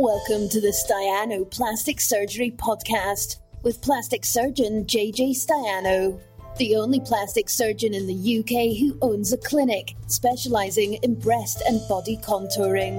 Welcome 0.00 0.48
to 0.48 0.62
the 0.62 0.68
Staiano 0.68 1.44
Plastic 1.50 2.00
Surgery 2.00 2.52
Podcast 2.52 3.36
with 3.62 3.82
plastic 3.82 4.24
surgeon 4.24 4.86
JJ 4.86 5.32
Staiano, 5.32 6.18
the 6.56 6.74
only 6.76 7.00
plastic 7.00 7.50
surgeon 7.50 7.92
in 7.92 8.06
the 8.06 8.38
UK 8.38 8.78
who 8.78 8.96
owns 9.02 9.34
a 9.34 9.36
clinic 9.36 9.94
specializing 10.06 10.94
in 11.02 11.16
breast 11.16 11.62
and 11.66 11.86
body 11.86 12.16
contouring. 12.16 12.96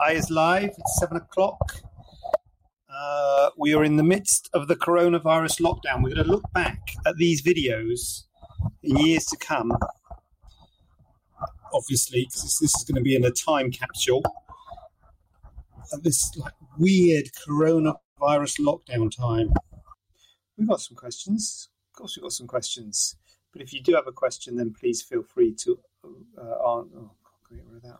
Eyes 0.00 0.30
live. 0.30 0.70
It's 0.70 0.98
seven 0.98 1.18
o'clock. 1.18 1.85
Uh, 2.96 3.50
we 3.58 3.74
are 3.74 3.84
in 3.84 3.96
the 3.96 4.02
midst 4.02 4.48
of 4.54 4.68
the 4.68 4.76
coronavirus 4.76 5.60
lockdown. 5.60 6.02
We're 6.02 6.14
going 6.14 6.24
to 6.24 6.30
look 6.30 6.50
back 6.54 6.80
at 7.06 7.16
these 7.16 7.42
videos 7.42 8.22
in 8.82 8.96
years 8.96 9.26
to 9.26 9.36
come. 9.36 9.72
Obviously, 11.74 12.24
because 12.24 12.58
this, 12.58 12.74
is 12.74 12.84
going 12.84 12.96
to 12.96 13.02
be 13.02 13.14
in 13.14 13.24
a 13.24 13.30
time 13.30 13.70
capsule. 13.70 14.22
Of 15.92 16.02
this 16.04 16.34
like 16.36 16.54
weird 16.78 17.26
coronavirus 17.46 18.60
lockdown 18.60 19.14
time. 19.14 19.52
We've 20.56 20.68
got 20.68 20.80
some 20.80 20.96
questions. 20.96 21.68
Of 21.90 21.98
course, 21.98 22.16
we've 22.16 22.22
got 22.22 22.32
some 22.32 22.46
questions. 22.46 23.16
But 23.52 23.60
if 23.60 23.74
you 23.74 23.82
do 23.82 23.94
have 23.94 24.06
a 24.06 24.12
question, 24.12 24.56
then 24.56 24.72
please 24.72 25.02
feel 25.02 25.22
free 25.22 25.54
to 25.64 25.78
uh, 26.02 26.40
oh, 26.40 27.10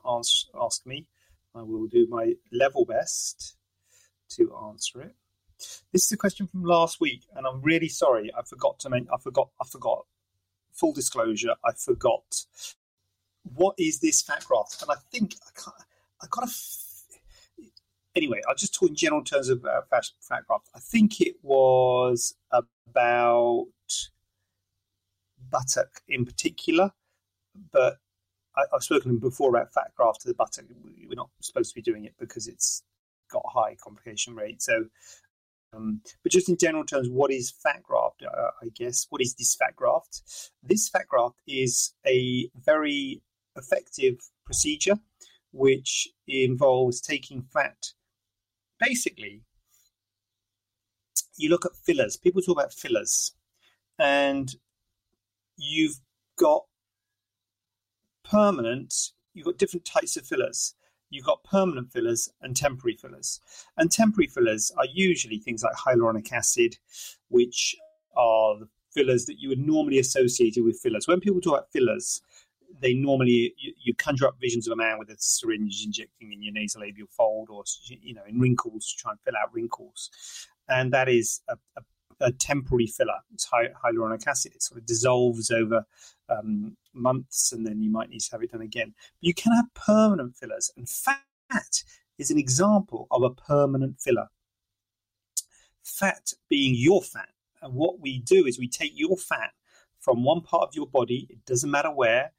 ask, 0.06 0.46
ask 0.58 0.86
me. 0.86 1.06
I 1.54 1.62
will 1.62 1.86
do 1.86 2.06
my 2.08 2.32
level 2.50 2.86
best 2.86 3.56
to 4.30 4.54
answer 4.68 5.00
it. 5.02 5.14
This 5.92 6.04
is 6.04 6.12
a 6.12 6.16
question 6.16 6.46
from 6.46 6.64
last 6.64 7.00
week, 7.00 7.26
and 7.34 7.46
I'm 7.46 7.62
really 7.62 7.88
sorry. 7.88 8.30
I 8.36 8.42
forgot 8.42 8.78
to 8.80 8.90
make. 8.90 9.06
I 9.12 9.16
forgot. 9.18 9.48
I 9.60 9.66
forgot. 9.66 10.04
Full 10.72 10.92
disclosure. 10.92 11.54
I 11.64 11.72
forgot. 11.72 12.44
What 13.42 13.74
is 13.78 14.00
this 14.00 14.20
fat 14.22 14.44
graft? 14.44 14.82
And 14.82 14.90
I 14.90 14.96
think 15.10 15.36
I 15.46 15.50
can't. 15.58 15.76
I 16.22 16.26
got 16.30 16.44
a. 16.44 16.48
F- 16.48 16.86
anyway, 18.14 18.40
I'll 18.48 18.54
just 18.54 18.74
talk 18.74 18.90
in 18.90 18.96
general 18.96 19.22
terms 19.22 19.48
of 19.48 19.64
uh, 19.64 19.82
fat, 19.88 20.06
fat 20.20 20.46
graft. 20.46 20.68
I 20.74 20.80
think 20.80 21.20
it 21.20 21.36
was 21.42 22.34
about 22.54 23.66
buttock 25.50 26.02
in 26.08 26.24
particular, 26.24 26.92
but 27.72 27.98
I, 28.56 28.64
have 28.72 28.82
spoken 28.82 29.18
before 29.18 29.50
about 29.50 29.72
fat 29.72 29.92
graft 29.96 30.22
to 30.22 30.28
the 30.28 30.34
buttock. 30.34 30.64
We're 31.08 31.14
not 31.14 31.30
supposed 31.40 31.70
to 31.70 31.74
be 31.74 31.82
doing 31.82 32.04
it 32.04 32.14
because 32.18 32.48
it's 32.48 32.82
got 33.30 33.44
high 33.52 33.76
complication 33.82 34.34
rate. 34.34 34.62
So, 34.62 34.86
um, 35.74 36.00
but 36.22 36.32
just 36.32 36.48
in 36.48 36.56
general 36.56 36.84
terms, 36.84 37.08
what 37.08 37.30
is 37.30 37.50
fat 37.50 37.82
graft? 37.82 38.22
Uh, 38.22 38.50
I 38.62 38.68
guess 38.74 39.06
what 39.10 39.20
is 39.20 39.34
this 39.34 39.54
fat 39.54 39.76
graft? 39.76 40.22
This 40.62 40.88
fat 40.88 41.08
graft 41.08 41.40
is 41.46 41.94
a 42.06 42.48
very 42.54 43.22
effective 43.56 44.16
procedure 44.44 44.98
which 45.52 46.08
involves 46.28 47.00
taking 47.00 47.42
fat. 47.42 47.92
Basically, 48.78 49.42
you 51.36 51.48
look 51.48 51.64
at 51.64 51.76
fillers. 51.84 52.16
People 52.16 52.42
talk 52.42 52.58
about 52.58 52.72
fillers, 52.72 53.32
and 53.98 54.54
you've 55.56 56.00
got 56.38 56.64
permanent, 58.24 59.12
you've 59.34 59.46
got 59.46 59.58
different 59.58 59.84
types 59.84 60.16
of 60.16 60.26
fillers. 60.26 60.74
You've 61.10 61.24
got 61.24 61.44
permanent 61.44 61.92
fillers 61.92 62.28
and 62.40 62.56
temporary 62.56 62.96
fillers. 62.96 63.40
And 63.76 63.90
temporary 63.90 64.26
fillers 64.26 64.72
are 64.76 64.86
usually 64.92 65.38
things 65.38 65.62
like 65.62 65.74
hyaluronic 65.74 66.32
acid, 66.32 66.76
which 67.28 67.76
are 68.16 68.58
the 68.58 68.68
fillers 68.92 69.26
that 69.26 69.38
you 69.38 69.48
would 69.48 69.58
normally 69.58 69.98
associate 69.98 70.56
with 70.58 70.80
fillers. 70.80 71.06
When 71.06 71.20
people 71.20 71.40
talk 71.40 71.54
about 71.54 71.72
fillers, 71.72 72.22
they 72.80 72.94
normally 72.94 73.54
you, 73.58 73.72
you, 73.82 73.94
conjure 73.94 74.26
up 74.26 74.36
visions 74.40 74.66
of 74.66 74.72
a 74.72 74.76
man 74.76 74.98
with 74.98 75.08
a 75.08 75.16
syringe 75.18 75.82
injecting 75.84 76.32
in 76.32 76.42
your 76.42 76.52
nasal 76.52 76.82
nasolabial 76.82 77.08
fold 77.08 77.48
or 77.48 77.62
you 77.86 78.12
know 78.12 78.22
in 78.28 78.38
wrinkles 78.38 78.92
to 78.92 79.02
try 79.02 79.12
and 79.12 79.20
fill 79.20 79.34
out 79.40 79.54
wrinkles 79.54 80.10
and 80.68 80.92
that 80.92 81.08
is 81.08 81.40
a, 81.48 81.56
a 81.78 81.82
a 82.20 82.32
temporary 82.32 82.86
filler. 82.86 83.20
It's 83.32 83.48
hyaluronic 83.48 84.26
acid. 84.26 84.52
It 84.54 84.62
sort 84.62 84.80
of 84.80 84.86
dissolves 84.86 85.50
over 85.50 85.84
um, 86.28 86.76
months, 86.92 87.52
and 87.52 87.66
then 87.66 87.82
you 87.82 87.90
might 87.90 88.10
need 88.10 88.20
to 88.20 88.32
have 88.32 88.42
it 88.42 88.52
done 88.52 88.62
again. 88.62 88.94
But 88.96 89.26
you 89.26 89.34
can 89.34 89.52
have 89.52 89.66
permanent 89.74 90.36
fillers, 90.36 90.70
and 90.76 90.88
fat 90.88 91.20
is 92.18 92.30
an 92.30 92.38
example 92.38 93.06
of 93.10 93.22
a 93.22 93.30
permanent 93.30 94.00
filler. 94.00 94.28
Fat 95.82 96.32
being 96.48 96.74
your 96.74 97.02
fat, 97.02 97.28
and 97.62 97.74
what 97.74 98.00
we 98.00 98.18
do 98.18 98.46
is 98.46 98.58
we 98.58 98.68
take 98.68 98.92
your 98.94 99.16
fat 99.16 99.52
from 100.00 100.24
one 100.24 100.40
part 100.40 100.68
of 100.68 100.74
your 100.74 100.86
body. 100.86 101.26
It 101.30 101.44
doesn't 101.46 101.70
matter 101.70 101.90
where, 101.90 102.32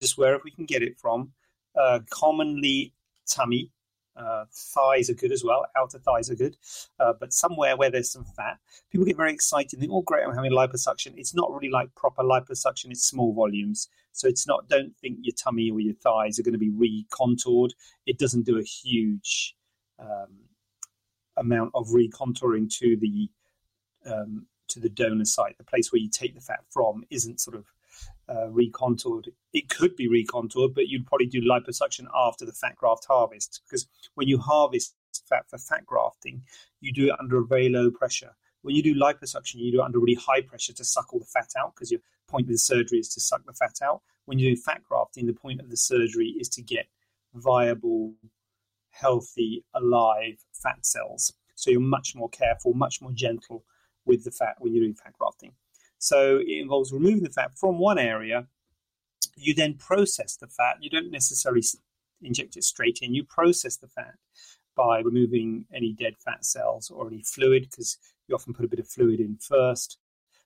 just 0.00 0.18
wherever 0.18 0.42
we 0.44 0.50
can 0.50 0.64
get 0.66 0.82
it 0.82 0.98
from. 0.98 1.32
Uh, 1.76 2.00
commonly 2.10 2.92
tummy, 3.28 3.70
uh, 4.16 4.44
thighs 4.52 5.10
are 5.10 5.14
good 5.14 5.32
as 5.32 5.42
well. 5.44 5.66
Outer 5.76 5.98
thighs 5.98 6.30
are 6.30 6.34
good, 6.34 6.56
uh, 7.00 7.12
but 7.18 7.32
somewhere 7.32 7.76
where 7.76 7.90
there's 7.90 8.12
some 8.12 8.24
fat, 8.24 8.58
people 8.90 9.06
get 9.06 9.16
very 9.16 9.32
excited. 9.32 9.78
They 9.78 9.82
think, 9.82 9.92
"Oh, 9.92 10.02
great! 10.02 10.24
I'm 10.24 10.34
having 10.34 10.52
liposuction." 10.52 11.14
It's 11.16 11.34
not 11.34 11.52
really 11.52 11.70
like 11.70 11.94
proper 11.94 12.22
liposuction. 12.22 12.90
It's 12.90 13.04
small 13.04 13.32
volumes, 13.32 13.88
so 14.12 14.28
it's 14.28 14.46
not. 14.46 14.68
Don't 14.68 14.96
think 14.98 15.18
your 15.22 15.34
tummy 15.34 15.70
or 15.70 15.80
your 15.80 15.94
thighs 15.94 16.38
are 16.38 16.42
going 16.42 16.58
to 16.58 16.58
be 16.58 16.70
recontoured. 16.70 17.70
It 18.06 18.18
doesn't 18.18 18.46
do 18.46 18.58
a 18.58 18.62
huge 18.62 19.56
um, 19.98 20.48
amount 21.36 21.72
of 21.74 21.88
recontouring 21.88 22.72
to 22.78 22.96
the 22.96 23.28
um, 24.06 24.46
to 24.68 24.80
the 24.80 24.88
donor 24.88 25.24
site. 25.24 25.58
The 25.58 25.64
place 25.64 25.92
where 25.92 26.00
you 26.00 26.08
take 26.08 26.34
the 26.34 26.40
fat 26.40 26.60
from 26.70 27.04
isn't 27.10 27.40
sort 27.40 27.56
of 27.56 27.64
uh, 28.28 28.48
recontoured. 28.48 29.28
It 29.52 29.68
could 29.68 29.96
be 29.96 30.08
recontoured, 30.08 30.74
but 30.74 30.88
you'd 30.88 31.06
probably 31.06 31.26
do 31.26 31.42
liposuction 31.42 32.06
after 32.14 32.44
the 32.44 32.52
fat 32.52 32.76
graft 32.76 33.06
harvest 33.06 33.62
because 33.66 33.86
when 34.14 34.28
you 34.28 34.38
harvest 34.38 34.94
fat 35.28 35.44
for 35.48 35.58
fat 35.58 35.86
grafting, 35.86 36.42
you 36.80 36.92
do 36.92 37.06
it 37.06 37.16
under 37.20 37.38
a 37.38 37.46
very 37.46 37.68
low 37.68 37.90
pressure. 37.90 38.34
When 38.62 38.74
you 38.74 38.82
do 38.82 38.94
liposuction, 38.94 39.56
you 39.56 39.72
do 39.72 39.80
it 39.80 39.84
under 39.84 39.98
really 39.98 40.14
high 40.14 40.40
pressure 40.40 40.72
to 40.72 40.84
suck 40.84 41.12
all 41.12 41.20
the 41.20 41.26
fat 41.26 41.50
out 41.58 41.74
because 41.74 41.90
your 41.90 42.00
point 42.28 42.46
of 42.46 42.52
the 42.52 42.58
surgery 42.58 42.98
is 42.98 43.08
to 43.10 43.20
suck 43.20 43.44
the 43.44 43.52
fat 43.52 43.78
out. 43.82 44.00
When 44.24 44.38
you 44.38 44.54
do 44.54 44.60
fat 44.60 44.82
grafting, 44.88 45.26
the 45.26 45.34
point 45.34 45.60
of 45.60 45.70
the 45.70 45.76
surgery 45.76 46.34
is 46.40 46.48
to 46.50 46.62
get 46.62 46.86
viable, 47.34 48.14
healthy, 48.90 49.64
alive 49.74 50.38
fat 50.52 50.86
cells. 50.86 51.32
So 51.56 51.70
you're 51.70 51.80
much 51.80 52.14
more 52.14 52.28
careful, 52.30 52.72
much 52.74 53.00
more 53.00 53.12
gentle 53.12 53.64
with 54.06 54.24
the 54.24 54.30
fat 54.30 54.56
when 54.58 54.72
you're 54.72 54.84
doing 54.84 54.94
fat 54.94 55.12
grafting. 55.18 55.52
So 56.04 56.36
it 56.36 56.58
involves 56.60 56.92
removing 56.92 57.22
the 57.22 57.30
fat 57.30 57.56
from 57.56 57.78
one 57.78 57.98
area. 57.98 58.46
You 59.36 59.54
then 59.54 59.78
process 59.78 60.36
the 60.36 60.46
fat. 60.46 60.76
You 60.82 60.90
don't 60.90 61.10
necessarily 61.10 61.62
inject 62.20 62.58
it 62.58 62.64
straight 62.64 62.98
in. 63.00 63.14
You 63.14 63.24
process 63.24 63.78
the 63.78 63.88
fat 63.88 64.16
by 64.76 65.00
removing 65.00 65.64
any 65.72 65.94
dead 65.94 66.16
fat 66.22 66.44
cells 66.44 66.90
or 66.90 67.06
any 67.06 67.22
fluid, 67.22 67.68
because 67.70 67.96
you 68.28 68.34
often 68.34 68.52
put 68.52 68.66
a 68.66 68.68
bit 68.68 68.80
of 68.80 68.86
fluid 68.86 69.18
in 69.18 69.38
first 69.38 69.96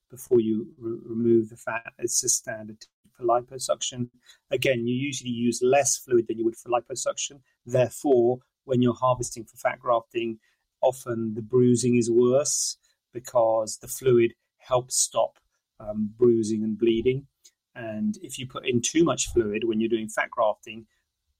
before 0.09 0.39
you 0.39 0.69
re- 0.79 1.01
remove 1.05 1.49
the 1.49 1.57
fat. 1.57 1.93
It's 1.99 2.23
a 2.23 2.29
standard 2.29 2.87
for 3.17 3.25
liposuction. 3.25 4.11
Again, 4.53 4.87
you 4.87 4.95
usually 4.95 5.33
use 5.33 5.61
less 5.61 5.97
fluid 5.97 6.29
than 6.29 6.39
you 6.39 6.45
would 6.45 6.57
for 6.57 6.69
liposuction. 6.69 7.41
Therefore, 7.67 8.39
when 8.65 8.81
you're 8.81 8.95
harvesting 8.95 9.43
for 9.43 9.57
fat 9.57 9.81
grafting, 9.81 10.39
often 10.83 11.35
the 11.35 11.43
bruising 11.43 11.97
is 11.97 12.09
worse 12.09 12.79
because 13.13 13.79
the 13.79 13.89
fluid 13.89 14.35
helps 14.59 14.97
stop 14.97 15.41
um, 15.81 16.11
bruising 16.19 16.63
and 16.63 16.79
bleeding. 16.79 17.27
And 17.75 18.19
if 18.23 18.39
you 18.39 18.47
put 18.47 18.69
in 18.69 18.81
too 18.81 19.05
much 19.05 19.29
fluid 19.29 19.65
when 19.65 19.81
you're 19.81 19.89
doing 19.89 20.09
fat 20.09 20.31
grafting, 20.31 20.87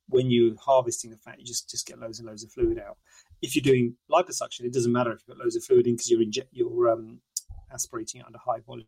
when 0.09 0.31
you're 0.31 0.55
harvesting 0.59 1.11
the 1.11 1.17
fat, 1.17 1.39
you 1.39 1.45
just, 1.45 1.69
just 1.69 1.87
get 1.87 1.99
loads 1.99 2.19
and 2.19 2.29
loads 2.29 2.45
of 2.45 2.53
fluid 2.53 2.79
out. 2.79 2.97
If 3.43 3.55
you're 3.55 3.63
doing 3.63 3.95
liposuction, 4.11 4.61
it 4.61 4.73
doesn't 4.73 4.93
matter 4.93 5.13
if 5.13 5.21
you've 5.27 5.37
got 5.37 5.45
loads 5.45 5.57
of 5.57 5.65
fluid 5.65 5.87
in 5.87 5.95
because 5.95 6.11
you're, 6.11 6.23
inject, 6.23 6.49
you're 6.53 6.91
um, 6.91 7.21
aspirating 7.73 8.21
it 8.21 8.27
under 8.27 8.39
high 8.39 8.61
volume, 8.61 8.87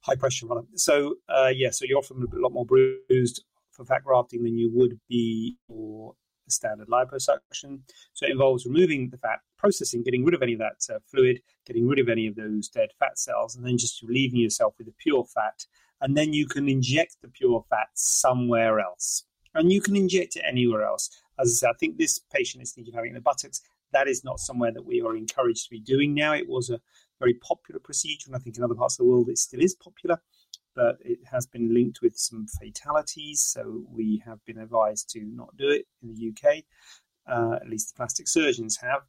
high 0.00 0.14
pressure 0.14 0.46
rather. 0.46 0.66
So 0.74 1.16
uh, 1.28 1.52
yeah, 1.54 1.70
so 1.70 1.84
you're 1.84 1.98
often 1.98 2.24
a 2.32 2.38
lot 2.38 2.52
more 2.52 2.66
bruised 2.66 3.44
for 3.72 3.84
fat 3.84 4.04
grafting 4.04 4.42
than 4.44 4.56
you 4.56 4.70
would 4.72 4.98
be 5.08 5.56
for 5.66 6.14
standard 6.50 6.88
liposuction. 6.88 7.80
So 8.12 8.26
it 8.26 8.32
involves 8.32 8.66
removing 8.66 9.10
the 9.10 9.18
fat, 9.18 9.40
processing, 9.58 10.02
getting 10.02 10.24
rid 10.24 10.34
of 10.34 10.42
any 10.42 10.54
of 10.54 10.58
that 10.60 10.94
uh, 10.94 10.98
fluid, 11.10 11.40
getting 11.66 11.86
rid 11.86 11.98
of 11.98 12.08
any 12.08 12.26
of 12.26 12.36
those 12.36 12.68
dead 12.68 12.90
fat 12.98 13.18
cells, 13.18 13.56
and 13.56 13.66
then 13.66 13.78
just 13.78 14.02
leaving 14.04 14.40
yourself 14.40 14.74
with 14.78 14.86
the 14.86 14.94
pure 14.98 15.24
fat. 15.24 15.64
And 16.00 16.16
then 16.16 16.32
you 16.32 16.46
can 16.46 16.68
inject 16.68 17.16
the 17.22 17.28
pure 17.28 17.64
fat 17.70 17.88
somewhere 17.94 18.80
else. 18.80 19.24
And 19.54 19.72
you 19.72 19.80
can 19.80 19.96
inject 19.96 20.36
it 20.36 20.44
anywhere 20.46 20.84
else. 20.84 21.10
As 21.38 21.48
I 21.48 21.54
said, 21.54 21.70
I 21.70 21.78
think 21.78 21.96
this 21.96 22.20
patient 22.32 22.62
is 22.62 22.72
thinking 22.72 22.94
of 22.94 22.98
having 22.98 23.14
the 23.14 23.20
buttocks. 23.20 23.62
That 23.92 24.08
is 24.08 24.24
not 24.24 24.40
somewhere 24.40 24.72
that 24.72 24.84
we 24.84 25.00
are 25.00 25.16
encouraged 25.16 25.64
to 25.64 25.70
be 25.70 25.80
doing 25.80 26.12
now. 26.14 26.34
It 26.34 26.48
was 26.48 26.68
a 26.68 26.80
very 27.18 27.34
popular 27.34 27.80
procedure, 27.80 28.26
and 28.26 28.36
I 28.36 28.38
think 28.38 28.56
in 28.56 28.62
other 28.64 28.74
parts 28.74 28.94
of 28.94 29.04
the 29.04 29.10
world 29.10 29.30
it 29.30 29.38
still 29.38 29.60
is 29.62 29.74
popular 29.74 30.20
but 30.76 30.98
it 31.00 31.18
has 31.32 31.46
been 31.46 31.74
linked 31.74 32.02
with 32.02 32.16
some 32.16 32.46
fatalities. 32.46 33.40
So 33.40 33.82
we 33.90 34.22
have 34.24 34.44
been 34.44 34.58
advised 34.58 35.10
to 35.10 35.24
not 35.24 35.56
do 35.56 35.68
it 35.70 35.86
in 36.02 36.14
the 36.14 36.28
UK. 36.28 36.62
Uh, 37.26 37.56
at 37.56 37.68
least 37.68 37.88
the 37.88 37.96
plastic 37.96 38.28
surgeons 38.28 38.76
have. 38.76 39.02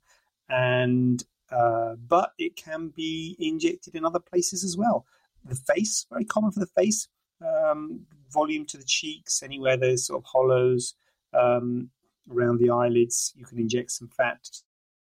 and 0.50 1.24
uh, 1.52 1.96
but 2.08 2.32
it 2.38 2.56
can 2.56 2.90
be 2.90 3.36
injected 3.40 3.96
in 3.96 4.06
other 4.06 4.20
places 4.20 4.64
as 4.64 4.76
well. 4.76 5.06
The 5.46 5.56
face, 5.56 6.06
very 6.10 6.26
common 6.26 6.52
for 6.52 6.60
the 6.60 6.66
face, 6.66 7.08
um, 7.42 8.06
volume 8.32 8.66
to 8.66 8.78
the 8.78 8.84
cheeks, 8.84 9.42
anywhere 9.44 9.78
there's 9.78 10.08
sort 10.08 10.22
of 10.22 10.26
hollows 10.26 10.96
um, 11.34 11.90
around 12.30 12.60
the 12.60 12.70
eyelids, 12.70 13.34
you 13.36 13.46
can 13.46 13.60
inject 13.60 13.92
some 13.92 14.10
fat 14.10 14.40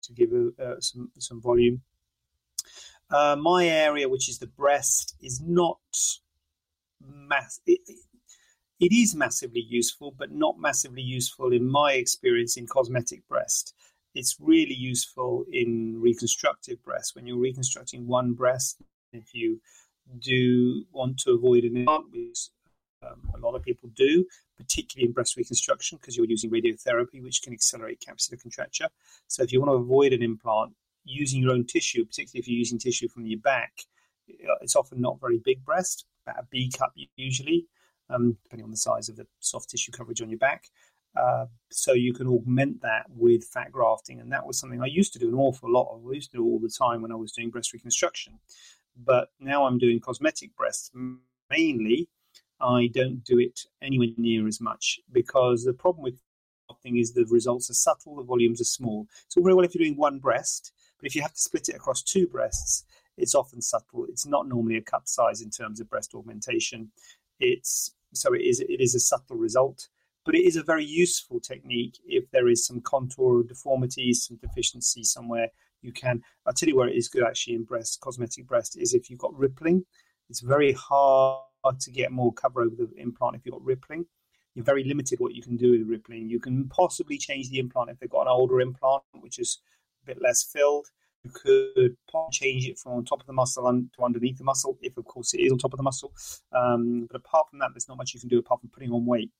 to 0.02 0.12
give 0.12 0.30
uh, 0.60 0.80
some 0.80 1.10
some 1.18 1.40
volume. 1.40 1.82
Uh, 3.10 3.36
my 3.36 3.66
area, 3.66 4.08
which 4.08 4.28
is 4.28 4.38
the 4.38 4.46
breast, 4.46 5.14
is 5.20 5.40
not 5.40 5.78
mass. 7.08 7.60
It, 7.66 7.80
it 8.80 8.92
is 8.92 9.14
massively 9.14 9.64
useful, 9.68 10.14
but 10.16 10.32
not 10.32 10.58
massively 10.58 11.02
useful 11.02 11.52
in 11.52 11.70
my 11.70 11.92
experience 11.92 12.56
in 12.56 12.66
cosmetic 12.66 13.26
breast. 13.28 13.74
It's 14.14 14.36
really 14.38 14.74
useful 14.74 15.44
in 15.50 16.00
reconstructive 16.00 16.82
breast. 16.82 17.14
When 17.14 17.26
you're 17.26 17.38
reconstructing 17.38 18.06
one 18.06 18.34
breast, 18.34 18.80
if 19.12 19.34
you 19.34 19.60
do 20.18 20.84
want 20.92 21.18
to 21.20 21.32
avoid 21.32 21.64
an 21.64 21.76
implant, 21.76 22.12
which 22.12 22.48
um, 23.02 23.20
a 23.34 23.38
lot 23.38 23.54
of 23.54 23.62
people 23.62 23.90
do, 23.94 24.24
particularly 24.56 25.06
in 25.06 25.12
breast 25.12 25.36
reconstruction, 25.36 25.98
because 25.98 26.16
you're 26.16 26.26
using 26.26 26.50
radiotherapy, 26.50 27.22
which 27.22 27.42
can 27.42 27.52
accelerate 27.52 28.04
capsular 28.06 28.40
contracture. 28.40 28.88
So 29.28 29.42
if 29.42 29.52
you 29.52 29.60
want 29.60 29.70
to 29.70 29.82
avoid 29.82 30.12
an 30.12 30.22
implant, 30.22 30.74
using 31.04 31.42
your 31.42 31.52
own 31.52 31.66
tissue, 31.66 32.04
particularly 32.04 32.40
if 32.40 32.48
you're 32.48 32.58
using 32.58 32.78
tissue 32.78 33.08
from 33.08 33.26
your 33.26 33.40
back, 33.40 33.72
it's 34.26 34.76
often 34.76 35.00
not 35.00 35.20
very 35.20 35.38
big 35.38 35.64
breast, 35.64 36.06
about 36.26 36.42
a 36.42 36.46
B 36.50 36.70
cup 36.76 36.92
usually, 37.16 37.66
um, 38.10 38.36
depending 38.44 38.64
on 38.64 38.70
the 38.70 38.76
size 38.76 39.08
of 39.08 39.16
the 39.16 39.26
soft 39.40 39.70
tissue 39.70 39.92
coverage 39.92 40.22
on 40.22 40.30
your 40.30 40.38
back. 40.38 40.68
Uh, 41.16 41.46
so 41.70 41.92
you 41.92 42.12
can 42.12 42.26
augment 42.26 42.82
that 42.82 43.04
with 43.08 43.44
fat 43.44 43.70
grafting, 43.70 44.20
and 44.20 44.32
that 44.32 44.44
was 44.44 44.58
something 44.58 44.82
I 44.82 44.86
used 44.86 45.12
to 45.12 45.18
do 45.18 45.28
an 45.28 45.34
awful 45.34 45.70
lot 45.70 45.94
of. 45.94 46.04
I 46.06 46.14
used 46.14 46.32
to 46.32 46.38
do 46.38 46.44
all 46.44 46.58
the 46.58 46.68
time 46.68 47.02
when 47.02 47.12
I 47.12 47.16
was 47.16 47.32
doing 47.32 47.50
breast 47.50 47.72
reconstruction, 47.72 48.40
but 48.96 49.28
now 49.38 49.64
I'm 49.64 49.78
doing 49.78 50.00
cosmetic 50.00 50.56
breasts 50.56 50.90
mainly. 51.50 52.08
I 52.60 52.88
don't 52.92 53.22
do 53.22 53.38
it 53.38 53.60
anywhere 53.82 54.08
near 54.16 54.46
as 54.48 54.60
much 54.60 55.00
because 55.12 55.64
the 55.64 55.72
problem 55.72 56.02
with 56.02 56.20
grafting 56.68 56.96
is 56.96 57.12
the 57.12 57.26
results 57.26 57.70
are 57.70 57.74
subtle, 57.74 58.16
the 58.16 58.22
volumes 58.22 58.60
are 58.60 58.64
small. 58.64 59.06
It's 59.26 59.36
all 59.36 59.42
very 59.42 59.54
well 59.54 59.64
if 59.64 59.74
you're 59.74 59.84
doing 59.84 59.96
one 59.96 60.18
breast, 60.18 60.72
but 60.98 61.06
if 61.06 61.14
you 61.14 61.22
have 61.22 61.34
to 61.34 61.40
split 61.40 61.68
it 61.68 61.76
across 61.76 62.02
two 62.02 62.26
breasts, 62.26 62.84
it's 63.16 63.34
often 63.34 63.60
subtle. 63.60 64.06
It's 64.08 64.26
not 64.26 64.48
normally 64.48 64.76
a 64.76 64.82
cup 64.82 65.06
size 65.06 65.40
in 65.40 65.50
terms 65.50 65.80
of 65.80 65.88
breast 65.88 66.14
augmentation. 66.14 66.90
It's 67.40 67.94
so 68.12 68.32
it 68.32 68.42
is 68.42 68.60
it 68.60 68.80
is 68.80 68.94
a 68.94 69.00
subtle 69.00 69.36
result, 69.36 69.88
but 70.24 70.34
it 70.34 70.44
is 70.44 70.56
a 70.56 70.62
very 70.62 70.84
useful 70.84 71.40
technique 71.40 71.98
if 72.06 72.30
there 72.30 72.48
is 72.48 72.66
some 72.66 72.80
contour 72.80 73.42
deformities, 73.42 74.24
some 74.24 74.36
deficiency 74.36 75.04
somewhere. 75.04 75.48
You 75.82 75.92
can. 75.92 76.22
I'll 76.46 76.52
tell 76.52 76.68
you 76.68 76.76
where 76.76 76.88
it 76.88 76.96
is 76.96 77.08
good 77.08 77.24
actually 77.24 77.54
in 77.54 77.64
breast 77.64 78.00
cosmetic 78.00 78.46
breast 78.46 78.78
is 78.78 78.94
if 78.94 79.10
you've 79.10 79.18
got 79.18 79.36
rippling. 79.38 79.84
It's 80.30 80.40
very 80.40 80.72
hard 80.72 81.42
to 81.80 81.90
get 81.90 82.12
more 82.12 82.32
cover 82.32 82.62
over 82.62 82.74
the 82.76 82.90
implant 82.96 83.36
if 83.36 83.44
you've 83.44 83.52
got 83.52 83.64
rippling. 83.64 84.06
You're 84.54 84.64
very 84.64 84.84
limited 84.84 85.18
what 85.18 85.34
you 85.34 85.42
can 85.42 85.56
do 85.56 85.72
with 85.72 85.88
rippling. 85.88 86.28
You 86.28 86.38
can 86.38 86.68
possibly 86.68 87.18
change 87.18 87.50
the 87.50 87.58
implant 87.58 87.90
if 87.90 87.98
they've 87.98 88.08
got 88.08 88.22
an 88.22 88.28
older 88.28 88.60
implant, 88.60 89.02
which 89.20 89.38
is 89.38 89.58
a 90.02 90.06
bit 90.06 90.22
less 90.22 90.42
filled. 90.44 90.86
You 91.24 91.30
could 91.32 91.96
change 92.30 92.68
it 92.68 92.78
from 92.78 92.92
on 92.92 93.04
top 93.04 93.20
of 93.20 93.26
the 93.26 93.32
muscle 93.32 93.64
to 93.64 94.04
underneath 94.04 94.38
the 94.38 94.44
muscle, 94.44 94.78
if 94.82 94.96
of 94.96 95.04
course 95.06 95.34
it 95.34 95.40
is 95.40 95.52
on 95.52 95.58
top 95.58 95.72
of 95.72 95.78
the 95.78 95.82
muscle. 95.82 96.12
Um, 96.52 97.06
but 97.10 97.16
apart 97.16 97.48
from 97.48 97.58
that, 97.60 97.70
there's 97.72 97.88
not 97.88 97.96
much 97.96 98.12
you 98.14 98.20
can 98.20 98.28
do 98.28 98.38
apart 98.38 98.60
from 98.60 98.70
putting 98.70 98.92
on 98.92 99.06
weight, 99.06 99.30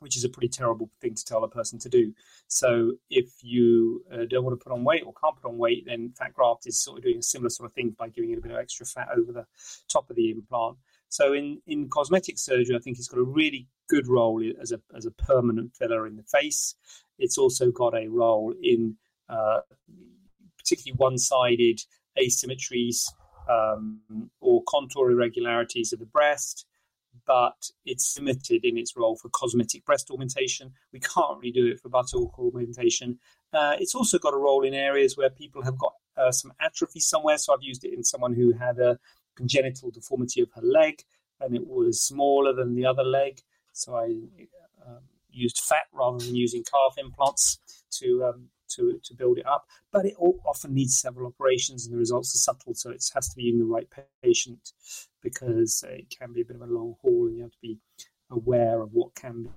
which 0.00 0.16
is 0.16 0.24
a 0.24 0.28
pretty 0.28 0.48
terrible 0.48 0.90
thing 1.00 1.14
to 1.14 1.24
tell 1.24 1.44
a 1.44 1.48
person 1.48 1.78
to 1.80 1.88
do. 1.88 2.14
So 2.48 2.92
if 3.10 3.28
you 3.42 4.02
uh, 4.12 4.24
don't 4.28 4.44
want 4.44 4.58
to 4.58 4.64
put 4.64 4.72
on 4.72 4.84
weight 4.84 5.02
or 5.04 5.12
can't 5.22 5.36
put 5.40 5.48
on 5.48 5.58
weight, 5.58 5.84
then 5.86 6.14
fat 6.18 6.32
graft 6.32 6.66
is 6.66 6.82
sort 6.82 6.98
of 6.98 7.04
doing 7.04 7.18
a 7.18 7.22
similar 7.22 7.50
sort 7.50 7.68
of 7.68 7.74
thing 7.74 7.94
by 7.98 8.08
giving 8.08 8.30
it 8.30 8.38
a 8.38 8.40
bit 8.40 8.52
of 8.52 8.58
extra 8.58 8.86
fat 8.86 9.08
over 9.14 9.32
the 9.32 9.46
top 9.88 10.08
of 10.08 10.16
the 10.16 10.30
implant. 10.30 10.78
So 11.08 11.34
in, 11.34 11.60
in 11.66 11.90
cosmetic 11.90 12.38
surgery, 12.38 12.74
I 12.74 12.78
think 12.78 12.96
it's 12.98 13.08
got 13.08 13.20
a 13.20 13.22
really 13.22 13.68
good 13.90 14.08
role 14.08 14.42
as 14.58 14.72
a 14.72 14.80
as 14.96 15.04
a 15.04 15.10
permanent 15.10 15.76
filler 15.76 16.06
in 16.06 16.16
the 16.16 16.22
face. 16.22 16.74
It's 17.18 17.36
also 17.36 17.70
got 17.70 17.94
a 17.94 18.08
role 18.08 18.54
in 18.62 18.96
uh, 19.28 19.60
particularly 20.62 20.96
one-sided 20.96 21.80
asymmetries 22.18 23.06
um, 23.48 24.00
or 24.40 24.62
contour 24.68 25.10
irregularities 25.10 25.92
of 25.92 25.98
the 25.98 26.06
breast, 26.06 26.66
but 27.26 27.70
it's 27.84 28.18
limited 28.18 28.64
in 28.64 28.76
its 28.78 28.96
role 28.96 29.16
for 29.16 29.28
cosmetic 29.30 29.84
breast 29.84 30.10
augmentation. 30.10 30.72
We 30.92 31.00
can't 31.00 31.38
really 31.38 31.52
do 31.52 31.66
it 31.66 31.80
for 31.80 31.88
buttock 31.88 32.38
augmentation. 32.38 33.18
Uh, 33.52 33.76
it's 33.78 33.94
also 33.94 34.18
got 34.18 34.34
a 34.34 34.38
role 34.38 34.64
in 34.64 34.74
areas 34.74 35.16
where 35.16 35.30
people 35.30 35.62
have 35.62 35.78
got 35.78 35.94
uh, 36.16 36.32
some 36.32 36.52
atrophy 36.60 37.00
somewhere. 37.00 37.38
So 37.38 37.52
I've 37.52 37.62
used 37.62 37.84
it 37.84 37.94
in 37.94 38.04
someone 38.04 38.34
who 38.34 38.52
had 38.52 38.78
a 38.78 38.98
congenital 39.36 39.90
deformity 39.90 40.40
of 40.40 40.50
her 40.54 40.62
leg 40.62 41.02
and 41.40 41.54
it 41.54 41.66
was 41.66 42.00
smaller 42.00 42.52
than 42.54 42.74
the 42.74 42.86
other 42.86 43.04
leg. 43.04 43.40
So 43.72 43.96
I 43.96 44.04
um, 44.86 45.00
used 45.30 45.60
fat 45.60 45.86
rather 45.92 46.18
than 46.24 46.36
using 46.36 46.64
calf 46.64 46.94
implants 46.98 47.58
to 47.98 48.24
um, 48.24 48.48
to 48.76 49.00
to 49.02 49.14
build 49.14 49.38
it 49.38 49.46
up. 49.46 49.66
But 49.90 50.06
it 50.06 50.14
often 50.18 50.74
needs 50.74 50.98
several 50.98 51.26
operations, 51.26 51.86
and 51.86 51.94
the 51.94 51.98
results 51.98 52.34
are 52.34 52.38
subtle. 52.38 52.74
So 52.74 52.90
it 52.90 53.04
has 53.14 53.28
to 53.28 53.36
be 53.36 53.48
in 53.48 53.58
the 53.58 53.64
right 53.64 53.88
patient 54.22 54.72
because 55.22 55.84
it 55.88 56.14
can 56.16 56.32
be 56.32 56.42
a 56.42 56.44
bit 56.44 56.56
of 56.56 56.62
a 56.62 56.72
long 56.72 56.96
haul, 57.02 57.26
and 57.26 57.36
you 57.36 57.42
have 57.42 57.52
to 57.52 57.58
be 57.62 57.78
aware 58.30 58.80
of 58.80 58.92
what 58.92 59.14
can 59.14 59.48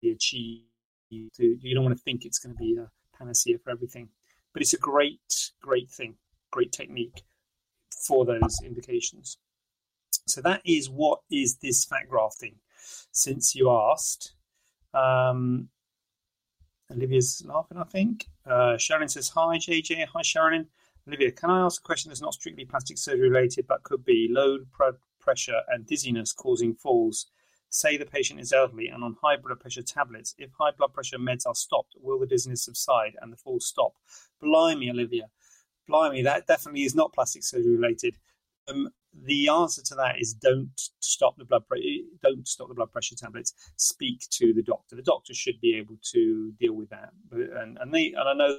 be 0.00 0.10
achieved. 0.10 0.64
You 1.10 1.74
don't 1.74 1.84
want 1.84 1.96
to 1.96 2.02
think 2.02 2.24
it's 2.24 2.38
going 2.38 2.54
to 2.54 2.58
be 2.58 2.76
a 2.76 2.90
panacea 3.16 3.58
for 3.58 3.70
everything, 3.70 4.10
but 4.52 4.62
it's 4.62 4.74
a 4.74 4.78
great, 4.78 5.52
great 5.62 5.90
thing, 5.90 6.16
great 6.50 6.72
technique 6.72 7.24
for 8.06 8.24
those 8.24 8.58
indications. 8.64 9.38
So 10.26 10.42
that 10.42 10.60
is 10.64 10.90
what 10.90 11.20
is 11.30 11.56
this 11.56 11.84
fat 11.84 12.08
grafting. 12.08 12.56
Since 13.12 13.54
you 13.54 13.70
asked, 13.70 14.34
um, 14.92 15.68
Olivia's 16.90 17.42
laughing, 17.46 17.78
I 17.78 17.84
think. 17.84 18.26
Uh, 18.46 18.76
Sharon 18.76 19.08
says, 19.08 19.28
Hi, 19.30 19.58
JJ. 19.58 20.06
Hi, 20.12 20.22
Sharon. 20.22 20.66
Olivia, 21.06 21.32
can 21.32 21.50
I 21.50 21.60
ask 21.60 21.80
a 21.80 21.84
question 21.84 22.10
that's 22.10 22.20
not 22.20 22.34
strictly 22.34 22.64
plastic 22.64 22.98
surgery 22.98 23.30
related, 23.30 23.66
but 23.66 23.82
could 23.82 24.04
be 24.04 24.28
low 24.30 24.58
pressure 25.20 25.60
and 25.68 25.86
dizziness 25.86 26.32
causing 26.32 26.74
falls? 26.74 27.26
Say 27.70 27.96
the 27.96 28.06
patient 28.06 28.40
is 28.40 28.52
elderly 28.52 28.88
and 28.88 29.04
on 29.04 29.16
high 29.22 29.36
blood 29.36 29.60
pressure 29.60 29.82
tablets. 29.82 30.34
If 30.38 30.50
high 30.58 30.70
blood 30.70 30.92
pressure 30.92 31.18
meds 31.18 31.46
are 31.46 31.54
stopped, 31.54 31.94
will 32.00 32.18
the 32.18 32.26
dizziness 32.26 32.64
subside 32.64 33.12
and 33.20 33.32
the 33.32 33.36
falls 33.36 33.66
stop? 33.66 33.92
Blimey, 34.40 34.90
Olivia. 34.90 35.28
Blimey, 35.86 36.22
that 36.22 36.46
definitely 36.46 36.82
is 36.82 36.94
not 36.94 37.12
plastic 37.12 37.44
surgery 37.44 37.76
related. 37.76 38.16
Um, 38.68 38.88
the 39.24 39.48
answer 39.48 39.82
to 39.82 39.94
that 39.96 40.20
is 40.20 40.34
don't 40.34 40.70
stop 41.00 41.36
the 41.36 41.44
blood 41.44 41.66
pressure. 41.66 41.82
Don't 42.22 42.46
stop 42.46 42.68
the 42.68 42.74
blood 42.74 42.92
pressure 42.92 43.16
tablets. 43.16 43.54
Speak 43.76 44.20
to 44.30 44.52
the 44.52 44.62
doctor. 44.62 44.96
The 44.96 45.02
doctor 45.02 45.34
should 45.34 45.60
be 45.60 45.76
able 45.76 45.96
to 46.12 46.52
deal 46.60 46.74
with 46.74 46.90
that. 46.90 47.10
And 47.32 47.78
and 47.78 47.92
they 47.92 48.12
and 48.16 48.28
I 48.28 48.34
know 48.34 48.58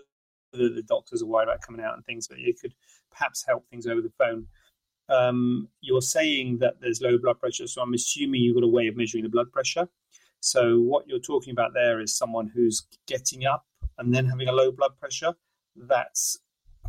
that 0.53 0.75
the 0.75 0.83
doctors 0.83 1.21
are 1.21 1.27
worried 1.27 1.47
about 1.47 1.61
coming 1.61 1.81
out 1.81 1.93
and 1.95 2.05
things, 2.05 2.27
but 2.27 2.39
it 2.39 2.59
could 2.59 2.73
perhaps 3.11 3.45
help 3.47 3.67
things 3.69 3.87
over 3.87 4.01
the 4.01 4.11
phone. 4.17 4.47
Um, 5.07 5.69
you're 5.81 6.01
saying 6.01 6.59
that 6.59 6.75
there's 6.81 7.01
low 7.01 7.17
blood 7.17 7.39
pressure, 7.39 7.67
so 7.67 7.81
I'm 7.81 7.93
assuming 7.93 8.41
you've 8.41 8.55
got 8.55 8.63
a 8.63 8.67
way 8.67 8.87
of 8.87 8.95
measuring 8.95 9.23
the 9.23 9.29
blood 9.29 9.51
pressure. 9.51 9.87
So 10.39 10.79
what 10.79 11.07
you're 11.07 11.19
talking 11.19 11.51
about 11.51 11.73
there 11.73 11.99
is 11.99 12.15
someone 12.15 12.49
who's 12.53 12.85
getting 13.07 13.45
up 13.45 13.65
and 13.97 14.13
then 14.13 14.25
having 14.25 14.47
a 14.47 14.53
low 14.53 14.71
blood 14.71 14.91
pressure. 14.99 15.33
That's 15.75 16.37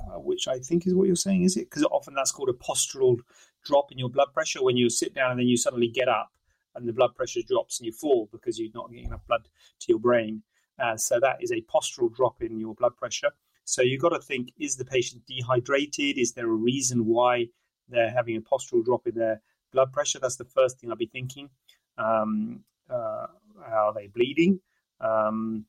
uh, 0.09 0.19
which 0.19 0.49
I 0.49 0.59
think 0.59 0.87
is 0.87 0.95
what 0.95 1.07
you're 1.07 1.17
saying, 1.17 1.45
is 1.45 1.57
it? 1.57 1.71
Because 1.71 1.85
often 1.85 2.15
that's 2.15 2.33
called 2.33 2.49
a 2.49 2.53
postural 2.53 3.19
drop 3.65 3.93
in 3.93 3.99
your 3.99 4.09
blood 4.09 4.33
pressure 4.33 4.63
when 4.63 4.77
you 4.77 4.89
sit 4.89 5.15
down 5.15 5.31
and 5.31 5.41
then 5.41 5.49
you 5.49 5.57
suddenly 5.57 5.89
get 5.89 6.09
up 6.09 6.31
and 6.75 6.89
the 6.89 6.93
blood 6.93 7.15
pressure 7.15 7.41
drops 7.47 7.79
and 7.79 7.87
you 7.87 7.93
fall 7.93 8.29
because 8.33 8.59
you're 8.59 8.71
not 8.75 8.91
getting 8.91 9.07
enough 9.07 9.27
blood 9.27 9.49
to 9.81 9.87
your 9.89 9.99
brain. 9.99 10.43
Uh, 10.79 10.97
so 10.97 11.21
that 11.21 11.43
is 11.43 11.53
a 11.53 11.63
postural 11.63 12.15
drop 12.15 12.43
in 12.43 12.59
your 12.59 12.75
blood 12.75 12.97
pressure. 12.97 13.31
So 13.65 13.83
you've 13.83 14.01
got 14.01 14.11
to 14.11 14.21
think: 14.21 14.53
Is 14.59 14.77
the 14.77 14.85
patient 14.85 15.23
dehydrated? 15.27 16.19
Is 16.19 16.33
there 16.33 16.47
a 16.47 16.55
reason 16.55 17.07
why 17.07 17.49
they're 17.89 18.11
having 18.11 18.37
a 18.37 18.41
postural 18.41 18.85
drop 18.85 19.07
in 19.07 19.15
their 19.15 19.43
blood 19.73 19.93
pressure? 19.93 20.19
That's 20.19 20.37
the 20.37 20.45
first 20.45 20.79
thing 20.79 20.91
I'd 20.91 20.99
be 20.99 21.07
thinking. 21.07 21.51
Um, 21.99 22.65
uh, 22.89 23.27
are 23.65 23.93
they 23.93 24.07
bleeding? 24.07 24.61
Um, 25.01 25.67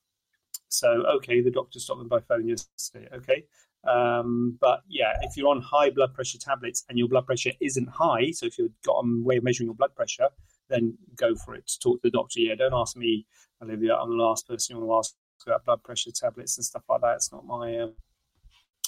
so 0.69 1.03
okay, 1.17 1.41
the 1.41 1.51
doctor 1.51 1.79
stopped 1.79 1.99
them 1.99 2.07
by 2.07 2.21
phone 2.21 2.47
yesterday. 2.47 3.07
Okay, 3.13 3.45
um, 3.83 4.57
but 4.59 4.81
yeah, 4.87 5.13
if 5.21 5.35
you're 5.35 5.49
on 5.49 5.61
high 5.61 5.89
blood 5.89 6.13
pressure 6.13 6.37
tablets 6.37 6.83
and 6.89 6.97
your 6.97 7.07
blood 7.07 7.25
pressure 7.25 7.51
isn't 7.59 7.89
high, 7.89 8.31
so 8.31 8.45
if 8.45 8.57
you've 8.57 8.71
got 8.85 8.99
a 8.99 9.23
way 9.23 9.37
of 9.37 9.43
measuring 9.43 9.67
your 9.67 9.75
blood 9.75 9.95
pressure, 9.95 10.29
then 10.69 10.97
go 11.15 11.35
for 11.35 11.55
it. 11.55 11.71
Talk 11.81 12.01
to 12.01 12.07
the 12.07 12.11
doctor. 12.11 12.39
Yeah, 12.39 12.55
don't 12.55 12.73
ask 12.73 12.95
me, 12.95 13.25
Olivia. 13.61 13.95
I'm 13.95 14.09
the 14.09 14.23
last 14.23 14.47
person 14.47 14.75
you 14.75 14.81
want 14.81 15.05
to 15.05 15.09
ask 15.09 15.15
about 15.47 15.65
blood 15.65 15.83
pressure 15.83 16.11
tablets 16.11 16.57
and 16.57 16.65
stuff 16.65 16.83
like 16.87 17.01
that. 17.01 17.15
It's 17.15 17.31
not 17.31 17.45
my, 17.45 17.77
um, 17.79 17.93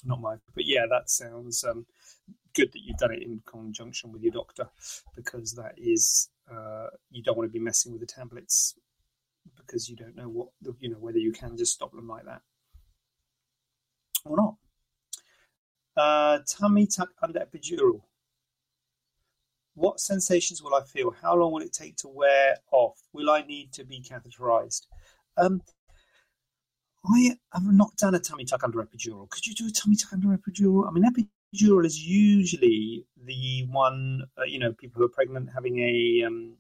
not 0.06 0.22
my. 0.22 0.36
But 0.54 0.66
yeah, 0.66 0.86
that 0.90 1.10
sounds 1.10 1.64
um, 1.64 1.86
good 2.54 2.72
that 2.72 2.82
you've 2.84 2.98
done 2.98 3.14
it 3.14 3.24
in 3.24 3.42
conjunction 3.46 4.12
with 4.12 4.22
your 4.22 4.32
doctor 4.32 4.70
because 5.16 5.54
that 5.54 5.74
is 5.78 6.30
uh, 6.52 6.88
you 7.10 7.24
don't 7.24 7.38
want 7.38 7.50
to 7.50 7.54
be 7.54 7.60
messing 7.60 7.92
with 7.92 8.02
the 8.02 8.08
tablets 8.08 8.76
because 9.58 9.90
you 9.90 9.96
don't 9.96 10.16
know 10.16 10.30
what 10.30 10.50
you 10.80 10.90
know 10.90 10.98
whether 10.98 11.18
you 11.18 11.32
can 11.32 11.58
just 11.58 11.74
stop 11.74 11.92
them 11.94 12.08
like 12.08 12.26
that 12.26 12.42
or 14.26 14.38
not. 14.38 14.56
Uh, 15.96 16.40
tummy 16.48 16.88
tuck 16.88 17.10
under 17.22 17.40
epidural. 17.40 18.02
What 19.76 20.00
sensations 20.00 20.62
will 20.62 20.76
I 20.76 20.82
feel? 20.82 21.12
How 21.22 21.36
long 21.36 21.52
will 21.52 21.62
it 21.62 21.74
take 21.74 21.96
to 21.98 22.08
wear 22.08 22.58
off? 22.72 23.00
Will 23.12 23.30
I 23.30 23.42
need 23.42 23.74
to 23.74 23.84
be 23.84 24.02
catheterized? 24.02 24.88
Um, 25.38 25.62
I 27.06 27.36
have 27.54 27.64
not 27.66 27.96
done 27.98 28.16
a 28.16 28.20
tummy 28.20 28.46
tuck 28.46 28.64
under 28.64 28.82
epidural. 28.82 29.30
Could 29.30 29.46
you 29.46 29.54
do 29.54 29.68
a 29.68 29.72
tummy 29.72 29.96
tuck 29.96 30.14
under 30.14 30.30
epidural? 30.30 30.88
I 30.88 30.92
mean, 30.92 31.04
epidural 31.04 31.86
is 31.86 32.00
usually 32.00 33.06
the 33.26 33.68
one, 33.70 34.24
uh, 34.38 34.44
you 34.44 34.60
know, 34.60 34.74
people 34.74 35.00
who 35.00 35.06
are 35.06 35.10
pregnant 35.10 35.50
having 35.54 35.80
a 35.80 36.24
um, 36.26 36.54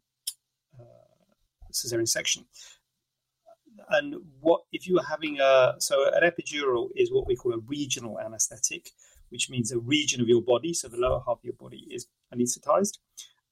uh, 0.79 0.83
cesarean 1.71 2.07
section. 2.07 2.45
And 3.89 4.15
what 4.39 4.61
if 4.71 4.87
you 4.87 4.99
are 4.99 5.05
having 5.05 5.39
a 5.39 5.75
so 5.79 6.09
an 6.13 6.23
epidural 6.23 6.89
is 6.95 7.11
what 7.11 7.27
we 7.27 7.35
call 7.35 7.53
a 7.53 7.59
regional 7.59 8.19
anesthetic, 8.19 8.91
which 9.33 9.49
means 9.49 9.71
a 9.71 9.79
region 9.79 10.21
of 10.21 10.29
your 10.29 10.43
body, 10.43 10.75
so 10.75 10.87
the 10.87 10.95
lower 10.95 11.19
half 11.25 11.39
of 11.39 11.43
your 11.43 11.55
body 11.55 11.87
is 11.89 12.05
anesthetized. 12.33 12.99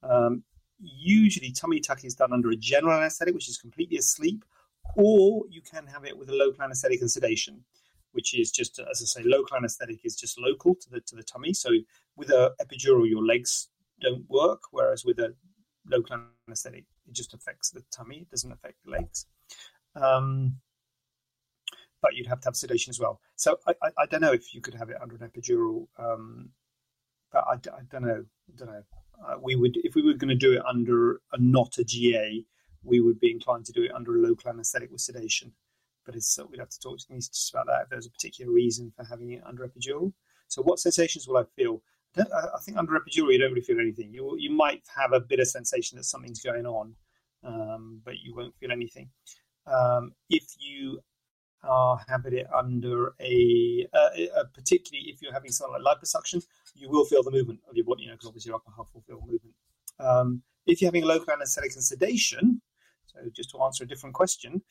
Um, 0.04 0.44
usually, 0.78 1.50
tummy 1.50 1.80
tuck 1.80 2.04
is 2.04 2.14
done 2.14 2.32
under 2.32 2.50
a 2.50 2.56
general 2.56 2.96
anesthetic, 2.96 3.34
which 3.34 3.48
is 3.48 3.58
completely 3.58 3.96
asleep, 3.96 4.44
or 4.96 5.42
you 5.50 5.60
can 5.60 5.88
have 5.88 6.04
it 6.04 6.16
with 6.16 6.28
a 6.28 6.36
local 6.36 6.62
anesthetic 6.62 7.00
and 7.00 7.10
sedation, 7.10 7.64
which 8.12 8.32
is 8.32 8.52
just, 8.52 8.78
as 8.78 9.02
I 9.02 9.06
say, 9.06 9.28
local 9.28 9.56
anesthetic 9.56 9.98
is 10.04 10.14
just 10.14 10.38
local 10.38 10.76
to 10.76 10.88
the 10.88 11.00
to 11.00 11.16
the 11.16 11.24
tummy. 11.24 11.52
So 11.52 11.70
with 12.16 12.30
a 12.30 12.54
epidural, 12.64 13.10
your 13.10 13.24
legs 13.24 13.68
don't 14.00 14.24
work, 14.30 14.62
whereas 14.70 15.04
with 15.04 15.18
a 15.18 15.34
local 15.90 16.16
anesthetic, 16.46 16.84
it 17.08 17.14
just 17.14 17.34
affects 17.34 17.70
the 17.70 17.82
tummy. 17.90 18.18
It 18.18 18.30
doesn't 18.30 18.52
affect 18.52 18.76
the 18.84 18.92
legs. 18.92 19.26
Um, 19.96 20.60
but 22.02 22.14
you'd 22.14 22.26
have 22.26 22.40
to 22.40 22.48
have 22.48 22.56
sedation 22.56 22.90
as 22.90 23.00
well. 23.00 23.20
So 23.36 23.58
I, 23.66 23.72
I, 23.82 23.88
I, 24.00 24.06
don't 24.06 24.20
know 24.20 24.32
if 24.32 24.52
you 24.52 24.60
could 24.60 24.74
have 24.74 24.90
it 24.90 24.96
under 25.00 25.14
an 25.14 25.30
epidural, 25.30 25.86
um, 25.98 26.50
but 27.32 27.44
I, 27.48 27.54
I, 27.54 27.82
don't 27.90 28.02
know. 28.02 28.24
I 28.24 28.56
don't 28.56 28.68
know. 28.68 28.82
Uh, 29.24 29.36
we 29.40 29.54
would 29.54 29.78
if 29.84 29.94
we 29.94 30.02
were 30.02 30.14
going 30.14 30.28
to 30.28 30.34
do 30.34 30.52
it 30.52 30.62
under 30.68 31.20
a 31.32 31.38
not 31.38 31.78
a 31.78 31.84
GA, 31.84 32.44
we 32.82 33.00
would 33.00 33.20
be 33.20 33.30
inclined 33.30 33.64
to 33.66 33.72
do 33.72 33.84
it 33.84 33.94
under 33.94 34.16
a 34.16 34.20
local 34.20 34.50
anaesthetic 34.50 34.90
with 34.90 35.00
sedation. 35.00 35.52
But 36.04 36.16
it's, 36.16 36.36
we'd 36.50 36.58
have 36.58 36.70
to 36.70 36.80
talk 36.80 36.98
to 36.98 37.06
anaesthetists 37.06 37.52
about 37.52 37.66
that 37.66 37.82
if 37.84 37.88
there's 37.88 38.06
a 38.06 38.10
particular 38.10 38.52
reason 38.52 38.92
for 38.96 39.04
having 39.04 39.30
it 39.30 39.42
under 39.46 39.66
epidural. 39.66 40.12
So, 40.48 40.60
what 40.62 40.80
sensations 40.80 41.28
will 41.28 41.36
I 41.36 41.44
feel? 41.56 41.82
I, 42.18 42.22
I 42.22 42.58
think 42.64 42.76
under 42.76 42.94
epidural, 42.94 43.32
you 43.32 43.38
don't 43.38 43.52
really 43.52 43.62
feel 43.62 43.80
anything. 43.80 44.12
You 44.12 44.36
you 44.38 44.50
might 44.50 44.82
have 44.94 45.12
a 45.12 45.20
bit 45.20 45.38
of 45.38 45.46
sensation 45.46 45.96
that 45.96 46.04
something's 46.04 46.42
going 46.42 46.66
on, 46.66 46.94
um, 47.44 48.00
but 48.04 48.18
you 48.18 48.34
won't 48.34 48.56
feel 48.56 48.72
anything. 48.72 49.08
Um, 49.66 50.12
if 50.28 50.44
you 50.58 51.00
are 51.64 52.00
having 52.08 52.34
it 52.34 52.46
under 52.52 53.14
a, 53.20 53.86
uh, 53.92 54.10
a, 54.36 54.44
particularly 54.54 55.10
if 55.10 55.22
you're 55.22 55.32
having 55.32 55.50
something 55.50 55.82
like 55.82 55.98
liposuction, 55.98 56.42
you 56.74 56.88
will 56.88 57.04
feel 57.04 57.22
the 57.22 57.30
movement 57.30 57.60
of 57.68 57.76
your 57.76 57.84
body, 57.84 58.02
you 58.02 58.08
know, 58.08 58.14
because 58.14 58.28
obviously 58.28 58.50
your 58.50 58.56
upper 58.56 58.72
half 58.76 58.88
will 58.94 59.02
feel 59.02 59.20
movement. 59.20 59.54
Um, 60.00 60.42
if 60.66 60.80
you're 60.80 60.88
having 60.88 61.04
local 61.04 61.32
anesthetic 61.32 61.72
and 61.74 61.84
sedation, 61.84 62.60
so 63.06 63.20
just 63.34 63.50
to 63.50 63.62
answer 63.62 63.84
a 63.84 63.86
different 63.86 64.14
question, 64.14 64.62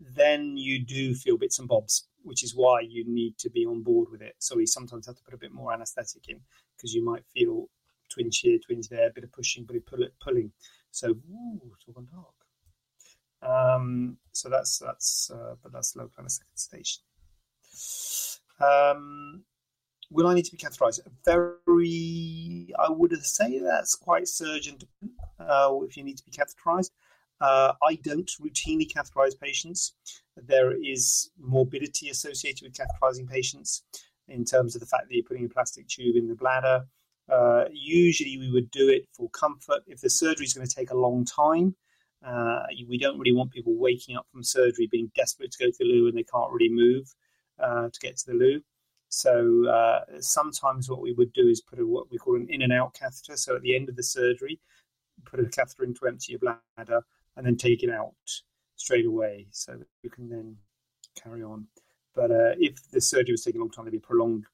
then 0.00 0.56
you 0.56 0.84
do 0.84 1.14
feel 1.14 1.38
bits 1.38 1.58
and 1.58 1.68
bobs, 1.68 2.08
which 2.22 2.42
is 2.42 2.54
why 2.54 2.80
you 2.80 3.04
need 3.06 3.38
to 3.38 3.50
be 3.50 3.64
on 3.64 3.82
board 3.82 4.08
with 4.10 4.22
it. 4.22 4.34
So 4.38 4.56
we 4.56 4.66
sometimes 4.66 5.06
have 5.06 5.16
to 5.16 5.22
put 5.22 5.34
a 5.34 5.38
bit 5.38 5.52
more 5.52 5.72
anaesthetic 5.72 6.28
in 6.28 6.40
because 6.76 6.92
you 6.92 7.04
might 7.04 7.24
feel 7.32 7.68
twinge 8.12 8.40
here, 8.40 8.58
twinge 8.58 8.88
there, 8.88 9.08
a 9.08 9.12
bit 9.12 9.24
of 9.24 9.32
pushing, 9.32 9.64
but 9.64 9.76
pull 9.86 10.02
it, 10.02 10.14
pulling. 10.20 10.52
So 10.90 11.10
ooh, 11.10 11.60
on 11.96 12.06
talk. 12.06 12.34
Um, 13.44 14.16
so 14.32 14.48
that's 14.48 14.78
that's 14.78 15.30
uh, 15.32 15.54
but 15.62 15.72
that's 15.72 15.96
local 15.96 16.14
anaesthetic 16.18 16.52
sedation. 16.54 17.02
Um, 18.60 19.44
will 20.10 20.26
I 20.26 20.34
need 20.34 20.44
to 20.46 20.52
be 20.52 20.58
catheterized? 20.58 21.00
Very, 21.24 22.72
I 22.78 22.90
would 22.90 23.12
say 23.24 23.58
that's 23.58 23.94
quite 23.94 24.28
surgeon 24.28 24.76
dependent. 24.78 25.20
Uh, 25.38 25.76
if 25.82 25.96
you 25.96 26.04
need 26.04 26.16
to 26.18 26.24
be 26.24 26.30
catheterized, 26.30 26.90
uh, 27.40 27.72
I 27.82 27.96
don't 27.96 28.30
routinely 28.40 28.90
catheterize 28.90 29.38
patients. 29.38 29.94
There 30.36 30.72
is 30.72 31.30
morbidity 31.38 32.08
associated 32.08 32.62
with 32.62 32.74
catheterizing 32.74 33.28
patients 33.28 33.82
in 34.28 34.44
terms 34.44 34.74
of 34.74 34.80
the 34.80 34.86
fact 34.86 35.08
that 35.08 35.14
you're 35.14 35.24
putting 35.24 35.44
a 35.44 35.48
plastic 35.48 35.88
tube 35.88 36.16
in 36.16 36.28
the 36.28 36.34
bladder. 36.34 36.84
Uh, 37.30 37.64
usually, 37.72 38.38
we 38.38 38.50
would 38.50 38.70
do 38.70 38.88
it 38.88 39.08
for 39.12 39.28
comfort. 39.30 39.82
If 39.86 40.00
the 40.00 40.10
surgery 40.10 40.46
is 40.46 40.54
going 40.54 40.66
to 40.66 40.74
take 40.74 40.90
a 40.90 40.96
long 40.96 41.24
time, 41.24 41.74
uh, 42.24 42.62
we 42.88 42.98
don't 42.98 43.18
really 43.18 43.32
want 43.32 43.52
people 43.52 43.74
waking 43.76 44.16
up 44.16 44.26
from 44.30 44.42
surgery 44.42 44.88
being 44.90 45.10
desperate 45.14 45.52
to 45.52 45.64
go 45.64 45.70
to 45.70 45.76
the 45.78 45.84
loo 45.84 46.08
and 46.08 46.16
they 46.16 46.24
can't 46.24 46.52
really 46.52 46.70
move 46.70 47.14
uh, 47.58 47.88
to 47.92 48.00
get 48.00 48.16
to 48.16 48.26
the 48.28 48.34
loo. 48.34 48.62
So 49.08 49.68
uh, 49.68 50.00
sometimes 50.20 50.88
what 50.88 51.00
we 51.00 51.12
would 51.12 51.32
do 51.32 51.46
is 51.46 51.60
put 51.60 51.78
a, 51.78 51.86
what 51.86 52.10
we 52.10 52.18
call 52.18 52.36
an 52.36 52.46
in 52.48 52.62
and 52.62 52.72
out 52.72 52.94
catheter. 52.94 53.36
So 53.36 53.54
at 53.54 53.62
the 53.62 53.76
end 53.76 53.88
of 53.88 53.96
the 53.96 54.02
surgery, 54.02 54.58
put 55.24 55.40
a 55.40 55.44
catheter 55.44 55.84
in 55.84 55.94
to 55.94 56.06
empty 56.06 56.32
your 56.32 56.40
bladder 56.40 57.02
and 57.36 57.46
then 57.46 57.56
take 57.56 57.82
it 57.82 57.90
out 57.90 58.14
straight 58.76 59.06
away 59.06 59.46
so 59.50 59.72
that 59.72 59.86
you 60.02 60.10
can 60.10 60.28
then 60.28 60.56
carry 61.22 61.42
on. 61.42 61.66
But 62.14 62.30
uh, 62.30 62.54
if 62.58 62.90
the 62.90 63.00
surgery 63.00 63.32
was 63.32 63.42
taking 63.42 63.60
a 63.60 63.64
long 63.64 63.70
time, 63.70 63.84
there'd 63.84 63.92
be 63.92 63.98
a 63.98 64.00
prolonged 64.00 64.46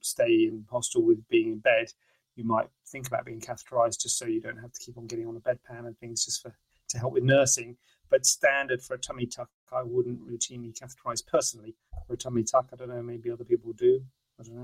stay 0.00 0.48
in 0.48 0.64
hospital 0.70 1.06
with 1.06 1.26
being 1.28 1.52
in 1.52 1.58
bed. 1.58 1.92
You 2.36 2.44
might 2.44 2.68
think 2.88 3.06
about 3.06 3.24
being 3.24 3.40
catheterized 3.40 4.00
just 4.00 4.18
so 4.18 4.26
you 4.26 4.40
don't 4.40 4.58
have 4.58 4.72
to 4.72 4.80
keep 4.80 4.96
on 4.96 5.06
getting 5.06 5.26
on 5.26 5.36
a 5.36 5.40
bedpan 5.40 5.86
and 5.86 5.98
things 5.98 6.24
just 6.24 6.42
for 6.42 6.56
to 6.92 6.98
help 6.98 7.12
with 7.12 7.24
nursing. 7.24 7.76
But 8.10 8.26
standard 8.26 8.82
for 8.82 8.94
a 8.94 8.98
tummy 8.98 9.26
tuck, 9.26 9.48
I 9.72 9.82
wouldn't 9.82 10.20
routinely 10.20 10.78
catheterize 10.78 11.26
personally 11.26 11.74
for 12.06 12.12
a 12.12 12.16
tummy 12.16 12.42
tuck. 12.42 12.68
I 12.72 12.76
don't 12.76 12.90
know, 12.90 13.02
maybe 13.02 13.30
other 13.30 13.44
people 13.44 13.72
do. 13.72 14.02
I 14.38 14.42
don't 14.44 14.56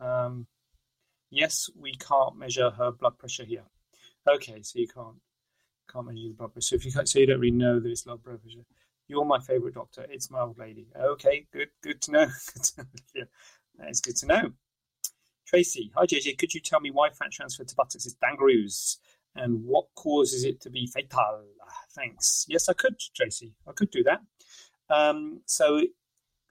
know. 0.00 0.06
Um, 0.06 0.46
yes, 1.30 1.68
we 1.78 1.92
can't 1.92 2.36
measure 2.36 2.70
her 2.70 2.90
blood 2.90 3.18
pressure 3.18 3.44
here. 3.44 3.64
Okay, 4.26 4.62
so 4.62 4.78
you 4.78 4.88
can't 4.88 5.16
can't 5.92 6.06
measure 6.06 6.28
the 6.28 6.34
blood 6.34 6.54
pressure. 6.54 6.68
So 6.68 6.76
if 6.76 6.86
you 6.86 6.92
can't, 6.92 7.08
so 7.08 7.18
you 7.18 7.26
don't 7.26 7.40
really 7.40 7.50
know 7.50 7.78
that 7.80 7.90
it's 7.90 8.06
low 8.06 8.16
blood 8.16 8.40
pressure. 8.40 8.64
You're 9.08 9.26
my 9.26 9.40
favourite 9.40 9.74
doctor. 9.74 10.06
It's 10.08 10.30
my 10.30 10.40
old 10.40 10.58
lady. 10.58 10.86
Okay, 10.98 11.46
good, 11.52 11.68
good 11.82 12.00
to 12.02 12.12
know. 12.12 12.26
yeah, 13.14 13.24
is 13.88 14.00
good 14.00 14.16
to 14.16 14.26
know. 14.26 14.52
Tracy, 15.46 15.92
hi 15.94 16.06
JJ. 16.06 16.38
Could 16.38 16.54
you 16.54 16.60
tell 16.60 16.80
me 16.80 16.90
why 16.90 17.10
fat 17.10 17.30
transfer 17.30 17.64
to 17.64 17.74
buttocks 17.74 18.06
is 18.06 18.14
dangerous 18.14 18.98
and 19.34 19.64
what 19.64 19.86
causes 19.94 20.44
it 20.44 20.60
to 20.62 20.70
be 20.70 20.86
fatal? 20.86 21.44
Thanks. 21.94 22.46
Yes, 22.48 22.68
I 22.68 22.72
could, 22.72 22.96
Tracy. 23.14 23.54
I 23.66 23.72
could 23.72 23.90
do 23.90 24.02
that. 24.04 24.20
Um, 24.88 25.40
so 25.46 25.82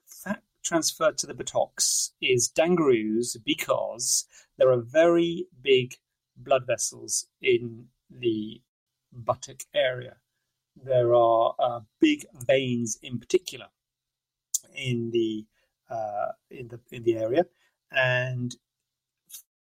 fat 0.05 0.43
transfer 0.63 1.11
to 1.11 1.27
the 1.27 1.33
buttocks 1.33 2.13
is 2.21 2.47
dangerous 2.47 3.35
because 3.43 4.25
there 4.57 4.71
are 4.71 4.81
very 4.81 5.47
big 5.61 5.95
blood 6.38 6.65
vessels 6.67 7.27
in 7.41 7.85
the 8.09 8.61
buttock 9.11 9.61
area. 9.73 10.17
There 10.75 11.13
are 11.13 11.55
uh, 11.59 11.79
big 12.00 12.25
veins 12.33 12.97
in 13.01 13.19
particular 13.19 13.67
in 14.75 15.11
the 15.11 15.45
uh, 15.89 16.31
in 16.50 16.69
the 16.69 16.79
in 16.91 17.03
the 17.03 17.17
area, 17.17 17.45
and 17.91 18.55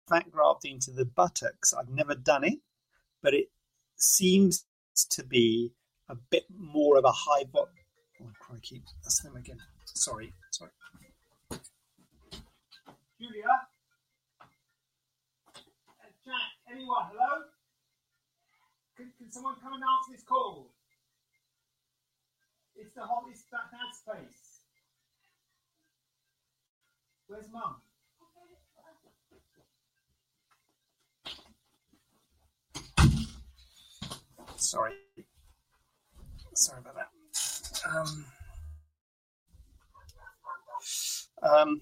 fat 0.09 0.31
grafting 0.31 0.79
to 0.81 0.91
the 0.91 1.05
buttocks. 1.05 1.75
I've 1.75 1.91
never 1.91 2.15
done 2.15 2.45
it, 2.45 2.61
but 3.25 3.33
it 3.35 3.49
seems 3.97 4.67
to 5.09 5.25
be 5.25 5.73
a 6.11 6.15
bit 6.31 6.45
more 6.55 6.99
of 6.99 7.05
a 7.05 7.11
high 7.11 7.45
bot. 7.51 7.71
Oh 8.23 8.31
crikey, 8.39 8.83
that's 9.03 9.23
them 9.23 9.35
again. 9.35 9.57
Sorry, 9.87 10.33
sorry. 10.51 10.71
Julia, 13.19 13.45
uh, 14.41 14.45
Jack, 16.25 16.53
anyone? 16.71 17.07
Hello. 17.11 17.45
Can, 18.97 19.11
can 19.19 19.33
someone 19.33 19.57
come 19.63 19.73
and 19.73 19.83
answer 19.83 20.13
this 20.13 20.23
call? 20.23 20.71
It's 22.77 22.95
the 22.95 23.03
hottest 23.03 23.51
that 23.51 23.71
dad's 23.73 24.03
place. 24.05 24.61
Where's 27.27 27.47
mum? 27.51 27.77
Sorry. 34.57 34.95
Sorry 36.55 36.81
about 36.81 36.95
that. 36.95 37.09
Um, 37.91 38.25
um, 41.43 41.81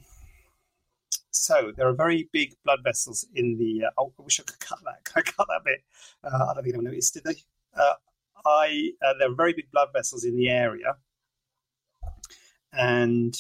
so 1.31 1.73
there 1.77 1.89
are 1.89 1.93
very 1.93 2.29
big 2.33 2.55
blood 2.65 2.81
vessels 2.85 3.27
in 3.35 3.57
the. 3.59 3.87
Uh, 3.87 3.91
oh, 3.99 4.13
I 4.19 4.23
wish 4.23 4.41
I 4.41 4.45
could 4.45 4.61
cut 4.61 4.79
that. 4.85 5.05
Can 5.05 5.23
I 5.27 5.31
cut 5.31 5.47
that 5.49 5.65
bit? 5.65 5.83
Uh, 6.25 6.47
I 6.51 6.55
don't 6.55 6.65
think 6.65 6.75
anyone 6.75 6.85
noticed, 6.85 7.15
did 7.15 7.25
they? 7.25 7.37
Uh, 7.77 7.95
I 8.47 8.91
uh, 9.05 9.15
there 9.19 9.31
are 9.31 9.35
very 9.35 9.53
big 9.53 9.71
blood 9.71 9.89
vessels 9.93 10.25
in 10.25 10.37
the 10.37 10.49
area, 10.49 10.97
and 12.73 13.35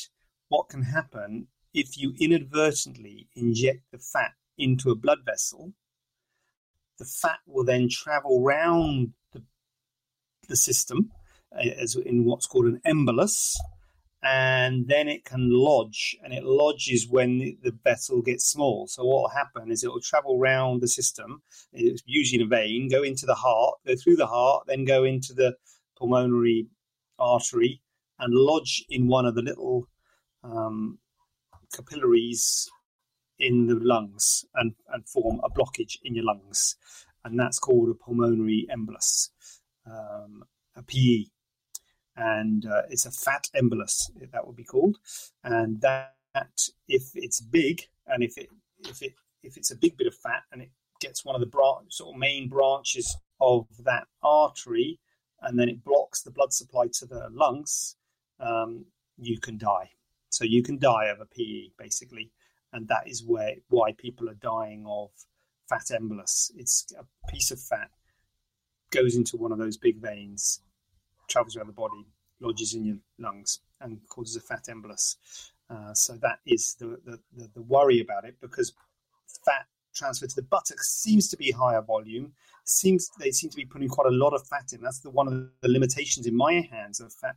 what 0.48 0.68
can 0.68 0.82
happen 0.82 1.48
if 1.74 1.96
you 1.96 2.14
inadvertently 2.20 3.28
inject 3.34 3.82
the 3.90 3.98
fat 3.98 4.32
into 4.58 4.90
a 4.90 4.94
blood 4.94 5.20
vessel? 5.24 5.72
The 7.02 7.08
fat 7.08 7.40
will 7.48 7.64
then 7.64 7.88
travel 7.88 8.44
round 8.44 9.14
the, 9.32 9.42
the 10.48 10.54
system, 10.54 11.10
as 11.50 11.96
in 11.96 12.24
what's 12.24 12.46
called 12.46 12.66
an 12.66 12.80
embolus, 12.86 13.56
and 14.22 14.86
then 14.86 15.08
it 15.08 15.24
can 15.24 15.50
lodge, 15.50 16.16
and 16.22 16.32
it 16.32 16.44
lodges 16.44 17.08
when 17.08 17.58
the 17.60 17.76
vessel 17.82 18.22
gets 18.22 18.44
small. 18.44 18.86
So 18.86 19.04
what 19.04 19.22
will 19.22 19.28
happen 19.30 19.72
is 19.72 19.82
it 19.82 19.90
will 19.90 20.00
travel 20.00 20.38
round 20.38 20.80
the 20.80 20.86
system, 20.86 21.42
it's 21.72 22.04
usually 22.06 22.40
in 22.40 22.46
a 22.46 22.48
vein, 22.48 22.88
go 22.88 23.02
into 23.02 23.26
the 23.26 23.34
heart, 23.34 23.80
go 23.84 23.96
through 23.96 24.14
the 24.14 24.28
heart, 24.28 24.68
then 24.68 24.84
go 24.84 25.02
into 25.02 25.34
the 25.34 25.56
pulmonary 25.98 26.68
artery, 27.18 27.82
and 28.20 28.32
lodge 28.32 28.84
in 28.88 29.08
one 29.08 29.26
of 29.26 29.34
the 29.34 29.42
little 29.42 29.88
um, 30.44 31.00
capillaries 31.74 32.70
in 33.38 33.66
the 33.66 33.74
lungs 33.74 34.44
and, 34.54 34.74
and 34.92 35.08
form 35.08 35.40
a 35.42 35.50
blockage 35.50 35.96
in 36.02 36.14
your 36.14 36.24
lungs. 36.24 36.76
And 37.24 37.38
that's 37.38 37.58
called 37.58 37.88
a 37.88 37.94
pulmonary 37.94 38.66
embolus, 38.70 39.30
um, 39.86 40.44
a 40.76 40.82
PE 40.82 41.26
and 42.16 42.66
uh, 42.66 42.82
it's 42.90 43.06
a 43.06 43.10
fat 43.10 43.46
embolus 43.56 44.10
that 44.32 44.46
would 44.46 44.56
be 44.56 44.64
called. 44.64 44.98
And 45.44 45.80
that 45.80 46.12
if 46.88 47.10
it's 47.14 47.40
big 47.40 47.82
and 48.06 48.22
if 48.22 48.36
it 48.36 48.48
if 48.80 49.02
it 49.02 49.14
if 49.42 49.56
it's 49.56 49.70
a 49.70 49.76
big 49.76 49.96
bit 49.96 50.06
of 50.06 50.14
fat 50.14 50.42
and 50.52 50.62
it 50.62 50.70
gets 51.00 51.24
one 51.24 51.34
of 51.34 51.40
the 51.40 51.46
branch, 51.46 51.92
sort 51.92 52.14
of 52.14 52.18
main 52.18 52.48
branches 52.48 53.16
of 53.40 53.66
that 53.84 54.04
artery 54.22 55.00
and 55.42 55.58
then 55.58 55.68
it 55.68 55.84
blocks 55.84 56.22
the 56.22 56.30
blood 56.30 56.52
supply 56.52 56.86
to 56.92 57.06
the 57.06 57.28
lungs 57.32 57.96
um, 58.38 58.84
you 59.18 59.38
can 59.38 59.58
die. 59.58 59.90
So 60.30 60.44
you 60.44 60.62
can 60.62 60.78
die 60.78 61.06
of 61.06 61.20
a 61.20 61.26
pe 61.26 61.70
basically 61.78 62.30
and 62.72 62.88
that 62.88 63.06
is 63.06 63.24
where 63.24 63.54
why 63.68 63.92
people 63.92 64.28
are 64.28 64.34
dying 64.34 64.84
of 64.86 65.10
fat 65.68 65.86
embolus 65.90 66.50
it's 66.56 66.92
a 66.98 67.30
piece 67.30 67.50
of 67.50 67.60
fat 67.60 67.90
goes 68.90 69.16
into 69.16 69.36
one 69.36 69.52
of 69.52 69.58
those 69.58 69.76
big 69.76 70.00
veins 70.00 70.60
travels 71.32 71.56
around 71.56 71.68
the 71.68 71.72
body, 71.72 72.06
lodges 72.40 72.74
in 72.74 72.84
your 72.84 72.96
lungs, 73.18 73.60
and 73.80 73.98
causes 74.08 74.36
a 74.36 74.40
fat 74.40 74.64
embolus. 74.68 75.16
Uh, 75.70 75.94
so 75.94 76.14
that 76.20 76.38
is 76.46 76.76
the, 76.78 76.98
the, 77.04 77.18
the, 77.36 77.50
the, 77.54 77.62
worry 77.62 78.00
about 78.00 78.24
it 78.24 78.36
because 78.40 78.74
fat 79.46 79.66
transfer 79.94 80.26
to 80.26 80.36
the 80.36 80.42
buttocks 80.42 80.92
seems 80.92 81.28
to 81.28 81.36
be 81.36 81.50
higher 81.50 81.80
volume. 81.80 82.32
Seems 82.64 83.10
they 83.18 83.30
seem 83.30 83.50
to 83.50 83.56
be 83.56 83.64
putting 83.64 83.88
quite 83.88 84.06
a 84.06 84.14
lot 84.14 84.34
of 84.34 84.46
fat 84.46 84.72
in. 84.72 84.82
That's 84.82 85.00
the 85.00 85.10
one 85.10 85.28
of 85.28 85.48
the 85.62 85.68
limitations 85.68 86.26
in 86.26 86.36
my 86.36 86.68
hands 86.70 87.00
of 87.00 87.12
fat 87.12 87.36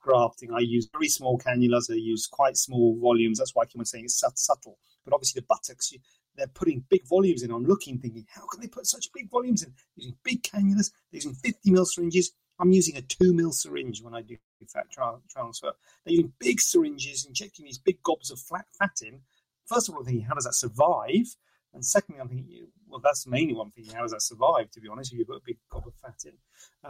grafting. 0.00 0.52
I 0.52 0.60
use 0.60 0.88
very 0.90 1.08
small 1.08 1.38
cannulas. 1.38 1.90
I 1.90 1.94
use 1.94 2.26
quite 2.26 2.56
small 2.56 2.98
volumes. 3.00 3.38
That's 3.38 3.54
why 3.54 3.62
I 3.62 3.66
keep 3.66 3.80
on 3.80 3.84
saying 3.84 4.04
it's 4.04 4.24
subtle. 4.34 4.78
But 5.04 5.14
obviously 5.14 5.40
the 5.40 5.46
buttocks, 5.46 5.92
they're 6.36 6.46
putting 6.46 6.84
big 6.88 7.06
volumes 7.06 7.42
in. 7.42 7.50
I'm 7.50 7.64
looking, 7.64 7.98
thinking, 7.98 8.26
how 8.28 8.46
can 8.46 8.60
they 8.60 8.68
put 8.68 8.86
such 8.86 9.12
big 9.12 9.30
volumes 9.30 9.62
in? 9.62 9.72
Using 9.96 10.16
big 10.22 10.42
cannulas, 10.42 10.90
using 11.10 11.34
50 11.34 11.70
mil 11.70 11.84
syringes. 11.84 12.32
I'm 12.60 12.72
using 12.72 12.96
a 12.96 13.02
two 13.02 13.32
mil 13.32 13.52
syringe 13.52 14.02
when 14.02 14.14
I 14.14 14.22
do 14.22 14.36
fat 14.72 14.90
tra- 14.90 15.18
transfer. 15.30 15.72
They're 16.04 16.14
using 16.14 16.32
big 16.38 16.60
syringes, 16.60 17.24
injecting 17.26 17.64
these 17.64 17.78
big 17.78 18.02
gobs 18.02 18.30
of 18.30 18.38
flat 18.38 18.66
fat 18.78 18.96
in. 19.02 19.20
First 19.66 19.88
of 19.88 19.94
all, 19.94 20.00
I'm 20.00 20.06
thinking, 20.06 20.24
how 20.24 20.34
does 20.34 20.44
that 20.44 20.54
survive? 20.54 21.36
And 21.74 21.84
secondly, 21.84 22.20
I'm 22.20 22.28
thinking, 22.28 22.68
well, 22.88 23.00
that's 23.02 23.26
mainly 23.26 23.54
one 23.54 23.70
thing. 23.70 23.84
How 23.92 24.02
does 24.02 24.12
that 24.12 24.22
survive? 24.22 24.70
To 24.72 24.80
be 24.80 24.88
honest, 24.88 25.12
if 25.12 25.18
you 25.18 25.24
put 25.24 25.36
a 25.36 25.44
big 25.44 25.58
gob 25.70 25.86
of 25.86 25.94
fat 26.02 26.16
in, 26.24 26.32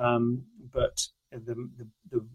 um, 0.01 0.45
but 0.73 1.09
the, 1.33 1.55
the, 1.77 1.89
the 2.11 2.27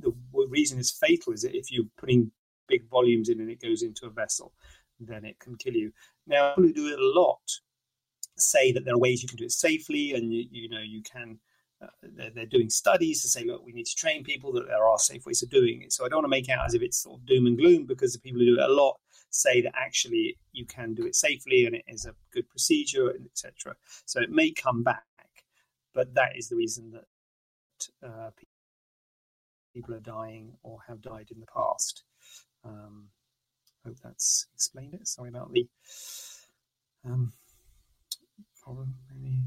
the 0.00 0.12
reason 0.48 0.78
it's 0.78 0.98
fatal 0.98 1.32
is 1.32 1.42
that 1.42 1.56
if 1.56 1.70
you're 1.70 1.84
putting 1.98 2.30
big 2.68 2.88
volumes 2.88 3.28
in 3.28 3.40
and 3.40 3.50
it 3.50 3.60
goes 3.60 3.82
into 3.82 4.06
a 4.06 4.10
vessel, 4.10 4.52
then 5.00 5.24
it 5.24 5.38
can 5.38 5.56
kill 5.56 5.74
you. 5.74 5.92
Now, 6.26 6.54
people 6.54 6.64
who 6.64 6.72
do 6.72 6.88
it 6.88 6.98
a 6.98 7.20
lot 7.20 7.40
say 8.38 8.72
that 8.72 8.84
there 8.84 8.94
are 8.94 8.98
ways 8.98 9.22
you 9.22 9.28
can 9.28 9.36
do 9.36 9.44
it 9.44 9.52
safely, 9.52 10.14
and 10.14 10.32
you, 10.32 10.46
you 10.50 10.68
know 10.68 10.80
you 10.80 11.02
can 11.02 11.38
uh, 11.82 11.86
they're, 12.02 12.30
they're, 12.30 12.46
doing 12.46 12.70
studies 12.70 13.22
to 13.22 13.28
say, 13.28 13.44
look, 13.44 13.64
we 13.64 13.72
need 13.72 13.86
to 13.86 13.96
train 13.96 14.22
people 14.22 14.52
that 14.52 14.66
there 14.66 14.86
are 14.86 14.98
safe 14.98 15.26
ways 15.26 15.42
of 15.42 15.50
doing 15.50 15.82
it. 15.82 15.92
So 15.92 16.04
I 16.04 16.08
don't 16.08 16.18
want 16.18 16.26
to 16.26 16.28
make 16.28 16.48
out 16.48 16.64
as 16.64 16.74
if 16.74 16.82
it's 16.82 17.02
sort 17.02 17.18
of 17.18 17.26
doom 17.26 17.46
and 17.46 17.58
gloom 17.58 17.86
because 17.86 18.12
the 18.12 18.20
people 18.20 18.40
who 18.40 18.46
do 18.46 18.60
it 18.60 18.70
a 18.70 18.72
lot 18.72 18.98
say 19.30 19.62
that 19.62 19.74
actually 19.76 20.38
you 20.52 20.64
can 20.66 20.94
do 20.94 21.06
it 21.06 21.16
safely 21.16 21.66
and 21.66 21.74
it 21.74 21.84
is 21.88 22.04
a 22.04 22.14
good 22.32 22.48
procedure, 22.48 23.12
etc. 23.24 23.74
So 24.04 24.20
it 24.20 24.30
may 24.30 24.52
come 24.52 24.84
back, 24.84 25.02
but 25.92 26.14
that 26.14 26.36
is 26.36 26.48
the 26.48 26.56
reason 26.56 26.92
that 26.92 28.08
uh, 28.08 28.30
people 29.74 29.94
are 29.94 30.00
dying 30.00 30.52
or 30.62 30.78
have 30.88 31.00
died 31.00 31.28
in 31.32 31.40
the 31.40 31.46
past. 31.46 32.04
Um, 32.64 33.08
hope 33.84 33.96
that's 34.02 34.46
explained 34.54 34.94
it. 34.94 35.08
Sorry 35.08 35.28
about 35.28 35.52
the 35.52 35.68
um, 37.04 37.32
problem 38.62 38.94
maybe 39.10 39.42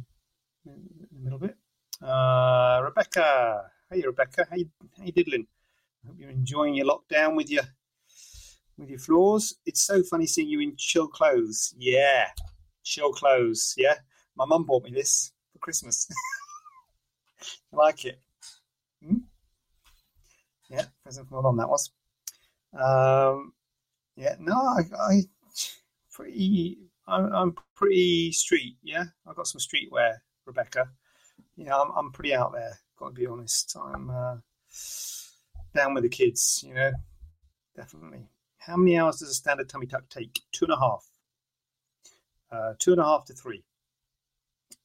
in 0.66 1.08
the 1.12 1.20
middle 1.20 1.40
bit. 1.40 1.56
Uh, 2.02 2.82
Rebecca, 2.84 3.72
hey 3.92 4.02
Rebecca, 4.02 4.46
how 4.50 4.58
you, 4.58 5.12
diddling? 5.12 5.48
I 6.04 6.08
hope 6.08 6.18
you're 6.20 6.30
enjoying 6.30 6.76
your 6.76 6.88
lockdown 6.88 7.36
with 7.36 7.50
your 7.50 7.64
with 8.78 8.90
your 8.90 9.00
floors. 9.00 9.56
It's 9.66 9.86
so 9.86 10.04
funny 10.04 10.26
seeing 10.26 10.50
you 10.50 10.60
in 10.60 10.76
chill 10.78 11.08
clothes. 11.08 11.74
Yeah, 11.78 12.28
chill 12.84 13.14
clothes. 13.14 13.74
Yeah, 13.78 13.96
my 14.36 14.46
mum 14.46 14.66
bought 14.66 14.84
me 14.84 14.92
this 14.92 15.32
for 15.54 15.60
Christmas. 15.60 16.10
I 17.74 17.78
like 17.78 18.06
it. 18.06 18.20
Hmm? 19.06 19.20
Yeah, 20.70 20.86
present 21.04 21.30
my 21.32 21.42
mum 21.42 21.58
that 21.58 21.70
was. 21.70 21.92
Um, 22.74 23.54
yeah, 24.16 24.36
no, 24.40 24.54
I, 24.54 24.82
I 25.00 25.22
pretty. 26.12 26.80
I'm, 27.08 27.34
I'm 27.34 27.56
pretty 27.76 28.32
street. 28.32 28.78
Yeah, 28.82 29.06
I've 29.28 29.36
got 29.36 29.48
some 29.48 29.62
streetwear, 29.62 30.16
Rebecca 30.46 30.90
yeah, 31.58 31.78
I'm, 31.78 31.92
I'm 31.96 32.12
pretty 32.12 32.34
out 32.34 32.54
there. 32.54 32.80
Got 32.98 33.10
to 33.10 33.14
be 33.14 33.28
honest. 33.28 33.76
I'm 33.82 34.10
uh, 34.10 34.38
down 35.74 35.94
with 35.94 36.04
the 36.04 36.10
kids. 36.10 36.64
You 36.66 36.74
know, 36.74 36.92
definitely. 37.76 38.30
How 38.58 38.78
many 38.78 38.98
hours 38.98 39.18
does 39.18 39.30
a 39.30 39.34
standard 39.34 39.70
tummy 39.70 39.86
tuck 39.86 40.10
take? 40.10 40.42
Two 40.52 40.66
and 40.66 40.74
a 40.74 40.80
half. 40.80 41.06
Uh, 42.52 42.74
two 42.80 42.92
and 42.92 43.02
a 43.02 43.06
half 43.06 43.26
to 43.26 43.34
three. 43.34 43.64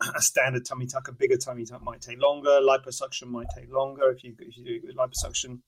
a 0.16 0.20
standard 0.20 0.64
tummy 0.64 0.86
tuck, 0.86 1.08
a 1.08 1.12
bigger 1.12 1.36
tummy 1.36 1.64
tuck 1.64 1.82
might 1.82 2.00
take 2.00 2.20
longer. 2.20 2.60
Liposuction 2.60 3.28
might 3.28 3.46
take 3.56 3.72
longer 3.72 4.10
if 4.10 4.24
you 4.24 4.34
if 4.38 4.56
you 4.56 4.64
do 4.64 4.92
liposuction. 4.92 5.60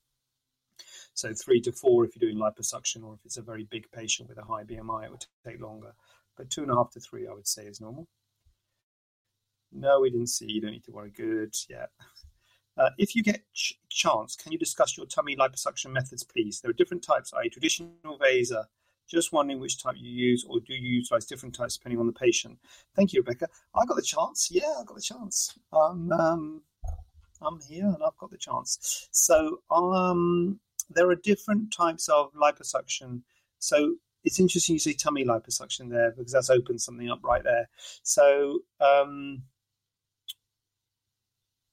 So 1.13 1.33
three 1.33 1.61
to 1.61 1.71
four 1.71 2.05
if 2.05 2.15
you're 2.15 2.29
doing 2.29 2.41
liposuction, 2.41 3.03
or 3.03 3.13
if 3.13 3.25
it's 3.25 3.37
a 3.37 3.41
very 3.41 3.65
big 3.65 3.91
patient 3.91 4.29
with 4.29 4.37
a 4.37 4.43
high 4.43 4.63
BMI, 4.63 5.05
it 5.05 5.11
would 5.11 5.25
take 5.45 5.61
longer. 5.61 5.93
But 6.35 6.49
two 6.49 6.63
and 6.63 6.71
a 6.71 6.75
half 6.75 6.91
to 6.91 6.99
three, 6.99 7.27
I 7.27 7.33
would 7.33 7.47
say, 7.47 7.63
is 7.65 7.79
normal. 7.79 8.07
No, 9.71 10.01
we 10.01 10.09
didn't 10.09 10.27
see. 10.27 10.51
You 10.51 10.61
don't 10.61 10.71
need 10.71 10.83
to 10.85 10.91
worry. 10.91 11.11
Good. 11.11 11.55
Yeah. 11.69 11.87
Uh, 12.77 12.89
if 12.97 13.15
you 13.15 13.21
get 13.23 13.41
ch- 13.53 13.79
chance, 13.89 14.35
can 14.35 14.51
you 14.51 14.57
discuss 14.57 14.97
your 14.97 15.05
tummy 15.05 15.35
liposuction 15.35 15.91
methods, 15.91 16.23
please? 16.23 16.59
There 16.59 16.71
are 16.71 16.73
different 16.73 17.03
types, 17.03 17.31
i.e., 17.33 17.49
traditional 17.49 18.17
vaser. 18.19 18.65
Just 19.07 19.33
wondering 19.33 19.59
which 19.59 19.81
type 19.81 19.95
you 19.97 20.09
use, 20.09 20.45
or 20.47 20.59
do 20.59 20.73
you 20.73 20.79
utilize 20.79 21.25
different 21.25 21.53
types 21.53 21.77
depending 21.77 21.99
on 21.99 22.07
the 22.07 22.13
patient? 22.13 22.57
Thank 22.95 23.13
you, 23.13 23.19
Rebecca. 23.19 23.47
I 23.75 23.85
got 23.85 23.95
the 23.95 24.01
chance. 24.01 24.49
Yeah, 24.49 24.73
I 24.79 24.83
got 24.85 24.95
the 24.95 25.01
chance. 25.01 25.53
Um, 25.71 26.11
um, 26.13 26.61
I'm 27.41 27.59
here 27.59 27.85
and 27.85 27.97
I've 28.03 28.17
got 28.17 28.31
the 28.31 28.37
chance. 28.37 29.07
So, 29.11 29.59
um, 29.69 30.59
there 30.95 31.09
are 31.09 31.15
different 31.15 31.71
types 31.71 32.09
of 32.09 32.33
liposuction. 32.33 33.21
So, 33.59 33.95
it's 34.23 34.39
interesting 34.39 34.73
you 34.73 34.79
say 34.79 34.93
tummy 34.93 35.25
liposuction 35.25 35.89
there 35.89 36.11
because 36.11 36.31
that's 36.31 36.49
opened 36.49 36.81
something 36.81 37.09
up 37.09 37.19
right 37.23 37.43
there. 37.43 37.67
So, 38.03 38.59
um, 38.79 39.43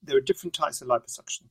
there 0.03 0.17
are 0.17 0.21
different 0.21 0.55
types 0.55 0.81
of 0.83 0.89
liposuction. 0.89 1.45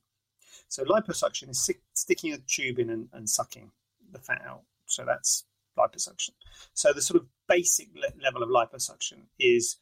So 0.68 0.84
liposuction 0.84 1.50
is 1.50 1.70
sticking 1.94 2.32
a 2.32 2.38
tube 2.38 2.78
in 2.78 2.90
and, 2.90 3.08
and, 3.12 3.28
sucking 3.28 3.70
the 4.12 4.18
fat 4.18 4.42
out. 4.46 4.62
So 4.86 5.04
that's 5.04 5.44
liposuction. 5.78 6.30
So 6.74 6.92
the 6.92 7.02
sort 7.02 7.20
of 7.20 7.28
basic 7.48 7.88
le- 7.94 8.22
level 8.22 8.42
of 8.42 8.48
liposuction 8.48 9.22
is 9.38 9.78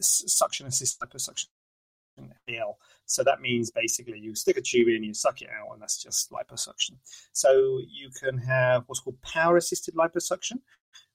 suction 0.00 0.66
assisted 0.66 1.08
liposuction. 1.08 1.46
So 3.12 3.22
that 3.24 3.42
means 3.42 3.70
basically 3.70 4.18
you 4.18 4.34
stick 4.34 4.56
a 4.56 4.62
tube 4.62 4.88
in, 4.88 5.04
you 5.04 5.12
suck 5.12 5.42
it 5.42 5.50
out, 5.50 5.72
and 5.72 5.82
that's 5.82 6.02
just 6.02 6.30
liposuction. 6.30 6.92
So 7.32 7.78
you 7.86 8.08
can 8.10 8.38
have 8.38 8.84
what's 8.86 9.00
called 9.00 9.20
power 9.20 9.58
assisted 9.58 9.94
liposuction, 9.94 10.58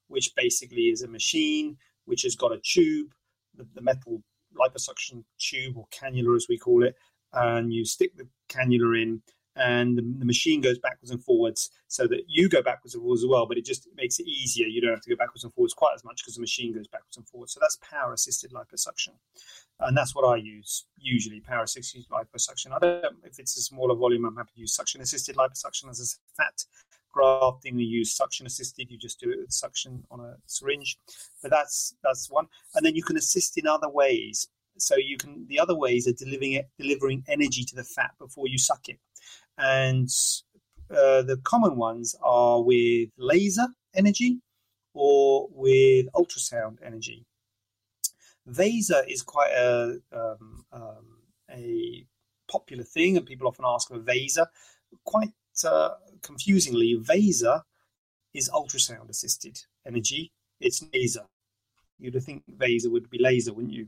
which 0.08 0.32
basically 0.36 0.90
is 0.90 1.02
a 1.02 1.08
machine 1.08 1.78
which 2.06 2.22
has 2.22 2.36
got 2.36 2.54
a 2.54 2.60
tube, 2.64 3.08
the, 3.56 3.68
the 3.74 3.82
metal 3.82 4.22
liposuction 4.56 5.24
tube 5.40 5.76
or 5.76 5.88
cannula, 5.92 6.36
as 6.36 6.46
we 6.48 6.58
call 6.58 6.84
it, 6.84 6.96
and 7.34 7.74
you 7.74 7.84
stick 7.84 8.16
the 8.16 8.28
cannula 8.48 9.02
in, 9.02 9.22
and 9.58 9.98
the, 9.98 10.02
the, 10.20 10.26
machine 10.26 10.62
goes 10.62 10.78
backwards 10.80 11.12
and 11.12 11.24
forwards 11.24 11.72
so 11.88 12.08
that 12.08 12.22
you 12.28 12.48
go 12.48 12.62
backwards 12.62 12.93
and 12.93 13.02
forwards 13.02 13.24
as 13.24 13.28
well, 13.28 13.46
but 13.46 13.58
it 13.58 13.65
just 13.65 13.88
makes 13.96 14.20
it 14.20 14.28
easier. 14.28 14.67
You 14.67 14.82
don't 14.82 14.91
have 14.91 15.02
to 15.02 15.10
go 15.10 15.15
backwards 15.15 15.43
and 15.43 15.54
forwards 15.54 15.74
quite 15.74 15.93
as 15.96 16.04
much 16.04 16.22
because 16.24 16.36
the 16.36 16.41
machine 16.41 16.74
goes 16.74 16.88
backwards 16.88 17.17
and 17.17 17.28
forwards. 17.28 17.54
So 17.54 17.60
that's 17.60 17.78
power 17.78 18.13
assisted 18.13 18.52
liposuction. 18.52 19.13
And 19.80 19.96
that's 19.96 20.15
what 20.15 20.28
I 20.28 20.38
use 20.38 20.86
usually 20.98 21.39
power 21.39 21.63
assisted 21.63 22.06
liposuction. 22.10 22.72
I 22.72 22.80
don't, 22.80 23.02
know 23.02 23.10
if 23.24 23.39
it's 23.39 23.58
a 23.58 23.62
smaller 23.62 23.96
volume, 23.96 24.26
I'm 24.26 24.36
happy 24.36 24.52
to 24.56 24.62
use 24.62 24.74
suction 24.74 25.02
assisted 25.02 25.36
liposuction 25.36 25.89
as 25.89 26.00
a 26.00 26.41
fat 26.41 26.63
grafting, 27.17 27.80
you 27.80 27.86
use 27.86 28.15
suction 28.15 28.46
assisted. 28.46 28.91
You 28.91 28.98
just 28.98 29.20
do 29.20 29.32
it 29.32 29.39
with 29.39 29.52
suction 29.52 30.04
on 30.12 30.20
a 30.20 30.36
syringe, 30.46 30.98
but 31.41 31.52
that's 31.52 31.96
that's 32.04 32.30
one. 32.30 32.48
And 32.76 32.86
then 32.86 32.96
you 32.96 33.04
can 33.04 33.17
assist 33.17 33.58
in 33.58 33.67
other 33.67 33.89
ways. 33.89 34.48
So 34.78 34.96
you 34.96 35.17
can 35.17 35.48
the 35.48 35.60
other 35.60 35.76
ways 35.76 36.08
are 36.08 36.13
delivering 36.13 36.54
it, 36.54 36.70
delivering 36.80 37.24
energy 37.28 37.63
to 37.63 37.76
the 37.76 37.84
fat 37.84 38.12
before 38.20 38.48
you 38.48 38.58
suck 38.58 38.89
it, 38.89 39.00
and 39.58 40.10
uh, 40.91 41.22
the 41.24 41.39
common 41.43 41.76
ones 41.76 42.15
are 42.22 42.62
with 42.62 43.10
laser 43.17 43.67
energy 43.96 44.39
or 44.93 45.48
with 45.52 46.08
ultrasound 46.15 46.78
energy. 46.84 47.26
Vaser 48.50 49.04
is 49.08 49.22
quite 49.22 49.52
a 49.52 50.00
um, 50.13 50.65
um, 50.72 51.17
a 51.52 52.06
popular 52.50 52.84
thing, 52.84 53.17
and 53.17 53.26
people 53.26 53.48
often 53.48 53.65
ask 53.67 53.89
for 53.89 54.00
Vaser. 54.00 54.48
Quite 55.04 55.32
uh, 55.65 55.89
confusingly, 56.22 56.98
Vaser 57.02 57.62
is 58.34 58.50
ultrasound 58.50 59.10
assisted 59.10 59.60
energy. 59.86 60.32
It's 60.60 60.84
laser. 60.93 61.26
You'd 62.00 62.22
think 62.24 62.43
Vaser 62.58 62.91
would 62.91 63.10
be 63.10 63.20
laser, 63.20 63.54
wouldn't 63.54 63.74
you? 63.74 63.88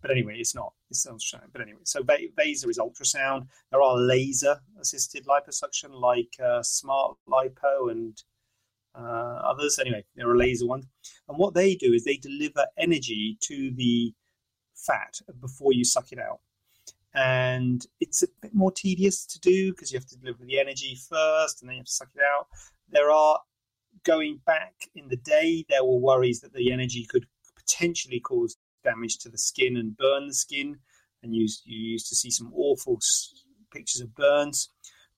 But 0.00 0.10
anyway, 0.10 0.36
it's 0.38 0.54
not. 0.54 0.72
It's 0.90 1.06
ultrasound. 1.06 1.52
But 1.52 1.62
anyway, 1.62 1.80
so 1.84 2.02
Vaser 2.02 2.68
is 2.68 2.78
ultrasound. 2.78 3.46
There 3.70 3.82
are 3.82 3.96
laser 3.96 4.60
assisted 4.80 5.26
liposuction 5.26 5.90
like 5.92 6.34
uh, 6.42 6.62
Smart 6.62 7.16
Lipo 7.28 7.90
and 7.90 8.22
uh, 8.94 9.40
others. 9.44 9.78
Anyway, 9.78 10.04
there 10.16 10.28
are 10.28 10.36
laser 10.36 10.66
ones. 10.66 10.86
And 11.28 11.38
what 11.38 11.54
they 11.54 11.74
do 11.74 11.92
is 11.92 12.04
they 12.04 12.16
deliver 12.16 12.66
energy 12.78 13.38
to 13.42 13.70
the 13.74 14.12
fat 14.74 15.20
before 15.40 15.72
you 15.72 15.84
suck 15.84 16.12
it 16.12 16.18
out. 16.18 16.40
And 17.14 17.84
it's 18.00 18.22
a 18.22 18.28
bit 18.40 18.54
more 18.54 18.70
tedious 18.70 19.26
to 19.26 19.40
do 19.40 19.72
because 19.72 19.92
you 19.92 19.98
have 19.98 20.08
to 20.08 20.16
deliver 20.16 20.44
the 20.44 20.60
energy 20.60 20.96
first 21.08 21.60
and 21.60 21.68
then 21.68 21.76
you 21.76 21.80
have 21.80 21.86
to 21.86 21.92
suck 21.92 22.10
it 22.14 22.22
out. 22.22 22.46
There 22.88 23.10
are 23.10 23.40
going 24.04 24.40
back 24.46 24.74
in 24.94 25.08
the 25.08 25.16
day, 25.16 25.64
there 25.68 25.84
were 25.84 25.98
worries 25.98 26.40
that 26.40 26.52
the 26.52 26.72
energy 26.72 27.04
could 27.04 27.26
potentially 27.56 28.20
cause 28.20 28.56
damage 28.82 29.18
to 29.18 29.28
the 29.28 29.38
skin 29.38 29.76
and 29.76 29.96
burn 29.96 30.28
the 30.28 30.34
skin. 30.34 30.78
And 31.22 31.34
you, 31.34 31.48
you 31.64 31.78
used 31.78 32.08
to 32.08 32.16
see 32.16 32.30
some 32.30 32.52
awful 32.54 32.98
pictures 33.72 34.00
of 34.00 34.14
burns. 34.14 34.70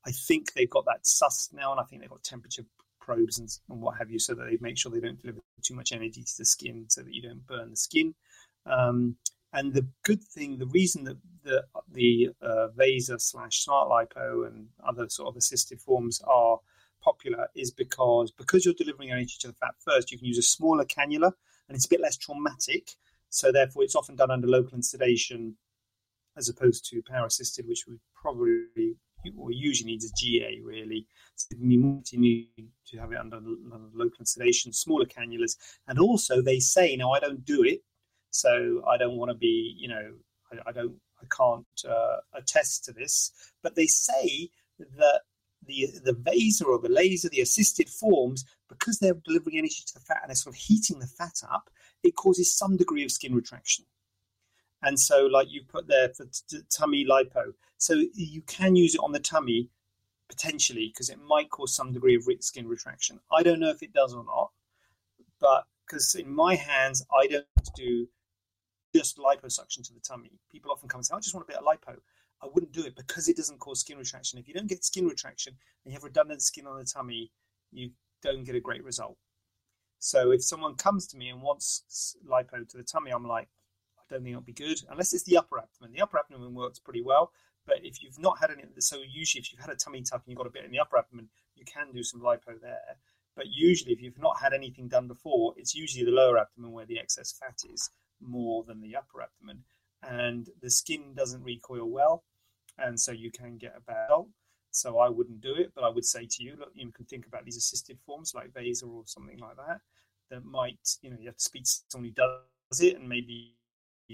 I 0.07 0.11
think 0.11 0.53
they've 0.53 0.71
got 0.71 0.85
that 0.87 1.05
sussed 1.05 1.53
now, 1.53 1.71
and 1.71 1.81
I 1.81 1.85
think 1.85 2.03
they've 2.03 2.11
got 2.11 2.25
temperature 2.25 2.65
probes 3.01 3.39
and, 3.39 3.49
and, 3.71 3.81
what 3.81 3.99
have 3.99 4.11
you, 4.11 4.19
so 4.19 4.35
that 4.35 4.45
they 4.45 4.59
make 4.61 4.77
sure 4.77 4.91
they 4.91 5.01
don't 5.01 5.21
deliver 5.21 5.41
too 5.63 5.75
much 5.75 5.93
energy 5.93 6.23
to 6.23 6.39
the 6.39 6.45
skin, 6.45 6.87
so 6.89 7.03
that 7.03 7.15
you 7.15 7.23
don't 7.23 7.47
burn 7.47 7.71
the 7.71 7.77
skin. 7.77 8.15
Um, 8.67 9.17
and 9.53 9.73
the 9.73 9.87
good 10.03 10.23
thing, 10.23 10.59
the 10.59 10.67
reason 10.67 11.05
that 11.05 11.19
the 11.45 11.65
the 11.93 12.31
uh, 12.41 12.69
Vaser 12.77 13.21
slash 13.21 13.61
Smart 13.61 13.89
Lipo 13.89 14.47
and 14.47 14.69
other 14.87 15.09
sort 15.09 15.29
of 15.29 15.37
assisted 15.37 15.81
forms 15.81 16.21
are 16.27 16.59
popular 17.03 17.49
is 17.55 17.71
because 17.71 18.31
because 18.31 18.65
you're 18.65 18.75
delivering 18.75 19.11
energy 19.11 19.37
to 19.41 19.49
the 19.49 19.55
fat 19.55 19.75
first, 19.85 20.11
you 20.11 20.19
can 20.19 20.27
use 20.27 20.39
a 20.39 20.43
smaller 20.43 20.85
cannula 20.85 21.33
and 21.69 21.77
it's 21.77 21.87
a 21.87 21.89
bit 21.89 22.01
less 22.01 22.17
traumatic. 22.17 22.93
So 23.33 23.51
therefore, 23.51 23.83
it's 23.83 23.97
often 23.97 24.15
done 24.15 24.31
under 24.31 24.47
local 24.47 24.81
sedation 24.83 25.57
as 26.37 26.49
opposed 26.49 26.89
to 26.91 27.03
power 27.03 27.27
assisted, 27.27 27.67
which 27.67 27.85
would 27.89 27.99
probably 28.15 28.97
or 29.39 29.53
usually 29.53 29.93
needs 29.93 30.05
a 30.05 30.11
GA 30.19 30.61
really. 30.65 31.07
So 31.37 31.57
you 31.59 31.97
need 32.13 32.49
to 32.89 32.99
have 32.99 33.13
it 33.13 33.19
under, 33.19 33.39
local 33.95 34.25
sedation, 34.25 34.73
smaller 34.73 35.07
cannulas, 35.07 35.57
and 35.89 35.99
also 35.99 36.43
they 36.43 36.59
say, 36.59 36.97
now 36.97 37.13
I 37.13 37.21
don't 37.21 37.45
do 37.45 37.63
it, 37.63 37.83
so 38.31 38.83
I 38.87 38.97
don't 38.99 39.17
want 39.17 39.31
to 39.31 39.37
be, 39.37 39.75
you 39.79 39.89
know, 39.89 40.13
I, 40.53 40.71
I 40.71 40.73
don't, 40.73 40.97
I 41.23 41.27
can't 41.35 41.67
uh, 41.89 42.17
attest 42.35 42.85
to 42.85 42.93
this, 42.93 43.33
but 43.63 43.77
they 43.77 43.87
say 43.87 44.51
that 44.79 45.21
the 45.65 45.87
the 46.05 46.13
vaser 46.13 46.67
or 46.67 46.81
the 46.81 46.89
laser, 46.89 47.29
the 47.29 47.41
assisted 47.41 47.89
forms, 47.89 48.45
because 48.69 48.99
they're 48.99 49.15
delivering 49.25 49.59
energy 49.59 49.83
to 49.87 49.95
the 49.95 50.01
fat 50.01 50.19
and 50.23 50.31
they're 50.31 50.35
sort 50.35 50.57
of 50.57 50.61
heating 50.61 50.99
the 50.99 51.07
fat 51.07 51.41
up, 51.49 51.71
it 52.03 52.17
causes 52.17 52.53
some 52.53 52.77
degree 52.77 53.05
of 53.05 53.13
skin 53.13 53.35
retraction. 53.35 53.85
And 54.83 54.99
so, 54.99 55.27
like 55.27 55.49
you 55.51 55.63
put 55.69 55.87
there 55.87 56.09
for 56.09 56.27
t- 56.27 56.59
tummy 56.69 57.07
lipo, 57.07 57.53
so 57.79 58.03
you 58.15 58.43
can 58.43 58.75
use 58.75 58.95
it 58.95 59.01
on 59.01 59.13
the 59.13 59.21
tummy 59.21 59.69
potentially 60.29 60.89
because 60.89 61.11
it 61.11 61.19
might 61.27 61.51
cause 61.51 61.75
some 61.75 61.93
degree 61.93 62.17
of 62.17 62.25
skin 62.41 62.67
retraction. 62.67 63.21
I 63.31 63.43
don't 63.43 63.61
know 63.61 63.71
if 63.71 63.83
it 63.83 63.93
does 63.93 64.15
or 64.15 64.25
not, 64.25 64.51
but 65.41 65.65
because 65.87 66.15
in 66.15 66.35
my 66.35 66.55
hands, 66.55 67.05
I 67.17 67.27
don't 67.27 67.47
do 67.77 68.09
just 68.95 69.19
liposuction 69.19 69.87
to 69.87 69.95
the 69.95 70.01
tummy. 70.01 70.33
People 70.51 70.71
often 70.71 70.89
come 70.89 70.99
and 70.99 71.07
say, 71.07 71.15
I 71.15 71.21
just 71.21 71.35
want 71.35 71.47
a 71.49 71.53
bit 71.53 71.61
of 71.61 71.65
lipo. 71.65 71.97
I 72.43 72.49
wouldn't 72.53 72.73
do 72.73 72.85
it 72.85 72.97
because 72.97 73.29
it 73.29 73.37
doesn't 73.37 73.61
cause 73.61 73.81
skin 73.81 73.99
retraction. 73.99 74.39
If 74.39 74.49
you 74.49 74.55
don't 74.55 74.69
get 74.69 74.85
skin 74.85 75.07
retraction 75.07 75.55
and 75.85 75.93
you 75.93 75.97
have 75.97 76.05
redundant 76.05 76.43
skin 76.43 76.67
on 76.67 76.79
the 76.79 76.85
tummy, 76.85 77.31
you 77.71 77.91
don't 78.23 78.45
get 78.45 78.57
a 78.57 78.61
great 78.61 78.85
result. 78.85 79.17
So 80.05 80.33
if 80.33 80.43
someone 80.43 80.75
comes 80.75 81.07
to 81.09 81.17
me 81.17 81.29
and 81.29 81.41
wants 81.41 82.17
lipo 82.29 82.69
to 82.69 82.77
the 82.77 82.83
tummy, 82.83 83.13
I'm 83.13 83.27
like, 83.27 83.49
I 83.99 84.03
don't 84.11 84.25
think 84.25 84.33
it'll 84.33 84.43
be 84.43 84.53
good 84.53 84.81
unless 84.91 85.13
it's 85.13 85.23
the 85.23 85.37
upper 85.37 85.59
abdomen. 85.59 85.93
The 85.93 86.03
upper 86.03 86.19
abdomen 86.19 86.55
works 86.55 86.81
pretty 86.81 87.03
well, 87.03 87.31
but 87.67 87.77
if 87.85 88.03
you've 88.03 88.19
not 88.19 88.41
had 88.41 88.51
any, 88.51 88.65
so 88.81 88.97
usually 89.09 89.41
if 89.41 89.53
you've 89.53 89.61
had 89.61 89.71
a 89.71 89.77
tummy 89.77 90.03
tuck 90.03 90.23
and 90.25 90.33
you've 90.33 90.39
got 90.39 90.49
a 90.49 90.51
bit 90.51 90.65
in 90.65 90.73
the 90.73 90.81
upper 90.81 90.99
abdomen, 90.99 91.29
you 91.55 91.65
can 91.65 91.93
do 91.95 92.03
some 92.03 92.21
lipo 92.21 92.61
there. 92.61 92.97
But 93.37 93.47
usually, 93.47 93.93
if 93.93 94.03
you've 94.03 94.19
not 94.19 94.41
had 94.43 94.53
anything 94.53 94.89
done 94.89 95.09
before, 95.09 95.55
it's 95.57 95.75
usually 95.75 96.05
the 96.05 96.11
lower 96.11 96.37
abdomen 96.37 96.73
where 96.73 96.85
the 96.85 96.99
excess 96.99 97.33
fat 97.33 97.61
is 97.73 97.89
more 98.21 98.65
than 98.65 98.83
the 98.83 98.97
upper 98.97 99.23
abdomen, 99.23 99.65
and 100.03 100.51
the 100.61 100.69
skin 100.69 101.15
doesn't 101.15 101.43
recoil 101.43 101.89
well 101.89 102.25
and 102.79 102.99
so 102.99 103.13
you 103.13 103.31
can 103.31 103.57
get 103.57 103.75
a 103.77 103.81
bad 103.81 104.07
result. 104.09 104.29
So 104.71 104.99
I 104.99 105.09
wouldn't 105.09 105.43
do 105.43 105.55
it, 105.55 105.73
but 105.75 105.85
I 105.85 105.91
would 105.91 106.05
say 106.05 106.27
to 106.27 106.43
you, 106.43 106.57
look, 106.59 106.71
you 106.75 106.91
can 106.93 107.05
think 107.05 107.27
about 107.27 107.45
these 107.45 107.59
assisted 107.59 107.99
forms 108.07 108.33
like 108.35 108.53
Vaser 108.53 108.89
or 108.89 109.03
something 109.07 109.39
like 109.39 109.57
that. 109.57 109.81
That 110.33 110.45
might, 110.47 110.81
you 111.03 111.11
know, 111.11 111.17
you 111.21 111.27
have 111.27 111.37
to 111.37 111.45
speak 111.45 111.65
to 111.65 111.71
someone 111.91 112.09
who 112.09 112.15
does 112.15 112.81
it, 112.81 112.97
and 112.97 113.07
maybe 113.07 113.55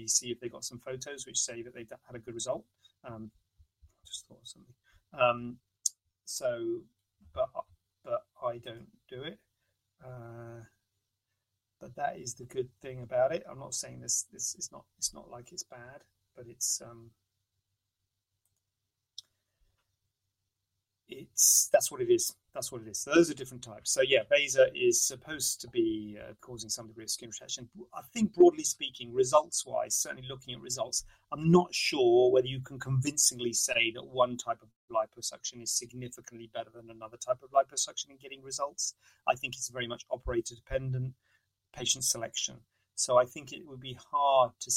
see 0.05 0.31
if 0.31 0.39
they 0.39 0.49
got 0.49 0.65
some 0.65 0.79
photos 0.79 1.25
which 1.25 1.37
say 1.39 1.61
that 1.61 1.73
they've 1.73 1.89
had 2.05 2.15
a 2.15 2.19
good 2.19 2.33
result. 2.33 2.65
Um, 3.05 3.31
just 4.05 4.27
thought 4.27 4.39
of 4.41 4.47
something. 4.47 4.73
Um, 5.17 5.57
so, 6.25 6.81
but 7.33 7.49
but 8.03 8.23
I 8.43 8.57
don't 8.57 8.87
do 9.09 9.23
it. 9.23 9.39
Uh, 10.03 10.63
but 11.79 11.95
that 11.95 12.17
is 12.17 12.33
the 12.33 12.45
good 12.45 12.67
thing 12.81 13.01
about 13.01 13.33
it. 13.33 13.43
I'm 13.49 13.59
not 13.59 13.73
saying 13.73 14.01
this. 14.01 14.25
This 14.31 14.55
is 14.55 14.69
not. 14.71 14.83
It's 14.97 15.13
not 15.13 15.29
like 15.29 15.53
it's 15.53 15.63
bad, 15.63 16.01
but 16.35 16.45
it's 16.49 16.81
um, 16.81 17.11
it's 21.07 21.69
that's 21.71 21.91
what 21.91 22.01
it 22.01 22.11
is. 22.11 22.35
That's 22.53 22.71
what 22.71 22.81
it 22.81 22.87
is. 22.87 22.99
So 22.99 23.13
those 23.13 23.29
are 23.29 23.35
different 23.35 23.63
types. 23.63 23.91
So 23.91 24.01
yeah, 24.01 24.23
Vaser 24.31 24.67
is 24.73 25.01
supposed 25.01 25.61
to 25.61 25.67
be 25.67 26.17
uh, 26.19 26.33
causing 26.41 26.69
some 26.69 26.87
degree 26.87 27.03
of 27.03 27.09
skin 27.09 27.29
retraction. 27.29 27.69
I 27.93 28.01
think 28.11 28.33
broadly 28.33 28.63
speaking, 28.63 29.13
results-wise, 29.13 29.95
certainly 29.95 30.27
looking 30.27 30.55
at 30.55 30.61
results, 30.61 31.03
I'm 31.31 31.51
not 31.51 31.73
sure 31.73 32.31
whether 32.31 32.47
you 32.47 32.59
can 32.61 32.79
convincingly 32.79 33.53
say 33.53 33.91
that 33.93 34.03
one 34.03 34.35
type 34.35 34.59
of 34.63 34.69
liposuction 34.91 35.61
is 35.61 35.71
significantly 35.71 36.49
better 36.51 36.71
than 36.73 36.89
another 36.89 37.17
type 37.17 37.37
of 37.43 37.51
liposuction 37.51 38.09
in 38.09 38.17
getting 38.17 38.41
results. 38.41 38.95
I 39.27 39.35
think 39.35 39.55
it's 39.55 39.69
very 39.69 39.87
much 39.87 40.05
operator 40.09 40.55
dependent, 40.55 41.13
patient 41.75 42.03
selection. 42.03 42.55
So 42.95 43.17
I 43.17 43.25
think 43.25 43.53
it 43.53 43.67
would 43.67 43.79
be 43.79 43.97
hard 44.11 44.51
to 44.61 44.71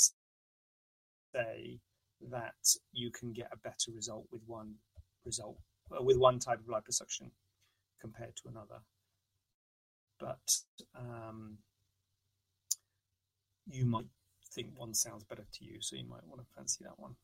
say 1.35 1.81
that 2.31 2.77
you 2.93 3.11
can 3.11 3.33
get 3.33 3.49
a 3.51 3.57
better 3.57 3.91
result 3.95 4.27
with 4.31 4.43
one 4.47 4.75
result 5.25 5.57
uh, 5.91 6.03
with 6.03 6.19
one 6.19 6.39
type 6.39 6.59
of 6.59 6.67
liposuction 6.67 7.31
compared 8.03 8.37
to 8.37 8.49
another. 8.49 8.81
But 10.19 10.57
um, 10.95 11.59
you 13.67 13.87
might 13.87 14.07
think 14.53 14.71
one 14.77 14.95
sounds 14.95 15.25
better 15.25 15.47
to 15.53 15.65
you, 15.65 15.81
so 15.81 15.97
you 15.97 16.05
might 16.09 16.27
want 16.27 16.41
to 16.41 16.55
fancy 16.55 16.85
that 16.85 16.99
one. 16.99 17.15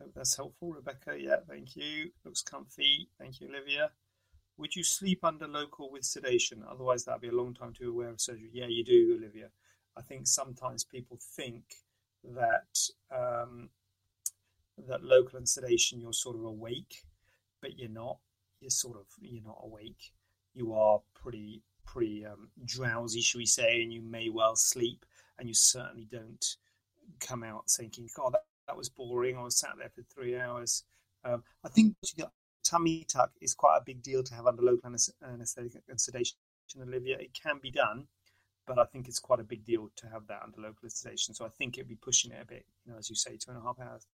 Hope 0.00 0.12
that's 0.16 0.36
helpful, 0.36 0.72
Rebecca. 0.72 1.14
Yeah, 1.18 1.36
thank 1.48 1.76
you. 1.76 2.10
Looks 2.24 2.42
comfy. 2.42 3.10
Thank 3.18 3.40
you, 3.40 3.48
Olivia. 3.48 3.90
Would 4.56 4.74
you 4.74 4.82
sleep 4.82 5.24
under 5.24 5.46
local 5.46 5.90
with 5.90 6.04
sedation? 6.04 6.64
Otherwise, 6.68 7.04
that'd 7.04 7.20
be 7.20 7.28
a 7.28 7.32
long 7.32 7.54
time 7.54 7.72
to 7.74 7.80
be 7.80 7.86
aware 7.86 8.08
of 8.08 8.20
surgery. 8.20 8.50
Yeah, 8.52 8.66
you 8.66 8.84
do, 8.84 9.18
Olivia. 9.18 9.48
I 9.96 10.02
think 10.02 10.26
sometimes 10.26 10.84
people 10.84 11.18
think 11.36 11.64
that 12.24 12.78
um, 13.14 13.70
that 14.88 15.02
local 15.02 15.38
and 15.38 15.48
sedation, 15.48 16.00
you're 16.00 16.12
sort 16.12 16.36
of 16.36 16.44
awake, 16.44 17.04
but 17.60 17.78
you're 17.78 17.88
not. 17.90 18.18
You're 18.60 18.70
sort 18.70 18.96
of 18.96 19.06
you're 19.20 19.44
not 19.44 19.60
awake. 19.62 20.12
You 20.54 20.74
are 20.74 21.00
pretty 21.14 21.62
pretty 21.86 22.24
um, 22.24 22.50
drowsy, 22.64 23.20
should 23.20 23.38
we 23.38 23.46
say, 23.46 23.82
and 23.82 23.92
you 23.92 24.02
may 24.02 24.28
well 24.28 24.56
sleep, 24.56 25.04
and 25.38 25.48
you 25.48 25.54
certainly 25.54 26.06
don't 26.10 26.56
come 27.20 27.42
out 27.42 27.70
thinking, 27.70 28.08
"God, 28.16 28.34
that, 28.34 28.44
that 28.66 28.76
was 28.76 28.88
boring." 28.88 29.36
I 29.36 29.42
was 29.42 29.58
sat 29.58 29.72
there 29.78 29.90
for 29.90 30.02
three 30.02 30.38
hours. 30.38 30.84
Um, 31.24 31.42
I 31.64 31.68
think 31.68 31.96
tummy 32.64 33.04
tuck 33.08 33.32
is 33.40 33.54
quite 33.54 33.78
a 33.78 33.84
big 33.84 34.02
deal 34.02 34.22
to 34.22 34.34
have 34.34 34.46
under 34.46 34.62
local 34.62 34.90
anesthetic 35.22 35.82
and 35.88 36.00
sedation. 36.00 36.36
Olivia, 36.80 37.16
it 37.18 37.34
can 37.34 37.58
be 37.60 37.70
done, 37.72 38.06
but 38.66 38.78
I 38.78 38.84
think 38.84 39.08
it's 39.08 39.18
quite 39.18 39.40
a 39.40 39.44
big 39.44 39.64
deal 39.64 39.90
to 39.96 40.06
have 40.08 40.28
that 40.28 40.42
under 40.44 40.60
local 40.60 40.88
sedation. 40.88 41.34
So 41.34 41.44
I 41.44 41.48
think 41.48 41.76
it'd 41.76 41.88
be 41.88 41.96
pushing 41.96 42.30
it 42.30 42.40
a 42.40 42.46
bit, 42.46 42.64
you 42.86 42.92
know, 42.92 42.98
as 42.98 43.10
you 43.10 43.16
say, 43.16 43.32
two 43.32 43.50
and 43.50 43.58
a 43.58 43.62
half 43.62 43.80
hours 43.80 44.06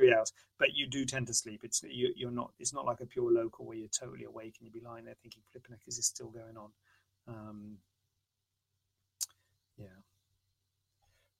three 0.00 0.14
hours. 0.14 0.32
But 0.58 0.74
you 0.74 0.86
do 0.86 1.04
tend 1.04 1.26
to 1.28 1.34
sleep. 1.34 1.60
It's 1.62 1.82
you, 1.82 2.12
you're 2.16 2.30
not. 2.30 2.52
It's 2.58 2.74
not 2.74 2.86
like 2.86 3.00
a 3.00 3.06
pure 3.06 3.30
local 3.30 3.66
where 3.66 3.76
you're 3.76 3.88
totally 3.88 4.24
awake 4.24 4.56
and 4.58 4.66
you'd 4.66 4.80
be 4.80 4.86
lying 4.86 5.04
there 5.04 5.16
thinking, 5.22 5.42
"Flipping 5.52 5.76
is 5.86 5.96
this 5.96 6.06
still 6.06 6.28
going 6.28 6.56
on?" 6.56 6.70
Um, 7.28 7.76
yeah. 9.78 9.86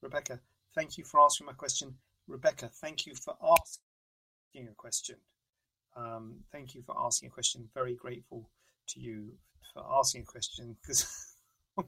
Rebecca, 0.02 0.40
thank 0.74 0.96
you 0.96 1.04
for 1.04 1.20
answering 1.20 1.46
my 1.46 1.52
question. 1.52 1.94
Rebecca, 2.26 2.68
thank 2.68 3.06
you 3.06 3.14
for 3.14 3.36
asking 3.42 4.68
a 4.68 4.74
question. 4.74 5.16
Um, 5.96 6.36
thank 6.52 6.74
you 6.74 6.82
for 6.82 6.94
asking 6.98 7.28
a 7.28 7.32
question. 7.32 7.68
Very 7.74 7.94
grateful 7.94 8.48
to 8.88 9.00
you 9.00 9.32
for 9.74 9.84
asking 9.98 10.22
a 10.22 10.24
question 10.24 10.76
because 10.80 11.34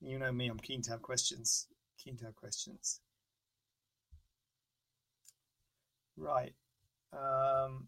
you 0.00 0.18
know 0.18 0.32
me, 0.32 0.48
I'm 0.48 0.58
keen 0.58 0.82
to 0.82 0.90
have 0.90 1.02
questions. 1.02 1.68
Keen 1.98 2.16
to 2.18 2.26
have 2.26 2.36
questions. 2.36 3.00
Right. 6.18 6.52
Um, 7.12 7.86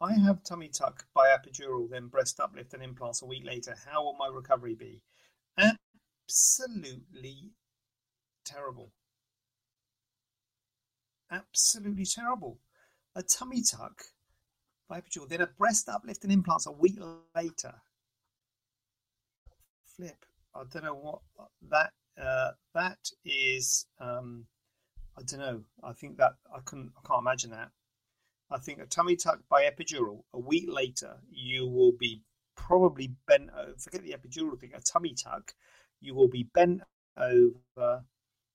I 0.00 0.14
have 0.14 0.42
tummy 0.42 0.68
tuck 0.68 1.06
by 1.14 1.28
epidural, 1.28 1.88
then 1.88 2.08
breast 2.08 2.40
uplift 2.40 2.74
and 2.74 2.82
implants 2.82 3.22
a 3.22 3.26
week 3.26 3.44
later. 3.44 3.76
How 3.86 4.02
will 4.02 4.14
my 4.14 4.26
recovery 4.26 4.74
be? 4.74 5.02
Absolutely 5.58 7.52
terrible. 8.44 8.92
Absolutely 11.30 12.04
terrible. 12.04 12.58
A 13.14 13.22
tummy 13.22 13.62
tuck 13.62 14.02
by 14.88 15.00
epidural, 15.00 15.28
then 15.28 15.40
a 15.40 15.46
breast 15.46 15.88
uplift 15.88 16.24
and 16.24 16.32
implants 16.32 16.66
a 16.66 16.72
week 16.72 16.98
later. 17.36 17.74
Flip. 19.96 20.24
I 20.54 20.64
don't 20.64 20.84
know 20.84 20.94
what 20.94 21.20
that 21.70 21.92
uh, 22.20 22.50
that 22.74 22.98
is. 23.24 23.86
Um, 23.98 24.46
I 25.18 25.22
don't 25.22 25.40
know. 25.40 25.62
I 25.82 25.92
think 25.92 26.16
that 26.18 26.32
I 26.54 26.60
couldn't. 26.64 26.92
I 26.96 27.06
can't 27.06 27.20
imagine 27.20 27.50
that. 27.50 27.70
I 28.50 28.58
think 28.58 28.80
a 28.80 28.86
tummy 28.86 29.16
tuck 29.16 29.40
by 29.48 29.62
epidural, 29.62 30.22
a 30.32 30.38
week 30.38 30.66
later, 30.68 31.18
you 31.30 31.68
will 31.68 31.92
be 31.92 32.22
probably 32.56 33.12
bent 33.26 33.50
over. 33.56 33.74
Forget 33.78 34.02
the 34.02 34.16
epidural 34.16 34.58
thing, 34.58 34.72
a 34.74 34.80
tummy 34.80 35.14
tuck, 35.14 35.54
you 36.00 36.14
will 36.14 36.28
be 36.28 36.48
bent 36.54 36.82
over. 37.16 38.04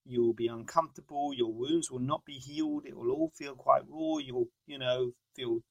You 0.05 0.21
will 0.21 0.33
be 0.33 0.47
uncomfortable. 0.47 1.33
Your 1.33 1.51
wounds 1.51 1.89
will 1.89 1.99
not 1.99 2.25
be 2.25 2.33
healed. 2.33 2.85
It 2.85 2.95
will 2.95 3.11
all 3.11 3.31
feel 3.35 3.55
quite 3.55 3.81
raw. 3.87 4.17
You'll, 4.17 4.47
you 4.67 4.77
know, 4.77 5.11
feel 5.35 5.61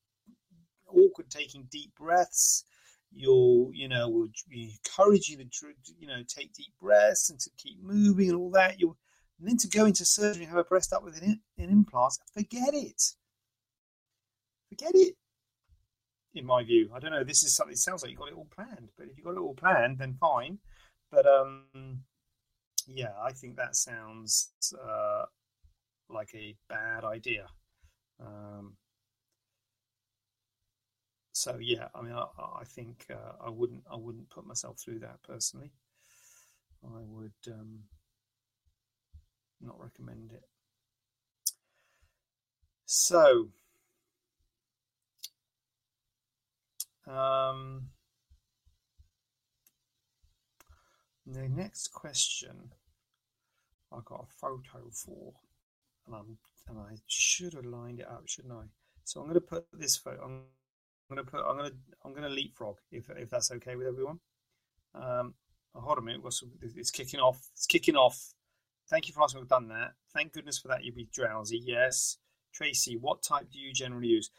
awkward 0.88 1.30
taking 1.30 1.68
deep 1.70 1.94
breaths. 1.94 2.64
You'll, 3.16 3.70
you 3.72 3.88
know, 3.88 4.08
will 4.08 4.28
encourage 4.52 5.28
you 5.28 5.36
to, 5.38 5.46
you 5.98 6.08
know, 6.08 6.22
take 6.26 6.52
deep 6.52 6.72
breaths 6.80 7.30
and 7.30 7.38
to 7.40 7.50
keep 7.56 7.82
moving 7.82 8.28
and 8.30 8.38
all 8.38 8.50
that. 8.50 8.80
You'll, 8.80 8.96
and 9.38 9.48
then 9.48 9.56
to 9.58 9.68
go 9.68 9.84
into 9.84 10.04
surgery 10.04 10.44
and 10.44 10.50
have 10.50 10.58
a 10.58 10.64
breast 10.64 10.92
up 10.92 11.04
with 11.04 11.20
an, 11.22 11.40
an 11.58 11.70
implant, 11.70 12.14
forget 12.34 12.74
it 12.74 13.00
forget 14.74 14.94
it. 14.94 15.14
In 16.34 16.46
my 16.46 16.64
view, 16.64 16.90
I 16.94 16.98
don't 16.98 17.12
know. 17.12 17.22
This 17.22 17.44
is 17.44 17.54
something. 17.54 17.74
It 17.74 17.78
sounds 17.78 18.02
like 18.02 18.10
you 18.10 18.18
got 18.18 18.28
it 18.28 18.34
all 18.34 18.48
planned, 18.54 18.88
but 18.98 19.06
if 19.06 19.16
you 19.16 19.22
got 19.22 19.34
it 19.34 19.40
all 19.40 19.54
planned, 19.54 19.98
then 19.98 20.16
fine. 20.20 20.58
But 21.10 21.26
um, 21.26 22.02
yeah, 22.88 23.12
I 23.22 23.30
think 23.32 23.56
that 23.56 23.76
sounds 23.76 24.50
uh, 24.74 25.26
like 26.08 26.30
a 26.34 26.56
bad 26.68 27.04
idea. 27.04 27.46
Um, 28.20 28.76
so 31.34 31.58
yeah, 31.60 31.88
I 31.94 32.00
mean, 32.02 32.14
I, 32.14 32.24
I 32.60 32.64
think 32.64 33.06
uh, 33.10 33.44
I 33.46 33.50
wouldn't, 33.50 33.84
I 33.92 33.96
wouldn't 33.96 34.30
put 34.30 34.46
myself 34.46 34.78
through 34.80 35.00
that 35.00 35.22
personally. 35.22 35.72
I 36.84 37.02
would 37.06 37.32
um, 37.48 37.80
not 39.60 39.78
recommend 39.80 40.32
it. 40.32 40.44
So 42.86 43.48
Um, 47.06 47.88
the 51.26 51.48
next 51.48 51.88
question 51.92 52.72
I 53.92 53.98
got 54.04 54.24
a 54.24 54.32
photo 54.40 54.90
for, 54.90 55.34
and 56.06 56.36
and 56.68 56.78
I 56.78 56.96
should 57.06 57.52
have 57.52 57.66
lined 57.66 58.00
it 58.00 58.08
up, 58.08 58.26
shouldn't 58.26 58.54
I? 58.54 58.64
So 59.04 59.20
I'm 59.20 59.26
going 59.26 59.34
to 59.34 59.40
put 59.46 59.66
this 59.72 59.96
photo. 59.96 60.24
I'm 60.24 60.42
to 61.16 61.24
put. 61.24 61.42
I'm 61.44 61.58
to. 61.58 61.72
I'm 62.04 62.14
to 62.14 62.28
leapfrog 62.28 62.76
if 62.90 63.08
if 63.10 63.30
that's 63.30 63.50
okay 63.52 63.76
with 63.76 63.86
everyone. 63.86 64.20
Um, 64.94 65.34
oh, 65.74 65.80
hold 65.80 65.98
a 65.98 66.02
minute. 66.02 66.22
It's 66.76 66.90
kicking 66.90 67.20
off. 67.20 67.48
It's 67.52 67.66
kicking 67.66 67.96
off. 67.96 68.34
Thank 68.88 69.08
you 69.08 69.14
for 69.14 69.22
asking. 69.22 69.40
We've 69.40 69.48
done 69.48 69.68
that. 69.68 69.92
Thank 70.12 70.32
goodness 70.32 70.58
for 70.58 70.68
that. 70.68 70.84
You'd 70.84 70.94
be 70.94 71.08
drowsy. 71.12 71.60
Yes. 71.64 72.18
Tracy, 72.52 72.96
what 72.96 73.22
type 73.22 73.50
do 73.52 73.58
you 73.58 73.72
generally 73.72 74.08
use? 74.08 74.30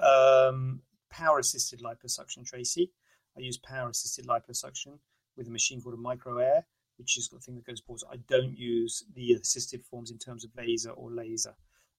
Um, 0.00 0.80
power 1.10 1.38
assisted 1.38 1.80
liposuction, 1.80 2.44
Tracy. 2.44 2.90
I 3.36 3.40
use 3.40 3.58
power 3.58 3.90
assisted 3.90 4.26
liposuction 4.26 4.98
with 5.36 5.48
a 5.48 5.50
machine 5.50 5.80
called 5.80 5.94
a 5.94 5.98
MicroAire, 5.98 6.62
which 6.96 7.18
is 7.18 7.28
the 7.28 7.38
thing 7.38 7.56
that 7.56 7.66
goes 7.66 7.80
forward. 7.80 8.02
I 8.10 8.16
don't 8.26 8.56
use 8.56 9.04
the 9.14 9.32
assisted 9.34 9.84
forms 9.84 10.10
in 10.10 10.18
terms 10.18 10.44
of 10.44 10.50
Vaser 10.52 10.92
or 10.96 11.10
laser 11.10 11.54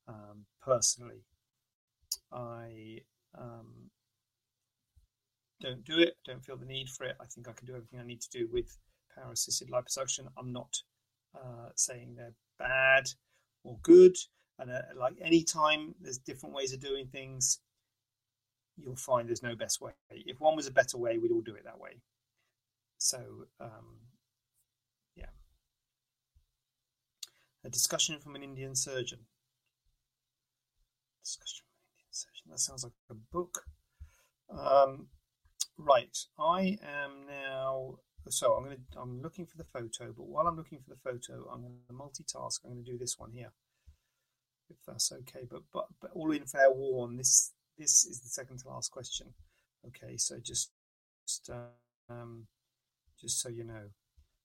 um, 0.08 0.46
personally. 0.62 1.24
I 2.32 3.02
um, 3.38 3.92
don't 5.62 5.84
do 5.84 6.00
it, 6.00 6.16
don't 6.26 6.44
feel 6.44 6.58
the 6.58 6.66
need 6.66 6.90
for 6.90 7.06
it. 7.06 7.16
I 7.20 7.26
think 7.26 7.48
I 7.48 7.54
can 7.54 7.68
do 7.68 7.76
everything 7.76 8.00
I 8.00 8.06
need 8.06 8.22
to 8.22 8.30
do 8.30 8.48
with 8.52 8.78
power 9.16 9.32
assisted 9.32 9.70
liposuction. 9.70 10.28
I'm 10.38 10.54
not 10.54 10.78
uh, 11.36 11.70
saying 11.76 12.16
they're 12.16 12.36
bad 12.58 13.10
or 13.64 13.78
good. 13.82 14.16
And 14.58 14.72
uh, 14.72 14.82
like 14.98 15.14
any 15.22 15.44
time, 15.44 15.96
there's 16.02 16.18
different 16.18 16.56
ways 16.56 16.74
of 16.74 16.80
doing 16.80 17.08
things 17.08 17.60
you'll 18.82 18.96
find 18.96 19.28
there's 19.28 19.44
no 19.44 19.56
best 19.56 19.82
way. 19.82 19.92
If 20.10 20.40
one 20.40 20.56
was 20.56 20.68
a 20.68 20.72
better 20.72 20.98
way, 20.98 21.18
we'd 21.18 21.32
all 21.32 21.42
do 21.42 21.56
it 21.56 21.66
that 21.66 21.80
way. 21.80 22.02
So, 22.98 23.18
um, 23.60 24.00
yeah. 25.16 25.26
A 27.64 27.70
discussion 27.70 28.20
from 28.20 28.36
an 28.36 28.44
Indian 28.44 28.76
surgeon. 28.76 29.20
Discussion 31.24 31.66
from 31.66 31.80
an 31.80 31.92
Indian 31.96 32.12
surgeon. 32.12 32.52
That 32.52 32.60
sounds 32.60 32.84
like 32.84 32.94
a 33.10 33.14
book. 33.14 33.64
Um, 34.50 35.08
right. 35.80 36.18
I 36.38 36.78
am 36.84 37.26
now. 37.28 38.00
So 38.28 38.54
I'm 38.54 38.64
going 38.66 38.76
to. 38.76 39.00
I'm 39.00 39.22
looking 39.22 39.46
for 39.46 39.58
the 39.58 39.64
photo, 39.64 40.14
but 40.16 40.28
while 40.28 40.48
I'm 40.48 40.58
looking 40.58 40.80
for 40.80 40.90
the 40.90 41.00
photo, 41.04 41.50
I'm 41.52 41.62
going 41.62 41.74
to 41.88 41.94
multitask. 41.94 42.60
I'm 42.64 42.74
going 42.74 42.86
to 42.86 42.92
do 42.92 42.98
this 42.98 43.18
one 43.18 43.32
here, 43.32 43.52
if 44.70 44.78
that's 44.86 45.12
okay. 45.12 45.46
But 45.50 45.62
but 45.74 45.86
but 46.02 46.12
all 46.14 46.32
in 46.32 46.46
fair 46.46 46.72
warn, 46.72 47.18
this 47.18 47.54
this 47.78 48.06
is 48.06 48.20
the 48.20 48.30
second 48.30 48.60
to 48.60 48.70
last 48.70 48.92
question. 48.92 49.28
Okay, 49.88 50.18
so 50.18 50.38
just 50.44 50.72
just, 51.26 51.50
um, 52.10 52.48
just 53.20 53.42
so 53.42 53.50
you 53.50 53.64
know. 53.64 53.90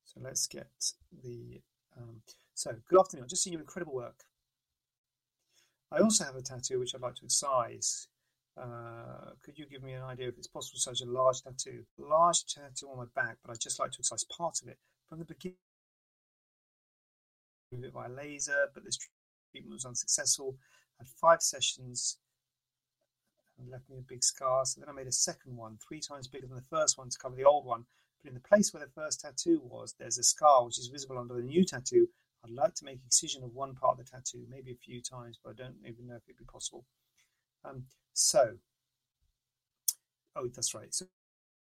So 0.05 0.21
let's 0.23 0.47
get 0.47 0.69
the. 1.23 1.61
Um, 1.97 2.23
so 2.55 2.73
good 2.89 3.01
afternoon. 3.01 3.25
I've 3.25 3.31
just 3.31 3.43
seen 3.43 3.53
your 3.53 3.63
incredible 3.63 3.95
work. 3.95 4.25
I 5.91 5.99
also 5.99 6.25
have 6.25 6.37
a 6.37 6.43
tattoo 6.43 6.81
which 6.81 6.95
I'd 6.95 7.01
like 7.01 7.15
to 7.17 7.25
excise. 7.25 8.09
Uh, 8.57 9.33
could 9.43 9.59
you 9.59 9.67
give 9.67 9.83
me 9.83 9.93
an 9.93 10.03
idea 10.03 10.29
if 10.29 10.39
it's 10.39 10.47
possible 10.47 10.79
to 10.79 10.91
excise 10.91 11.07
a 11.07 11.11
large 11.11 11.43
tattoo? 11.43 11.85
Large 11.99 12.47
tattoo 12.47 12.89
on 12.89 12.99
my 12.99 13.05
back, 13.15 13.39
but 13.43 13.53
I'd 13.53 13.61
just 13.61 13.81
like 13.81 13.91
to 13.93 13.99
excise 13.99 14.25
part 14.25 14.61
of 14.63 14.69
it 14.69 14.79
from 15.09 15.19
the 15.19 15.25
beginning. 15.25 15.57
Move 17.73 17.85
it 17.85 17.93
via 17.93 18.09
laser, 18.09 18.69
but 18.73 18.85
this 18.85 18.99
treatment 19.51 19.73
was 19.73 19.85
unsuccessful. 19.85 20.57
I 21.01 21.05
had 21.05 21.09
five 21.09 21.43
sessions 21.43 22.19
and 23.59 23.71
left 23.71 23.89
me 23.89 23.99
a 23.99 24.03
big 24.03 24.23
scar. 24.23 24.65
So 24.65 24.81
then 24.81 24.89
I 24.89 24.93
made 24.93 25.07
a 25.07 25.13
second 25.13 25.57
one, 25.57 25.79
three 25.87 26.01
times 26.01 26.29
bigger 26.29 26.47
than 26.47 26.57
the 26.57 26.77
first 26.77 26.99
one 26.99 27.09
to 27.09 27.19
cover 27.19 27.37
the 27.37 27.45
old 27.45 27.67
one. 27.67 27.85
But 28.23 28.31
in 28.31 28.35
the 28.35 28.41
place 28.49 28.73
where 28.73 28.85
the 28.85 28.93
first 28.93 29.21
tattoo 29.21 29.61
was, 29.65 29.95
there's 29.99 30.19
a 30.19 30.23
scar 30.23 30.65
which 30.65 30.79
is 30.79 30.89
visible 30.89 31.19
under 31.19 31.35
the 31.35 31.43
new 31.43 31.65
tattoo. 31.65 32.09
I'd 32.45 32.51
like 32.51 32.75
to 32.75 32.85
make 32.85 33.01
excision 33.05 33.43
of 33.43 33.55
one 33.55 33.75
part 33.75 33.99
of 33.99 34.05
the 34.05 34.11
tattoo, 34.11 34.45
maybe 34.49 34.73
a 34.73 34.77
few 34.77 35.01
times, 35.01 35.39
but 35.43 35.51
I 35.51 35.55
don't 35.55 35.77
even 35.87 36.07
know 36.07 36.17
if 36.17 36.23
it'd 36.27 36.39
be 36.39 36.45
possible. 36.45 36.85
Um, 37.65 37.85
so, 38.13 38.55
oh, 40.37 40.49
that's 40.55 40.75
right. 40.75 40.95
So, 40.95 41.07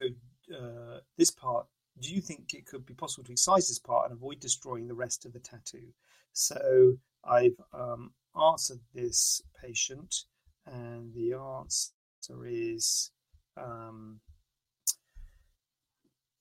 uh, 0.04 1.00
this 1.18 1.32
part, 1.32 1.68
do 2.00 2.14
you 2.14 2.22
think 2.22 2.54
it 2.54 2.66
could 2.66 2.86
be 2.86 2.94
possible 2.94 3.24
to 3.26 3.32
excise 3.32 3.68
this 3.68 3.80
part 3.80 4.10
and 4.10 4.18
avoid 4.18 4.40
destroying 4.40 4.88
the 4.88 4.94
rest 4.94 5.26
of 5.26 5.34
the 5.34 5.40
tattoo? 5.40 5.94
So, 6.34 6.98
I've 7.24 7.60
um, 7.74 8.12
answered 8.36 8.80
this 8.94 9.42
patient 9.62 10.26
and 10.68 11.14
the 11.14 11.34
answer 11.34 12.46
is 12.46 13.12
um, 13.58 14.20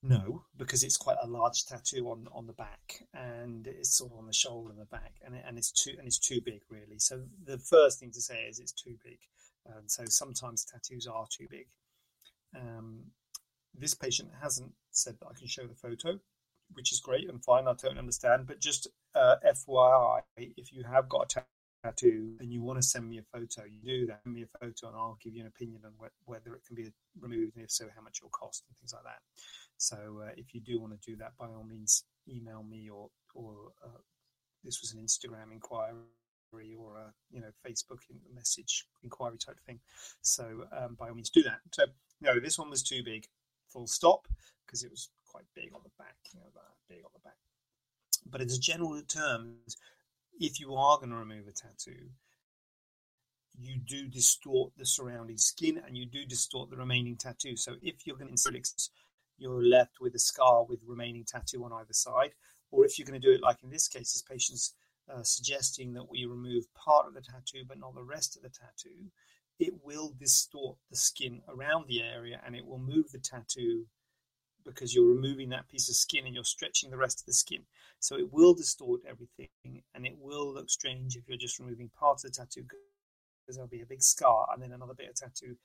no, 0.03 0.45
because 0.59 0.85
it's 0.85 0.99
quite 0.99 1.17
a 1.23 1.27
large 1.27 1.65
tattoo 1.65 2.11
on 2.11 2.29
on 2.33 2.47
the 2.47 2.53
back, 2.53 3.03
and 3.15 3.67
it's 3.67 3.97
sort 3.97 4.13
of 4.13 4.19
on 4.19 4.27
the 4.27 4.35
shoulder 4.35 4.71
and 4.71 4.79
the 4.79 4.85
back, 4.87 5.15
and 5.25 5.35
it, 5.35 5.45
and 5.47 5.57
it's 5.57 5.73
too 5.73 5.95
and 5.97 6.07
it's 6.07 6.19
too 6.19 6.41
big 6.45 6.61
really. 6.69 6.99
So 6.99 7.23
the 7.45 7.59
first 7.59 8.01
thing 8.01 8.11
to 8.13 8.21
say 8.21 8.43
is 8.43 8.59
it's 8.59 8.73
too 8.73 8.97
big, 9.03 9.19
and 9.67 9.91
so 9.91 10.05
sometimes 10.07 10.65
tattoos 10.65 11.07
are 11.07 11.27
too 11.31 11.47
big. 11.51 11.67
Um, 12.57 13.05
this 13.77 13.95
patient 13.95 14.31
hasn't 14.41 14.73
said 14.91 15.17
that 15.21 15.27
I 15.27 15.39
can 15.39 15.49
show 15.49 15.67
the 15.67 15.75
photo, 15.75 16.19
which 16.73 16.93
is 16.93 17.01
great 17.01 17.29
and 17.29 17.43
fine. 17.45 17.67
I 17.67 17.73
totally 17.73 17.99
understand, 17.99 18.47
but 18.47 18.61
just 18.61 18.87
uh, 19.15 19.37
FYI, 19.47 20.21
if 20.37 20.73
you 20.73 20.85
have 20.85 21.09
got 21.09 21.35
a 21.37 21.45
tattoo 21.85 22.37
and 22.41 22.53
you 22.53 22.63
want 22.63 22.81
to 22.81 22.87
send 22.87 23.09
me 23.09 23.19
a 23.19 23.23
photo, 23.23 23.65
you 23.65 23.81
do 23.85 24.07
that. 24.07 24.21
Send 24.25 24.35
me 24.35 24.43
a 24.43 24.59
photo 24.59 24.89
and 24.89 24.97
I'll 24.97 25.19
give 25.23 25.35
you 25.35 25.43
an 25.43 25.49
opinion 25.49 25.83
on 25.85 25.93
wh- 25.99 26.29
whether 26.29 26.55
it 26.55 26.63
can 26.67 26.77
be 26.77 26.91
removed 27.21 27.57
and 27.57 27.65
if 27.65 27.71
so, 27.71 27.87
how 27.95 28.03
much 28.03 28.19
it 28.19 28.25
will 28.25 28.31
cost 28.31 28.65
and 28.69 28.77
things 28.79 28.93
like 28.95 29.05
that. 29.05 29.21
So 29.77 30.23
uh, 30.25 30.31
if 30.37 30.55
you 30.55 30.61
do 30.61 30.81
want 30.81 31.01
to 31.01 31.11
do 31.11 31.17
that, 31.19 31.33
by 31.39 31.47
all 31.47 31.65
means, 31.65 32.05
email 32.29 32.63
me 32.63 32.89
or 32.91 33.11
or 33.35 33.73
uh, 33.85 34.01
this 34.63 34.81
was 34.81 34.93
an 34.95 35.05
Instagram 35.05 35.53
inquiry. 35.53 35.95
Or 36.79 36.97
a 36.97 37.13
you 37.31 37.41
know 37.41 37.51
Facebook 37.67 38.01
message 38.35 38.87
inquiry 39.03 39.39
type 39.39 39.61
thing. 39.67 39.81
So 40.23 40.67
um, 40.77 40.97
by 40.99 41.09
all 41.09 41.15
means 41.15 41.31
do 41.31 41.43
that. 41.43 41.61
So 41.73 41.85
no, 42.21 42.41
this 42.41 42.59
one 42.59 42.71
was 42.71 42.83
too 42.83 43.03
big, 43.05 43.27
full 43.69 43.87
stop, 43.87 44.29
because 44.65 44.83
it 44.83 44.91
was 44.91 45.11
quite 45.27 45.45
big 45.55 45.73
on 45.75 45.81
the 45.83 45.91
back, 45.99 46.17
you 46.33 46.41
know, 46.41 46.47
big 46.89 47.05
on 47.05 47.11
the 47.13 47.21
back. 47.21 47.37
But 48.31 48.41
a 48.41 48.47
general 48.47 49.03
terms, 49.03 49.77
if 50.41 50.61
you 50.61 50.75
are 50.75 50.97
going 50.99 51.11
to 51.11 51.17
remove 51.17 51.47
a 51.49 51.53
tattoo, 51.53 52.11
you 53.59 53.79
do 53.79 54.09
distort 54.09 54.73
the 54.77 54.87
surrounding 54.87 55.37
skin 55.37 55.81
and 55.87 55.97
you 55.97 56.07
do 56.07 56.25
distort 56.25 56.71
the 56.71 56.77
remaining 56.77 57.17
tattoo. 57.17 57.57
So 57.57 57.75
if 57.83 58.07
you're 58.07 58.17
going 58.17 58.29
to 58.29 58.33
insert 58.33 58.55
you're 59.39 59.63
left 59.63 60.01
with 60.01 60.15
a 60.15 60.19
scar 60.19 60.65
with 60.65 60.81
remaining 60.87 61.25
tattoo 61.25 61.65
on 61.65 61.73
either 61.73 61.93
side. 61.93 62.31
Or 62.71 62.85
if 62.85 62.99
you're 62.99 63.07
going 63.07 63.21
to 63.21 63.27
do 63.27 63.35
it 63.35 63.43
like 63.43 63.63
in 63.63 63.71
this 63.71 63.89
case, 63.89 64.13
this 64.13 64.23
patient's 64.23 64.75
uh, 65.13 65.23
suggesting 65.23 65.93
that 65.95 66.11
we 66.11 66.25
remove 66.25 66.65
part 66.75 67.07
of 67.07 67.15
the 67.15 67.21
tattoo 67.21 67.65
but 67.67 67.79
not 67.79 67.95
the 67.95 68.03
rest 68.03 68.37
of 68.37 68.43
the 68.43 68.49
tattoo, 68.49 69.11
it 69.59 69.73
will 69.85 70.13
distort 70.19 70.77
the 70.91 70.97
skin 70.97 71.43
around 71.49 71.87
the 71.87 72.03
area 72.03 72.41
and 72.45 72.57
it 72.57 72.67
will 72.67 72.79
move 72.79 73.11
the 73.13 73.19
tattoo 73.19 73.87
because 74.65 74.95
you're 74.95 75.15
removing 75.15 75.51
that 75.51 75.69
piece 75.69 75.89
of 75.89 75.95
skin 75.95 76.25
and 76.25 76.35
you're 76.35 76.45
stretching 76.45 76.91
the 76.91 76.97
rest 76.97 77.21
of 77.21 77.27
the 77.27 77.33
skin. 77.33 77.63
So 78.01 78.17
it 78.17 78.33
will 78.33 78.55
distort 78.55 79.03
everything 79.09 79.49
and 79.95 80.07
it 80.07 80.17
will 80.19 80.53
look 80.53 80.71
strange 80.71 81.17
if 81.17 81.29
you're 81.29 81.37
just 81.37 81.59
removing 81.59 81.91
part 81.99 82.19
of 82.19 82.23
the 82.23 82.31
tattoo 82.31 82.63
because 82.63 83.57
there'll 83.57 83.69
be 83.69 83.83
a 83.83 83.87
big 83.87 84.03
scar 84.03 84.49
and 84.53 84.63
then 84.63 84.73
another 84.73 84.95
bit 84.95 85.11
of 85.11 85.15
tattoo 85.17 85.57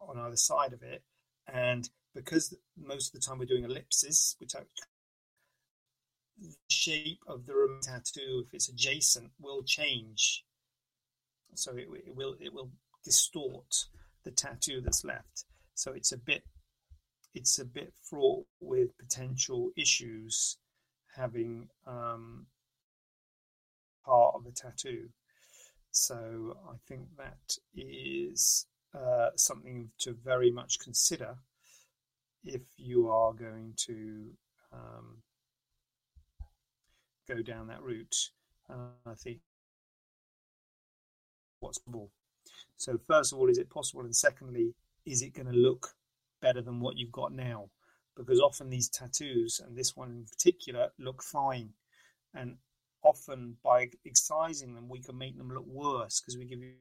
on 0.00 0.18
either 0.18 0.36
side 0.36 0.72
of 0.72 0.82
it. 0.82 1.02
And 1.46 1.88
because 2.14 2.56
most 2.76 3.14
of 3.14 3.20
the 3.20 3.26
time 3.26 3.38
we're 3.38 3.44
doing 3.44 3.64
ellipses, 3.64 4.36
which 4.38 4.54
the 6.40 6.54
shape 6.68 7.20
of 7.26 7.46
the 7.46 7.54
room 7.54 7.80
tattoo, 7.82 8.44
if 8.46 8.54
it's 8.54 8.68
adjacent, 8.68 9.30
will 9.40 9.62
change. 9.62 10.44
So 11.54 11.72
it, 11.76 11.88
it 12.06 12.14
will 12.14 12.36
it 12.40 12.52
will 12.52 12.70
distort 13.04 13.86
the 14.24 14.30
tattoo 14.30 14.80
that's 14.80 15.04
left. 15.04 15.44
So 15.74 15.92
it's 15.92 16.12
a 16.12 16.18
bit 16.18 16.42
it's 17.34 17.58
a 17.58 17.64
bit 17.64 17.92
fraught 18.02 18.46
with 18.60 18.96
potential 18.98 19.70
issues 19.76 20.58
having 21.14 21.68
um, 21.86 22.46
part 24.04 24.34
of 24.34 24.46
a 24.46 24.50
tattoo. 24.50 25.08
So 25.90 26.56
I 26.68 26.76
think 26.86 27.08
that 27.16 27.56
is 27.74 28.66
uh, 28.94 29.30
something 29.36 29.90
to 30.00 30.14
very 30.24 30.50
much 30.50 30.78
consider 30.78 31.36
if 32.44 32.62
you 32.76 33.08
are 33.08 33.32
going 33.32 33.74
to 33.76 34.30
um, 34.72 35.22
go 37.28 37.42
down 37.42 37.66
that 37.68 37.82
route. 37.82 38.16
Uh, 38.68 38.90
I 39.06 39.14
think 39.14 39.38
what's 41.60 41.78
possible. 41.78 42.10
So 42.76 42.98
first 43.06 43.32
of 43.32 43.38
all, 43.38 43.48
is 43.48 43.58
it 43.58 43.70
possible? 43.70 44.02
And 44.02 44.14
secondly, 44.14 44.74
is 45.04 45.22
it 45.22 45.34
going 45.34 45.46
to 45.46 45.52
look 45.52 45.88
better 46.40 46.62
than 46.62 46.80
what 46.80 46.96
you've 46.96 47.12
got 47.12 47.32
now? 47.32 47.68
Because 48.16 48.40
often 48.40 48.70
these 48.70 48.88
tattoos, 48.88 49.60
and 49.64 49.76
this 49.76 49.96
one 49.96 50.10
in 50.10 50.24
particular, 50.24 50.88
look 50.98 51.22
fine. 51.22 51.70
And 52.34 52.56
often 53.02 53.56
by 53.62 53.88
excising 54.04 54.74
them, 54.74 54.88
we 54.88 55.00
can 55.00 55.16
make 55.16 55.36
them 55.36 55.52
look 55.52 55.66
worse 55.66 56.20
because 56.20 56.38
we 56.38 56.44
give 56.44 56.60
you, 56.60 56.72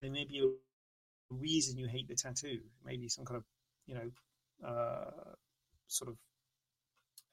there 0.00 0.10
may 0.10 0.24
be 0.24 0.40
a 0.40 1.34
reason 1.34 1.78
you 1.78 1.88
hate 1.88 2.08
the 2.08 2.14
tattoo, 2.14 2.60
maybe 2.84 3.08
some 3.08 3.24
kind 3.24 3.38
of, 3.38 3.44
you 3.86 3.94
know, 3.94 4.68
uh, 4.68 5.34
sort 5.88 6.10
of 6.10 6.16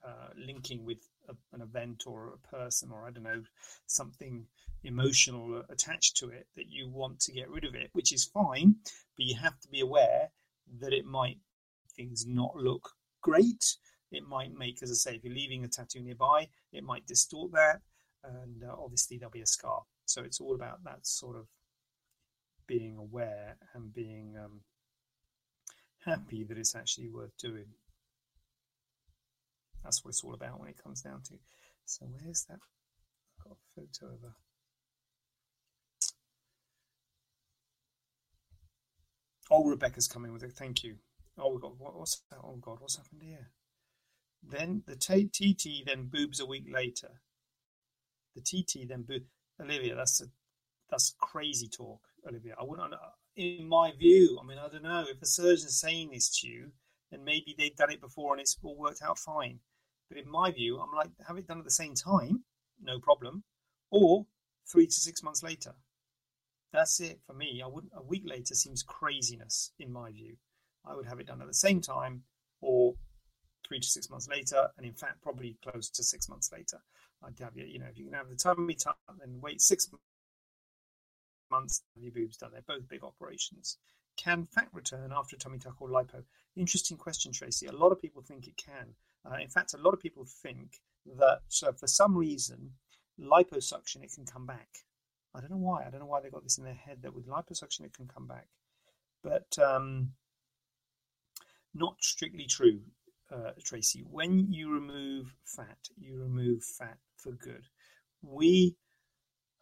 uh, 0.06 0.30
linking 0.38 0.86
with 0.86 1.00
a, 1.30 1.36
an 1.54 1.62
event 1.62 2.04
or 2.06 2.34
a 2.34 2.56
person 2.56 2.90
or 2.92 3.06
I 3.06 3.12
don't 3.12 3.24
know 3.24 3.44
something 3.88 4.46
emotional 4.84 5.64
attached 5.70 6.18
to 6.18 6.30
it 6.30 6.48
that 6.56 6.70
you 6.70 6.90
want 6.90 7.20
to 7.22 7.32
get 7.32 7.50
rid 7.50 7.64
of 7.64 7.76
it, 7.76 7.90
which 7.94 8.14
is 8.14 8.26
fine, 8.26 8.76
but 9.16 9.26
you 9.26 9.36
have 9.36 9.60
to 9.62 9.68
be 9.70 9.80
aware 9.80 10.30
that 10.80 10.94
it 10.94 11.06
might 11.06 11.38
things 11.96 12.26
not 12.28 12.56
look 12.56 12.90
great. 13.22 13.78
It 14.12 14.28
might 14.28 14.54
make, 14.54 14.84
as 14.84 14.92
I 14.92 14.94
say, 14.94 15.16
if 15.16 15.24
you're 15.24 15.34
leaving 15.34 15.64
a 15.64 15.68
tattoo 15.68 16.02
nearby, 16.02 16.48
it 16.72 16.84
might 16.84 17.08
distort 17.08 17.52
that, 17.54 17.82
and 18.24 18.64
uh, 18.64 18.76
obviously 18.78 19.18
there'll 19.18 19.32
be 19.32 19.42
a 19.42 19.48
scar. 19.48 19.84
So 20.06 20.22
it's 20.22 20.40
all 20.40 20.56
about 20.56 20.84
that 20.84 21.06
sort 21.08 21.36
of 21.36 21.48
being 22.68 22.98
aware 22.98 23.58
and 23.74 23.94
being 23.94 24.36
um, 24.38 24.62
happy 26.06 26.44
that 26.44 26.58
it's 26.58 26.76
actually 26.76 27.10
worth 27.10 27.36
doing. 27.38 27.66
That's 29.84 30.04
what 30.04 30.10
it's 30.10 30.24
all 30.24 30.34
about 30.34 30.60
when 30.60 30.70
it 30.70 30.82
comes 30.82 31.02
down 31.02 31.22
to. 31.30 31.36
So 31.86 32.06
where's 32.06 32.46
that? 32.50 32.60
I've 33.40 33.44
got 33.44 33.58
a 33.58 33.82
photo 33.82 34.14
of. 34.14 34.34
Oh, 39.52 39.66
Rebecca's 39.66 40.08
coming 40.08 40.32
with 40.32 40.44
it. 40.44 40.54
Thank 40.54 40.84
you. 40.84 40.96
Oh, 41.38 41.54
we 41.54 41.62
got 41.62 41.80
what, 41.80 41.98
what's 41.98 42.22
that? 42.32 42.40
Oh 42.44 42.58
God, 42.62 42.78
what's 42.80 42.98
happened 42.98 43.22
here? 43.24 43.50
Then 44.42 44.84
the 44.86 44.96
TT 44.96 45.86
then 45.86 46.10
boobs 46.12 46.40
a 46.40 46.46
week 46.46 46.66
later. 46.72 47.22
The 48.36 48.42
TT 48.42 48.88
then 48.88 49.04
boob. 49.04 49.24
Olivia, 49.62 49.96
that's 49.96 50.22
a 50.22 50.26
that's 50.90 51.16
crazy 51.20 51.68
talk, 51.68 52.02
Olivia. 52.28 52.56
I 52.60 52.64
wouldn't. 52.64 52.94
In 53.36 53.68
my 53.68 53.92
view, 53.98 54.38
I 54.42 54.46
mean, 54.46 54.60
I 54.60 54.68
don't 54.68 54.84
know 54.84 55.06
if 55.10 55.22
a 55.22 55.26
surgeon's 55.26 55.80
saying 55.80 56.12
this 56.12 56.40
to 56.40 56.48
you, 56.48 56.72
then 57.12 57.24
maybe 57.24 57.56
they've 57.58 57.76
done 57.76 57.92
it 57.92 58.02
before 58.02 58.34
and 58.34 58.42
it's 58.42 58.58
all 58.64 58.78
worked 58.78 59.02
out 59.02 59.18
fine. 59.18 59.60
But 60.10 60.18
in 60.18 60.30
my 60.30 60.52
view, 60.52 60.80
I'm 60.80 60.96
like, 60.96 61.10
have 61.28 61.38
it 61.38 61.48
done 61.48 61.60
at 61.60 61.66
the 61.66 61.72
same 61.72 61.96
time, 61.96 62.44
no 62.82 63.00
problem, 63.00 63.44
or 63.90 64.26
three 64.68 64.86
to 64.86 64.94
six 64.94 65.24
months 65.24 65.44
later. 65.44 65.74
That's 66.72 67.00
it 67.00 67.20
for 67.26 67.34
me. 67.34 67.62
I 67.64 67.68
wouldn't. 67.68 67.94
A 67.96 68.02
week 68.02 68.24
later 68.26 68.56
seems 68.56 68.84
craziness 68.84 69.72
in 69.80 69.92
my 69.92 70.12
view. 70.12 70.36
I 70.86 70.96
would 70.96 71.06
have 71.06 71.20
it 71.20 71.28
done 71.28 71.42
at 71.42 71.48
the 71.48 71.54
same 71.54 71.82
time, 71.82 72.24
or 72.62 72.96
three 73.68 73.80
to 73.80 73.88
six 73.88 74.10
months 74.10 74.28
later, 74.28 74.68
and 74.78 74.86
in 74.86 74.94
fact, 74.94 75.22
probably 75.22 75.58
close 75.64 75.90
to 75.92 76.04
six 76.04 76.28
months 76.28 76.52
later. 76.52 76.80
I'd 77.24 77.40
have 77.40 77.56
you, 77.56 77.66
you 77.66 77.80
know, 77.80 77.86
if 77.90 77.98
you 77.98 78.06
can 78.06 78.14
have 78.14 78.30
the 78.30 78.36
tummy 78.36 78.74
tuck 78.74 78.98
and 79.22 79.42
wait 79.42 79.62
six 79.62 79.90
months, 81.50 81.84
have 81.96 82.04
your 82.04 82.12
boobs 82.12 82.38
done. 82.38 82.52
They're 82.52 82.62
both 82.68 82.90
big 82.90 83.04
operations. 83.04 83.78
Can 84.18 84.46
fat 84.46 84.68
return 84.74 85.12
after 85.16 85.38
tummy 85.38 85.60
tuck 85.60 85.82
or 85.82 85.90
lipo? 85.90 86.24
Interesting 86.56 86.98
question, 86.98 87.32
Tracy. 87.32 87.68
A 87.68 87.72
lot 87.72 87.92
of 87.92 88.02
people 88.02 88.22
think 88.22 88.48
it 88.48 88.58
can. 88.58 88.94
Uh, 89.30 89.38
in 89.42 89.50
fact, 89.50 89.74
a 89.74 89.78
lot 89.78 89.94
of 89.94 90.00
people 90.00 90.26
think 90.26 90.82
that 91.18 91.42
uh, 91.66 91.72
for 91.72 91.88
some 91.88 92.16
reason, 92.16 92.72
liposuction, 93.20 94.04
it 94.04 94.12
can 94.14 94.26
come 94.26 94.46
back. 94.46 94.68
I 95.36 95.40
don't 95.40 95.52
know 95.52 95.58
why. 95.58 95.86
I 95.86 95.90
don't 95.90 96.00
know 96.02 96.06
why 96.08 96.22
they 96.22 96.30
got 96.30 96.44
this 96.44 96.58
in 96.58 96.64
their 96.64 96.74
head 96.74 97.00
that 97.02 97.14
with 97.14 97.28
liposuction, 97.28 97.86
it 97.86 97.94
can 97.94 98.08
come 98.08 98.28
back. 98.28 98.48
But 99.24 99.58
um, 99.58 100.12
not 101.74 101.96
strictly 102.02 102.46
true, 102.46 102.82
uh, 103.32 103.52
Tracy. 103.64 104.04
When 104.10 104.52
you 104.52 104.72
remove 104.72 105.34
fat, 105.44 105.78
you 105.98 106.20
remove 106.20 106.64
fat 106.64 106.98
for 107.16 107.32
good. 107.32 107.64
We 108.22 108.76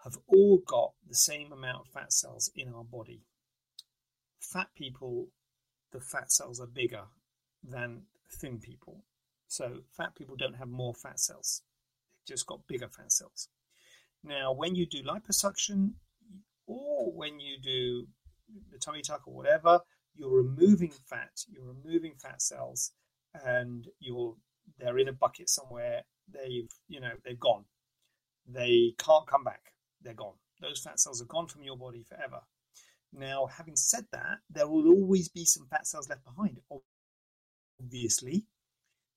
have 0.04 0.17
all 0.28 0.58
got 0.65 0.93
the 1.08 1.15
same 1.15 1.52
amount 1.52 1.86
of 1.86 1.93
fat 1.93 2.12
cells 2.12 2.52
in 2.56 2.74
our 2.74 2.84
body. 2.84 3.21
Fat 4.39 4.67
people, 4.76 5.28
the 5.91 6.00
fat 6.00 6.32
cells 6.32 6.60
are 6.60 6.67
bigger 6.67 7.04
than 7.63 8.04
thin 8.30 8.60
people. 8.60 9.04
So 9.52 9.80
fat 9.98 10.16
people 10.16 10.38
don't 10.38 10.56
have 10.56 10.70
more 10.70 10.94
fat 10.94 11.20
cells. 11.20 11.62
They've 12.16 12.36
just 12.36 12.48
got 12.48 12.66
bigger 12.68 12.88
fat 12.88 13.12
cells. 13.12 13.50
Now, 14.24 14.54
when 14.54 14.76
you 14.76 14.86
do 14.86 15.04
liposuction 15.04 15.92
or 16.68 17.12
when 17.12 17.38
you 17.42 17.58
do 17.62 18.08
the 18.72 18.78
tummy 18.78 19.02
tuck 19.02 19.24
or 19.28 19.34
whatever, 19.34 19.82
you're 20.16 20.42
removing 20.42 20.94
fat, 21.06 21.32
you're 21.50 21.66
removing 21.66 22.14
fat 22.16 22.42
cells, 22.42 22.94
and 23.46 23.90
you're 24.00 24.36
they're 24.80 25.00
in 25.00 25.10
a 25.10 25.14
bucket 25.14 25.50
somewhere. 25.50 26.04
They've 26.34 26.72
you 26.88 27.02
know 27.02 27.12
they've 27.26 27.38
gone. 27.38 27.66
They 28.47 28.93
can't 28.99 29.28
come 29.28 29.43
back. 29.43 29.74
They're 30.02 30.14
gone. 30.14 30.36
Those 30.62 30.80
fat 30.80 30.97
cells 30.97 31.22
are 31.22 31.26
gone 31.26 31.47
from 31.47 31.64
your 31.64 31.76
body 31.78 32.06
forever. 32.08 32.39
Now, 33.12 33.47
having 33.47 33.76
said 33.76 34.06
that, 34.14 34.38
there 34.49 34.70
will 34.70 34.88
always 34.88 35.28
be 35.28 35.43
some 35.43 35.68
fat 35.70 35.88
cells 35.88 36.08
left 36.08 36.24
behind. 36.24 36.62
Obviously, 37.82 38.45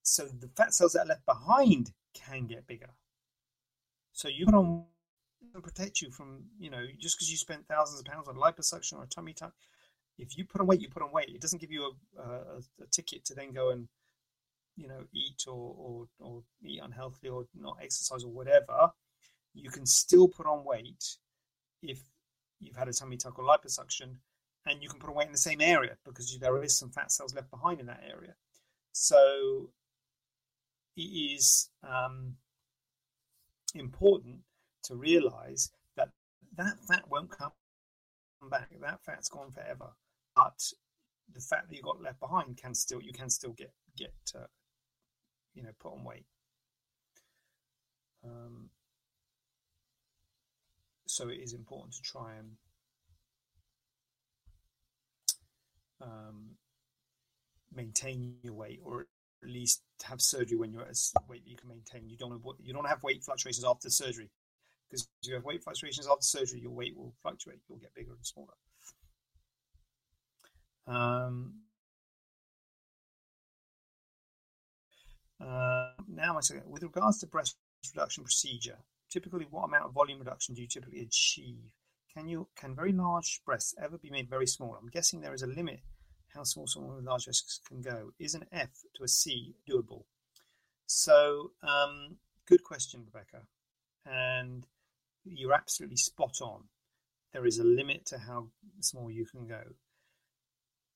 so 0.05 0.27
the 0.27 0.51
fat 0.57 0.75
cells 0.75 0.93
that 0.93 1.07
are 1.07 1.09
left 1.09 1.27
behind 1.27 1.93
can 2.15 2.47
get 2.47 2.67
bigger. 2.67 2.91
So 4.13 4.29
you 4.29 4.47
can 4.47 4.85
protect 5.61 6.01
you 6.01 6.11
from, 6.11 6.45
you 6.59 6.71
know, 6.71 6.85
just 7.01 7.17
because 7.17 7.31
you 7.31 7.37
spent 7.37 7.67
thousands 7.67 8.01
of 8.01 8.07
pounds 8.07 8.29
on 8.29 8.37
liposuction 8.37 8.99
or 8.99 9.05
a 9.05 9.07
tummy 9.07 9.33
tuck. 9.33 9.55
If 10.19 10.37
you 10.37 10.45
put 10.45 10.61
on 10.61 10.69
weight, 10.69 10.81
you 10.81 10.89
put 10.89 11.03
on 11.03 11.11
weight. 11.11 11.31
It 11.31 11.41
doesn't 11.41 11.61
give 11.61 11.73
you 11.73 11.93
a, 12.17 12.23
a, 12.23 12.59
a 12.83 12.87
ticket 12.93 13.25
to 13.25 13.35
then 13.35 13.53
go 13.53 13.71
and, 13.71 13.89
you 14.77 14.87
know, 14.87 15.05
eat 15.13 15.45
or, 15.49 15.75
or, 15.77 16.07
or 16.21 16.43
eat 16.63 16.81
unhealthily 16.83 17.31
or 17.31 17.47
not 17.55 17.79
exercise 17.83 18.25
or 18.25 18.31
whatever. 18.31 18.93
You 19.55 19.71
can 19.71 19.87
still 19.87 20.29
put 20.29 20.47
on 20.47 20.65
weight 20.65 21.17
if 21.83 22.01
you've 22.61 22.77
had 22.77 22.89
a 22.89 22.93
tummy 22.93 23.17
tuck 23.17 23.39
or 23.39 23.45
liposuction, 23.45 24.17
and 24.67 24.83
you 24.83 24.89
can 24.89 24.99
put 24.99 25.11
on 25.11 25.17
weight 25.17 25.27
in 25.27 25.33
the 25.33 25.39
same 25.39 25.61
area 25.61 25.97
because 26.05 26.39
there 26.39 26.63
is 26.63 26.77
some 26.77 26.91
fat 26.91 27.11
cells 27.11 27.35
left 27.35 27.51
behind 27.51 27.81
in 27.81 27.87
that 27.87 28.03
area. 28.09 28.35
So 28.93 29.71
it 30.97 31.03
is 31.03 31.71
um, 31.83 32.37
important 33.75 34.39
to 34.85 34.95
realize 34.95 35.71
that 35.97 36.09
that 36.57 36.79
fat 36.89 37.05
won't 37.11 37.31
come 37.31 37.53
back. 38.51 38.69
That 38.81 39.01
fat's 39.05 39.29
gone 39.29 39.53
forever. 39.53 39.91
But 40.37 40.61
the 41.33 41.41
fat 41.41 41.65
that 41.69 41.77
you 41.77 41.83
got 41.83 42.03
left 42.03 42.21
behind 42.21 42.57
can 42.57 42.75
still 42.75 43.01
you 43.01 43.13
can 43.13 43.31
still 43.31 43.53
get 43.53 43.73
get 43.97 44.15
uh, 44.35 44.47
you 45.55 45.63
know 45.63 45.71
put 45.81 45.93
on 45.93 46.05
weight. 46.05 46.27
Um, 48.25 48.71
so 51.07 51.29
it 51.29 51.41
is 51.43 51.53
important 51.53 51.95
to 51.95 52.03
try 52.03 52.35
and 52.39 52.51
um, 56.01 56.51
maintain 57.75 58.37
your 58.43 58.55
weight, 58.55 58.81
or 58.83 59.07
at 59.45 59.51
least 59.51 59.83
have 60.05 60.21
surgery 60.21 60.57
when 60.57 60.73
you're 60.73 60.83
at 60.83 60.91
a 60.91 61.21
weight 61.29 61.43
you 61.47 61.57
can 61.57 61.69
maintain. 61.69 62.09
You 62.09 62.17
don't 62.17 62.33
have, 62.33 62.41
you 62.63 62.73
don't 62.73 62.89
have 62.89 63.03
weight 63.03 63.23
fluctuations 63.23 63.65
after 63.65 63.91
surgery 63.91 64.31
because 64.89 65.09
if 65.23 65.29
you 65.29 65.35
have 65.35 65.45
weight 65.45 65.63
fluctuations 65.63 66.07
after 66.07 66.23
surgery, 66.23 66.61
your 66.61 66.73
weight 66.73 66.97
will 66.97 67.15
fluctuate. 67.23 67.61
You'll 67.69 67.79
get 67.79 67.95
bigger 67.95 68.13
and 68.13 68.27
smaller. 68.27 68.55
Um, 70.87 71.55
uh, 75.41 75.91
now, 76.09 76.39
with 76.67 76.83
regards 76.83 77.19
to 77.21 77.27
breast 77.27 77.57
reduction 77.95 78.25
procedure, 78.25 78.79
typically 79.11 79.47
what 79.51 79.65
amount 79.65 79.85
of 79.85 79.93
volume 79.93 80.19
reduction 80.19 80.55
do 80.55 80.63
you 80.63 80.69
typically 80.69 81.01
achieve? 81.01 81.73
Can 82.13 82.29
you 82.29 82.47
can 82.57 82.77
very 82.77 82.93
large 82.93 83.41
breasts 83.45 83.75
ever 83.83 83.99
be 83.99 84.11
made 84.11 84.31
very 84.31 84.47
small? 84.47 84.77
I'm 84.81 84.89
guessing 84.89 85.21
there 85.21 85.35
is 85.35 85.43
a 85.43 85.49
limit 85.49 85.81
how 86.35 86.43
small 86.43 86.67
someone 86.67 86.97
with 86.97 87.05
large 87.05 87.25
breasts 87.25 87.61
can 87.67 87.81
go. 87.81 88.11
Is 88.19 88.35
an 88.35 88.45
F 88.53 88.71
to 88.97 89.05
a 89.05 89.09
C 89.09 89.55
doable? 89.69 90.05
So, 90.87 91.53
um, 91.63 92.17
good 92.47 92.63
question, 92.65 93.05
Rebecca. 93.07 93.47
And 94.05 94.67
you're 95.25 95.55
absolutely 95.55 95.97
spot 95.97 96.39
on. 96.43 96.65
There 97.33 97.47
is 97.47 97.59
a 97.59 97.65
limit 97.65 98.07
to 98.07 98.19
how 98.19 98.49
small 98.81 99.11
you 99.11 99.27
can 99.27 99.47
go. 99.47 99.63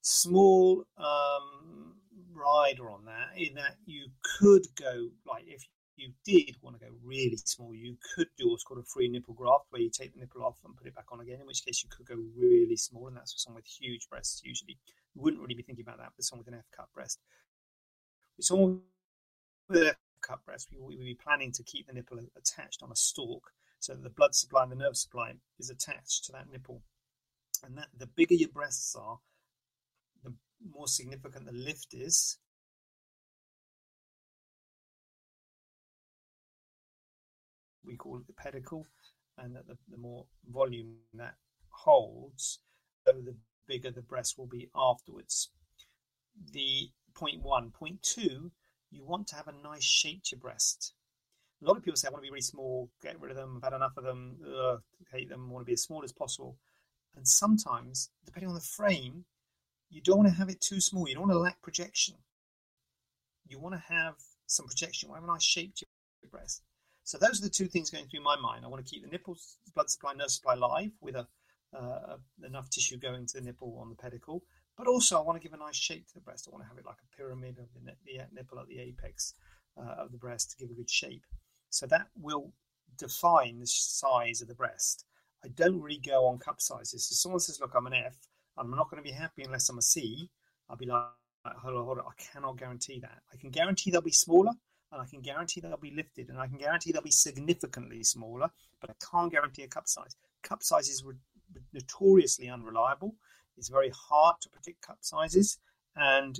Small 0.03 0.85
um, 0.97 1.95
rider 2.33 2.91
on 2.91 3.05
that, 3.07 3.31
in 3.37 3.55
that 3.55 3.77
you 3.87 4.07
could 4.39 4.67
go, 4.81 5.09
like, 5.27 5.45
if 5.47 5.65
you 5.97 6.13
did 6.25 6.57
want 6.63 6.79
to 6.79 6.87
go 6.87 6.93
really 7.03 7.37
small, 7.37 7.75
you 7.75 7.97
could 8.15 8.29
do 8.39 8.49
what's 8.49 8.63
called 8.63 8.79
a 8.79 8.85
free 8.85 9.09
nipple 9.09 9.35
graft, 9.35 9.65
where 9.71 9.83
you 9.83 9.91
take 9.91 10.15
the 10.15 10.21
nipple 10.21 10.45
off 10.45 10.57
and 10.65 10.77
put 10.77 10.87
it 10.87 10.95
back 10.95 11.11
on 11.11 11.21
again, 11.21 11.41
in 11.41 11.47
which 11.47 11.65
case 11.65 11.83
you 11.83 11.91
could 11.91 12.07
go 12.07 12.23
really 12.37 12.77
small, 12.77 13.09
and 13.09 13.17
that's 13.17 13.33
for 13.33 13.39
someone 13.39 13.57
with 13.63 13.67
huge 13.67 14.09
breasts 14.09 14.43
usually. 14.45 14.79
You 15.15 15.23
wouldn't 15.23 15.43
really 15.43 15.55
be 15.55 15.63
thinking 15.63 15.85
about 15.85 15.99
that 15.99 16.13
with 16.17 16.27
someone 16.27 16.45
with 16.45 16.55
an 16.55 16.61
F 16.61 16.67
cut 16.77 16.89
breast. 16.95 17.21
With 18.37 18.47
someone 18.47 18.81
with 19.69 19.83
an 19.83 19.89
F 19.89 19.97
cut 20.23 20.45
breast, 20.45 20.69
we 20.73 20.97
would 20.97 21.05
be 21.05 21.15
planning 21.15 21.53
to 21.53 21.63
keep 21.63 21.87
the 21.87 21.93
nipple 21.93 22.19
attached 22.37 22.83
on 22.83 22.93
a 22.93 22.97
stalk 22.97 23.53
so 23.81 23.95
that 23.95 24.03
the 24.03 24.11
blood 24.11 24.35
supply 24.35 24.63
and 24.65 24.73
the 24.73 24.77
nerve 24.77 24.97
supply 24.97 25.33
is 25.59 25.71
attached 25.71 26.25
to 26.25 26.33
that 26.33 26.51
nipple. 26.51 26.83
And 27.65 27.77
that 27.77 27.89
the 27.97 28.07
bigger 28.07 28.35
your 28.35 28.51
breasts 28.51 28.95
are, 28.95 29.19
the 30.23 30.33
more 30.73 30.87
significant 30.87 31.47
the 31.47 31.53
lift 31.53 31.93
is, 31.93 32.39
we 37.85 37.97
call 37.97 38.19
it 38.19 38.27
the 38.27 38.33
pedicle, 38.35 38.87
and 39.39 39.57
that 39.57 39.67
the, 39.67 39.77
the 39.91 39.97
more 39.97 40.27
volume 40.53 40.97
that 41.15 41.35
holds, 41.71 42.61
so 43.07 43.13
the 43.13 43.35
bigger 43.69 43.91
the 43.91 44.03
breast 44.03 44.39
will 44.39 44.47
be 44.47 44.71
afterwards. 44.75 45.51
The 46.53 46.91
point 47.15 47.43
one. 47.43 47.71
Point 47.71 48.03
two, 48.03 48.51
you 48.91 49.05
want 49.05 49.29
to 49.29 49.37
have 49.37 49.49
a 49.49 49.63
nice 49.63 49.85
shape 49.85 50.25
to 50.25 50.37
your 50.37 50.41
breast. 50.41 50.95
A 51.63 51.67
lot 51.67 51.77
of 51.77 51.85
people 51.85 51.97
say, 51.97 52.09
I 52.09 52.11
want 52.13 52.23
to 52.23 52.27
be 52.27 52.31
really 52.31 52.41
small, 52.41 52.89
get 53.03 53.21
rid 53.21 53.33
of 53.33 53.37
them, 53.37 53.57
I've 53.57 53.73
had 53.73 53.77
enough 53.77 53.97
of 53.97 54.05
them, 54.05 54.37
ugh, 54.47 54.81
hate 55.13 55.29
them, 55.29 55.51
want 55.51 55.63
to 55.63 55.67
be 55.67 55.73
as 55.73 55.83
small 55.83 56.05
as 56.05 56.13
possible. 56.13 56.57
And 57.17 57.27
sometimes, 57.27 58.11
depending 58.25 58.49
on 58.49 58.55
the 58.55 58.61
frame, 58.61 59.25
you 59.91 60.01
don't 60.01 60.19
want 60.19 60.29
to 60.29 60.37
have 60.37 60.49
it 60.49 60.61
too 60.61 60.81
small. 60.81 61.09
You 61.09 61.15
don't 61.15 61.29
want 61.29 61.33
to 61.33 61.39
lack 61.39 61.61
projection. 61.63 62.15
You 63.49 63.59
want 63.59 63.75
to 63.75 63.83
have 63.93 64.15
some 64.47 64.67
projection. 64.67 65.09
You 65.09 65.13
want 65.13 65.23
to 65.23 65.27
have 65.27 65.31
a 65.31 65.33
nice 65.35 65.43
shape 65.43 65.75
to 65.77 65.87
your 66.23 66.31
breast. 66.31 66.63
So 67.03 67.19
those 67.19 67.41
are 67.41 67.45
the 67.45 67.51
two 67.51 67.67
things 67.67 67.91
going 67.91 68.07
through 68.07 68.23
my 68.23 68.37
mind. 68.37 68.65
I 68.65 68.69
want 68.69 68.87
to 68.87 68.91
keep 68.91 69.03
the 69.03 69.11
nipples, 69.11 69.57
blood 69.75 69.91
supply, 69.91 70.13
nerve 70.13 70.31
supply 70.31 70.55
live 70.55 70.93
with 71.01 71.17
a, 71.17 71.27
uh, 71.77 72.17
enough 72.45 72.71
tissue 72.71 72.97
going 72.99 73.27
to 73.27 73.39
the 73.39 73.45
nipple 73.45 73.79
on 73.81 73.91
the 73.91 73.97
pedicle. 73.97 74.43
But 74.77 74.87
also, 74.87 75.19
I 75.19 75.23
want 75.23 75.41
to 75.41 75.47
give 75.47 75.59
a 75.59 75.63
nice 75.63 75.77
shape 75.77 76.07
to 76.09 76.15
the 76.15 76.21
breast. 76.21 76.47
I 76.47 76.53
want 76.53 76.65
to 76.65 76.69
have 76.69 76.79
it 76.79 76.87
like 76.87 76.99
a 77.03 77.17
pyramid 77.17 77.59
of 77.59 77.67
the, 77.75 77.93
nipple 78.33 78.59
at 78.59 78.69
the 78.69 78.79
apex 78.79 79.35
uh, 79.77 80.03
of 80.03 80.13
the 80.13 80.19
breast 80.19 80.51
to 80.51 80.57
give 80.57 80.71
a 80.71 80.75
good 80.75 80.91
shape. 80.91 81.25
So 81.71 81.87
that 81.87 82.09
will 82.17 82.53
define 82.97 83.61
the 83.61 83.67
size 83.67 84.41
of 84.41 84.49
the 84.49 84.55
breast. 84.55 85.05
I 85.45 85.49
don't 85.49 85.81
really 85.81 86.01
go 86.05 86.27
on 86.27 86.39
cup 86.39 86.61
sizes. 86.61 87.09
If 87.11 87.19
someone 87.19 87.41
says, 87.41 87.61
"Look, 87.61 87.75
I'm 87.75 87.87
an 87.87 87.95
F, 87.95 88.17
I'm 88.57 88.71
not 88.71 88.91
going 88.91 89.03
to 89.03 89.09
be 89.09 89.15
happy 89.15 89.43
unless 89.43 89.69
I'm 89.69 89.79
a 89.79 89.83
C," 89.83 90.31
I'll 90.69 90.77
be 90.77 90.87
like, 90.87 91.05
"Hold 91.45 91.77
on, 91.77 91.85
hold 91.85 91.99
on. 91.99 92.05
I 92.07 92.23
cannot 92.23 92.59
guarantee 92.59 93.01
that. 93.01 93.23
I 93.33 93.37
can 93.37 93.51
guarantee 93.51 93.91
they'll 93.91 94.01
be 94.01 94.11
smaller 94.11 94.53
and 94.93 95.03
I 95.03 95.07
can 95.07 95.21
guarantee 95.21 95.61
they'll 95.61 95.77
be 95.77 95.95
lifted, 95.95 96.29
and 96.29 96.39
I 96.39 96.47
can 96.47 96.59
guarantee 96.59 96.93
they'll 96.93 97.03
be 97.03 97.11
significantly 97.11 98.03
smaller, 98.03 98.51
but 98.81 98.91
I 98.91 98.95
can't 99.11 99.31
guarantee 99.31 99.63
a 99.63 99.69
cup 99.69 99.87
size. 99.87 100.17
Cup 100.43 100.63
size 100.63 100.89
is 100.89 101.05
notoriously 101.73 102.49
unreliable. 102.49 103.17
It's 103.57 103.69
very 103.69 103.93
hard 103.95 104.37
to 104.43 104.49
predict 104.49 104.87
cup 104.87 104.99
sizes, 105.01 105.59
and 105.97 106.39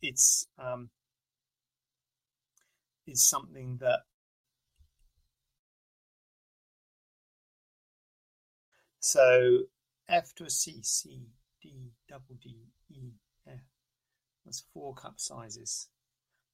it's 0.00 0.46
um, 0.58 0.90
it's 3.06 3.22
something 3.22 3.78
that 3.80 4.00
so 9.00 9.60
F 10.08 10.34
to 10.36 10.44
a 10.44 10.50
C, 10.50 10.80
C, 10.82 11.28
D, 11.62 11.92
double 12.08 12.36
D, 12.40 12.56
E, 12.90 13.12
F. 13.46 13.60
That's 14.44 14.64
four 14.72 14.94
cup 14.94 15.14
sizes. 15.16 15.88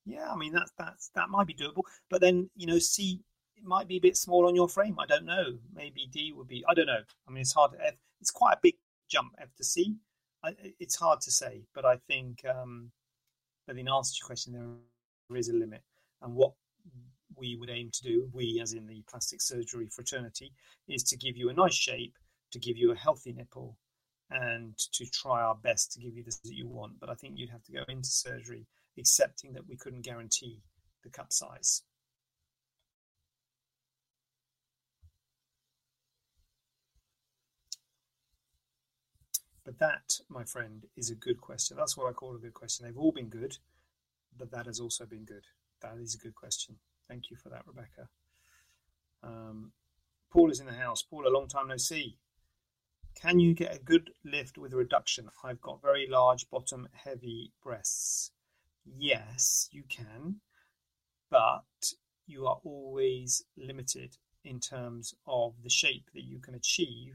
Yeah, 0.04 0.32
I 0.32 0.36
mean 0.36 0.52
that's 0.52 0.72
that's 0.76 1.10
that 1.14 1.28
might 1.28 1.46
be 1.46 1.54
doable, 1.54 1.84
but 2.10 2.20
then 2.20 2.50
you 2.56 2.66
know 2.66 2.78
C 2.78 3.20
it 3.56 3.64
might 3.64 3.88
be 3.88 3.96
a 3.96 4.00
bit 4.00 4.16
small 4.16 4.46
on 4.46 4.54
your 4.54 4.68
frame. 4.68 4.96
I 4.98 5.06
don't 5.06 5.24
know. 5.24 5.58
Maybe 5.74 6.08
D 6.10 6.32
would 6.36 6.48
be. 6.48 6.64
I 6.68 6.74
don't 6.74 6.86
know. 6.86 7.02
I 7.28 7.30
mean, 7.30 7.42
it's 7.42 7.52
hard. 7.52 7.72
F, 7.84 7.94
it's 8.20 8.30
quite 8.30 8.54
a 8.54 8.60
big 8.62 8.74
jump 9.08 9.32
F 9.40 9.48
to 9.56 9.64
C. 9.64 9.96
I, 10.44 10.54
it's 10.80 10.96
hard 10.96 11.20
to 11.22 11.30
say, 11.30 11.62
but 11.74 11.84
I 11.84 11.96
think. 12.08 12.44
Um, 12.44 12.90
but 13.66 13.78
in 13.78 13.88
answer 13.88 14.12
to 14.12 14.18
your 14.20 14.26
question, 14.26 14.52
there 15.28 15.38
is 15.38 15.48
a 15.48 15.54
limit, 15.54 15.82
and 16.20 16.34
what 16.34 16.52
we 17.36 17.56
would 17.56 17.70
aim 17.70 17.90
to 17.92 18.02
do, 18.02 18.28
we 18.32 18.60
as 18.60 18.72
in 18.72 18.86
the 18.86 19.02
plastic 19.08 19.40
surgery 19.40 19.88
fraternity, 19.88 20.52
is 20.88 21.02
to 21.04 21.16
give 21.16 21.36
you 21.36 21.48
a 21.48 21.54
nice 21.54 21.74
shape, 21.74 22.14
to 22.50 22.58
give 22.58 22.76
you 22.76 22.90
a 22.90 22.96
healthy 22.96 23.32
nipple, 23.32 23.76
and 24.30 24.76
to 24.78 25.06
try 25.10 25.40
our 25.42 25.54
best 25.54 25.92
to 25.92 26.00
give 26.00 26.16
you 26.16 26.24
this 26.24 26.38
that 26.38 26.54
you 26.54 26.68
want. 26.68 26.98
But 26.98 27.08
I 27.08 27.14
think 27.14 27.34
you'd 27.36 27.50
have 27.50 27.62
to 27.64 27.72
go 27.72 27.84
into 27.88 28.08
surgery 28.08 28.66
accepting 28.98 29.52
that 29.52 29.68
we 29.68 29.76
couldn't 29.76 30.04
guarantee 30.04 30.60
the 31.04 31.10
cup 31.10 31.32
size. 31.32 31.82
But 39.64 39.78
that, 39.78 40.18
my 40.28 40.44
friend, 40.44 40.86
is 40.96 41.10
a 41.10 41.14
good 41.14 41.40
question. 41.40 41.76
That's 41.76 41.96
what 41.96 42.08
I 42.08 42.12
call 42.12 42.34
a 42.34 42.38
good 42.38 42.54
question. 42.54 42.84
They've 42.84 42.98
all 42.98 43.12
been 43.12 43.28
good, 43.28 43.58
but 44.36 44.50
that 44.50 44.66
has 44.66 44.80
also 44.80 45.06
been 45.06 45.24
good. 45.24 45.44
That 45.80 45.98
is 46.00 46.14
a 46.14 46.18
good 46.18 46.34
question. 46.34 46.76
Thank 47.08 47.30
you 47.30 47.36
for 47.36 47.48
that, 47.50 47.62
Rebecca. 47.66 48.08
Um, 49.22 49.72
Paul 50.32 50.50
is 50.50 50.60
in 50.60 50.66
the 50.66 50.72
house. 50.72 51.02
Paul, 51.02 51.28
a 51.28 51.30
long 51.30 51.46
time 51.46 51.68
no 51.68 51.76
see. 51.76 52.18
Can 53.20 53.38
you 53.38 53.54
get 53.54 53.76
a 53.76 53.78
good 53.78 54.10
lift 54.24 54.58
with 54.58 54.72
a 54.72 54.76
reduction? 54.76 55.28
I've 55.44 55.60
got 55.60 55.82
very 55.82 56.08
large 56.08 56.48
bottom 56.50 56.88
heavy 56.92 57.52
breasts. 57.62 58.32
Yes, 58.84 59.68
you 59.70 59.84
can, 59.88 60.40
but 61.30 61.92
you 62.26 62.46
are 62.46 62.58
always 62.64 63.44
limited 63.56 64.16
in 64.44 64.58
terms 64.58 65.14
of 65.26 65.54
the 65.62 65.70
shape 65.70 66.10
that 66.14 66.24
you 66.24 66.40
can 66.40 66.54
achieve 66.54 67.14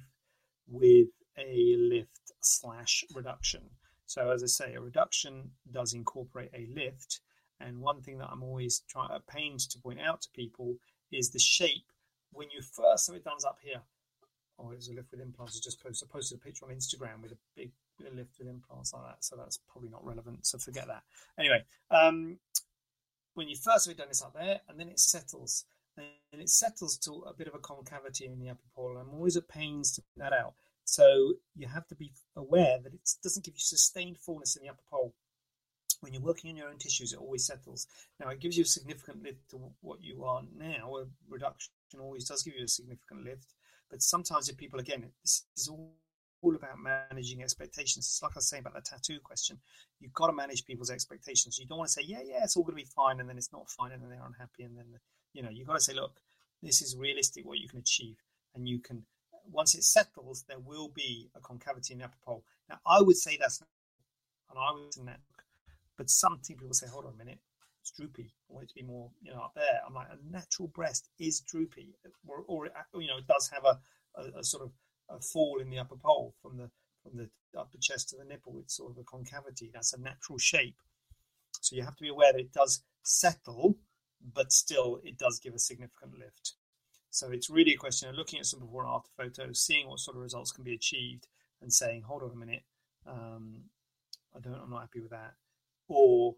with 0.68 1.10
a 1.38 1.76
lift 1.78 2.32
slash 2.42 3.04
reduction. 3.14 3.62
So, 4.06 4.32
as 4.32 4.44
I 4.44 4.48
say, 4.48 4.74
a 4.74 4.82
reduction 4.82 5.52
does 5.72 5.94
incorporate 5.94 6.52
a 6.54 6.68
lift. 6.74 7.20
And 7.60 7.82
one 7.82 8.02
thing 8.02 8.20
that 8.20 8.30
I'm 8.32 8.44
always 8.44 8.84
trying 8.88 9.12
at 9.12 9.28
pains 9.28 9.68
to 9.68 9.80
point 9.80 10.00
out 10.00 10.22
to 10.22 10.30
people 10.36 10.76
is 11.12 11.32
the 11.32 11.40
shape 11.40 11.92
when 12.32 12.50
you 12.52 12.62
first 12.62 13.06
so 13.06 13.14
it 13.14 13.24
done 13.24 13.38
up 13.48 13.58
here. 13.62 13.82
Oh, 14.60 14.72
it's 14.72 14.90
a 14.90 14.94
lift 14.94 15.12
with 15.12 15.22
implants. 15.22 15.58
I 15.58 15.62
just 15.64 15.84
posted, 15.84 16.10
posted 16.10 16.40
a 16.40 16.42
picture 16.42 16.66
on 16.66 16.72
Instagram 16.72 17.22
with 17.22 17.32
a 17.32 17.38
big 17.56 17.72
a 18.06 18.16
lift 18.16 18.38
with 18.38 18.48
implants 18.48 18.94
like 18.94 19.04
that, 19.04 19.24
so 19.24 19.36
that's 19.36 19.60
probably 19.72 19.90
not 19.90 20.06
relevant. 20.06 20.46
So 20.46 20.58
forget 20.58 20.88
that. 20.88 21.04
Anyway, 21.38 21.64
um, 21.90 22.38
when 23.34 23.50
you 23.50 23.56
first 23.56 23.86
have 23.86 23.96
it 23.96 23.98
done 23.98 24.08
it's 24.10 24.22
up 24.22 24.34
there, 24.34 24.62
and 24.70 24.80
then 24.80 24.90
it 24.90 25.00
settles, 25.00 25.66
and 25.98 26.42
it 26.42 26.50
settles 26.50 26.98
to 27.00 27.24
a 27.28 27.34
bit 27.34 27.48
of 27.48 27.56
a 27.56 27.60
concavity 27.60 28.26
in 28.26 28.40
the 28.40 28.50
upper 28.50 28.68
pole. 28.76 28.98
I'm 28.98 29.14
always 29.14 29.38
at 29.38 29.48
pains 29.48 29.92
to 29.94 30.02
put 30.02 30.24
that 30.24 30.34
out. 30.34 30.54
So 30.88 31.34
you 31.54 31.68
have 31.68 31.86
to 31.88 31.96
be 31.96 32.14
aware 32.38 32.80
that 32.82 32.94
it 32.94 33.10
doesn't 33.22 33.44
give 33.46 33.56
you 33.56 33.60
sustained 33.60 34.18
fullness 34.18 34.56
in 34.56 34.64
the 34.64 34.70
upper 34.70 34.84
pole. 34.90 35.14
When 36.00 36.14
you're 36.14 36.22
working 36.22 36.50
on 36.50 36.56
your 36.56 36.70
own 36.70 36.78
tissues, 36.78 37.12
it 37.12 37.20
always 37.20 37.46
settles. 37.46 37.88
Now, 38.20 38.30
it 38.30 38.40
gives 38.40 38.56
you 38.56 38.64
a 38.64 38.68
significant 38.68 39.22
lift 39.22 39.50
to 39.50 39.60
what 39.82 40.02
you 40.02 40.24
are 40.24 40.44
now. 40.56 40.96
A 40.96 41.06
reduction 41.28 41.74
always 42.00 42.26
does 42.26 42.44
give 42.44 42.54
you 42.56 42.64
a 42.64 42.68
significant 42.70 43.26
lift, 43.26 43.54
But 43.92 44.02
sometimes 44.02 44.48
if 44.48 44.56
people, 44.56 44.80
again, 44.80 45.12
this 45.24 45.44
is 45.58 45.68
all 45.68 45.92
all 46.44 46.56
about 46.56 46.78
managing 46.80 47.42
expectations. 47.42 48.06
It's 48.06 48.22
like 48.22 48.34
I 48.34 48.38
was 48.38 48.48
saying 48.48 48.62
about 48.62 48.76
the 48.76 48.82
tattoo 48.82 49.20
question. 49.24 49.58
You've 50.00 50.14
got 50.14 50.28
to 50.28 50.34
manage 50.34 50.66
people's 50.66 50.92
expectations. 50.92 51.58
You 51.58 51.66
don't 51.66 51.80
want 51.80 51.88
to 51.90 51.94
say, 51.94 52.04
yeah, 52.06 52.22
yeah, 52.24 52.44
it's 52.44 52.56
all 52.56 52.64
going 52.64 52.78
to 52.78 52.84
be 52.84 52.90
fine, 52.96 53.20
and 53.20 53.28
then 53.28 53.38
it's 53.38 53.52
not 53.52 53.70
fine, 53.72 53.92
and 53.92 54.02
then 54.02 54.10
they're 54.12 54.26
unhappy, 54.26 54.64
and 54.64 54.78
then 54.78 54.86
you 55.34 55.42
know 55.42 55.50
you've 55.50 55.68
got 55.68 55.74
to 55.74 55.82
say, 55.82 55.96
look, 55.96 56.20
this 56.62 56.82
is 56.82 56.96
realistic 56.96 57.44
what 57.44 57.58
you 57.58 57.68
can 57.68 57.80
achieve, 57.80 58.18
and 58.56 58.68
you 58.70 58.80
can. 58.80 59.04
Once 59.52 59.76
it 59.76 59.84
settles, 59.84 60.44
there 60.48 60.60
will 60.60 60.90
be 60.90 61.30
a 61.36 61.40
concavity 61.40 61.94
in 61.94 62.00
the 62.00 62.06
upper 62.06 62.18
pole. 62.26 62.44
Now, 62.70 62.80
I 62.86 63.02
would 63.02 63.18
say 63.18 63.38
that's, 63.40 63.62
and 64.50 64.60
I 64.60 64.72
would 64.72 64.94
say 64.94 65.02
that, 65.06 65.20
but 65.98 66.10
some 66.10 66.40
people 66.46 66.72
say, 66.74 66.88
hold 66.88 67.06
on 67.06 67.14
a 67.14 67.18
minute, 67.18 67.40
it's 67.82 67.92
droopy. 67.92 68.34
I 68.50 68.54
want 68.54 68.66
it 68.66 68.70
to 68.70 68.76
be 68.76 68.84
more, 68.84 69.10
you 69.22 69.32
know, 69.32 69.42
up 69.42 69.54
there. 69.56 69.82
I'm 69.86 69.94
like, 69.94 70.08
a 70.12 70.32
natural 70.32 70.68
breast 70.68 71.10
is 71.20 71.40
droopy, 71.42 71.96
or, 72.28 72.44
or 72.48 72.66
you 73.00 73.08
know, 73.08 73.18
it 73.18 73.28
does 73.28 73.50
have 73.54 73.64
a, 73.66 73.80
a, 74.20 74.40
a 74.40 74.44
sort 74.44 74.64
of 74.64 74.72
a 75.10 75.22
fall 75.22 75.60
in 75.62 75.70
the 75.70 75.80
upper 75.80 75.96
pole 75.96 76.36
from 76.42 76.58
the 76.58 76.70
from 77.02 77.18
the 77.18 77.30
upper 77.58 77.78
chest 77.80 78.10
to 78.10 78.18
the 78.18 78.26
nipple. 78.26 78.60
It's 78.60 78.76
sort 78.76 78.92
of 78.92 78.98
a 78.98 79.04
concavity. 79.04 79.72
That's 79.74 79.94
a 79.94 80.02
natural 80.02 80.38
shape. 80.38 80.76
So 81.62 81.76
you 81.76 81.84
have 81.84 81.96
to 81.96 82.04
be 82.04 82.10
aware 82.10 82.34
that 82.34 82.42
it 82.42 82.52
does 82.52 82.84
settle, 83.04 83.78
but 84.34 84.52
still 84.52 85.00
it 85.04 85.18
does 85.18 85.40
give 85.40 85.54
a 85.54 85.60
significant 85.60 86.20
lift. 86.20 86.57
So 87.18 87.32
it's 87.32 87.50
really 87.50 87.74
a 87.74 87.78
question 87.78 88.10
of 88.10 88.16
looking 88.16 88.40
at 88.40 88.46
some 88.46 88.60
before 88.60 88.84
and 88.84 88.92
after 88.94 89.10
photos, 89.18 89.62
seeing 89.62 89.88
what 89.88 90.00
sort 90.00 90.18
of 90.18 90.24
results 90.24 90.52
can 90.52 90.64
be 90.64 90.76
achieved, 90.76 91.28
and 91.62 91.74
saying, 91.74 92.04
"Hold 92.04 92.24
on 92.24 92.32
a 92.32 92.36
minute, 92.36 92.64
um, 93.08 93.64
I 94.36 94.40
don't, 94.40 94.54
I'm 94.54 94.70
not 94.70 94.82
happy 94.82 95.02
with 95.02 95.12
that," 95.12 95.34
or 95.88 96.36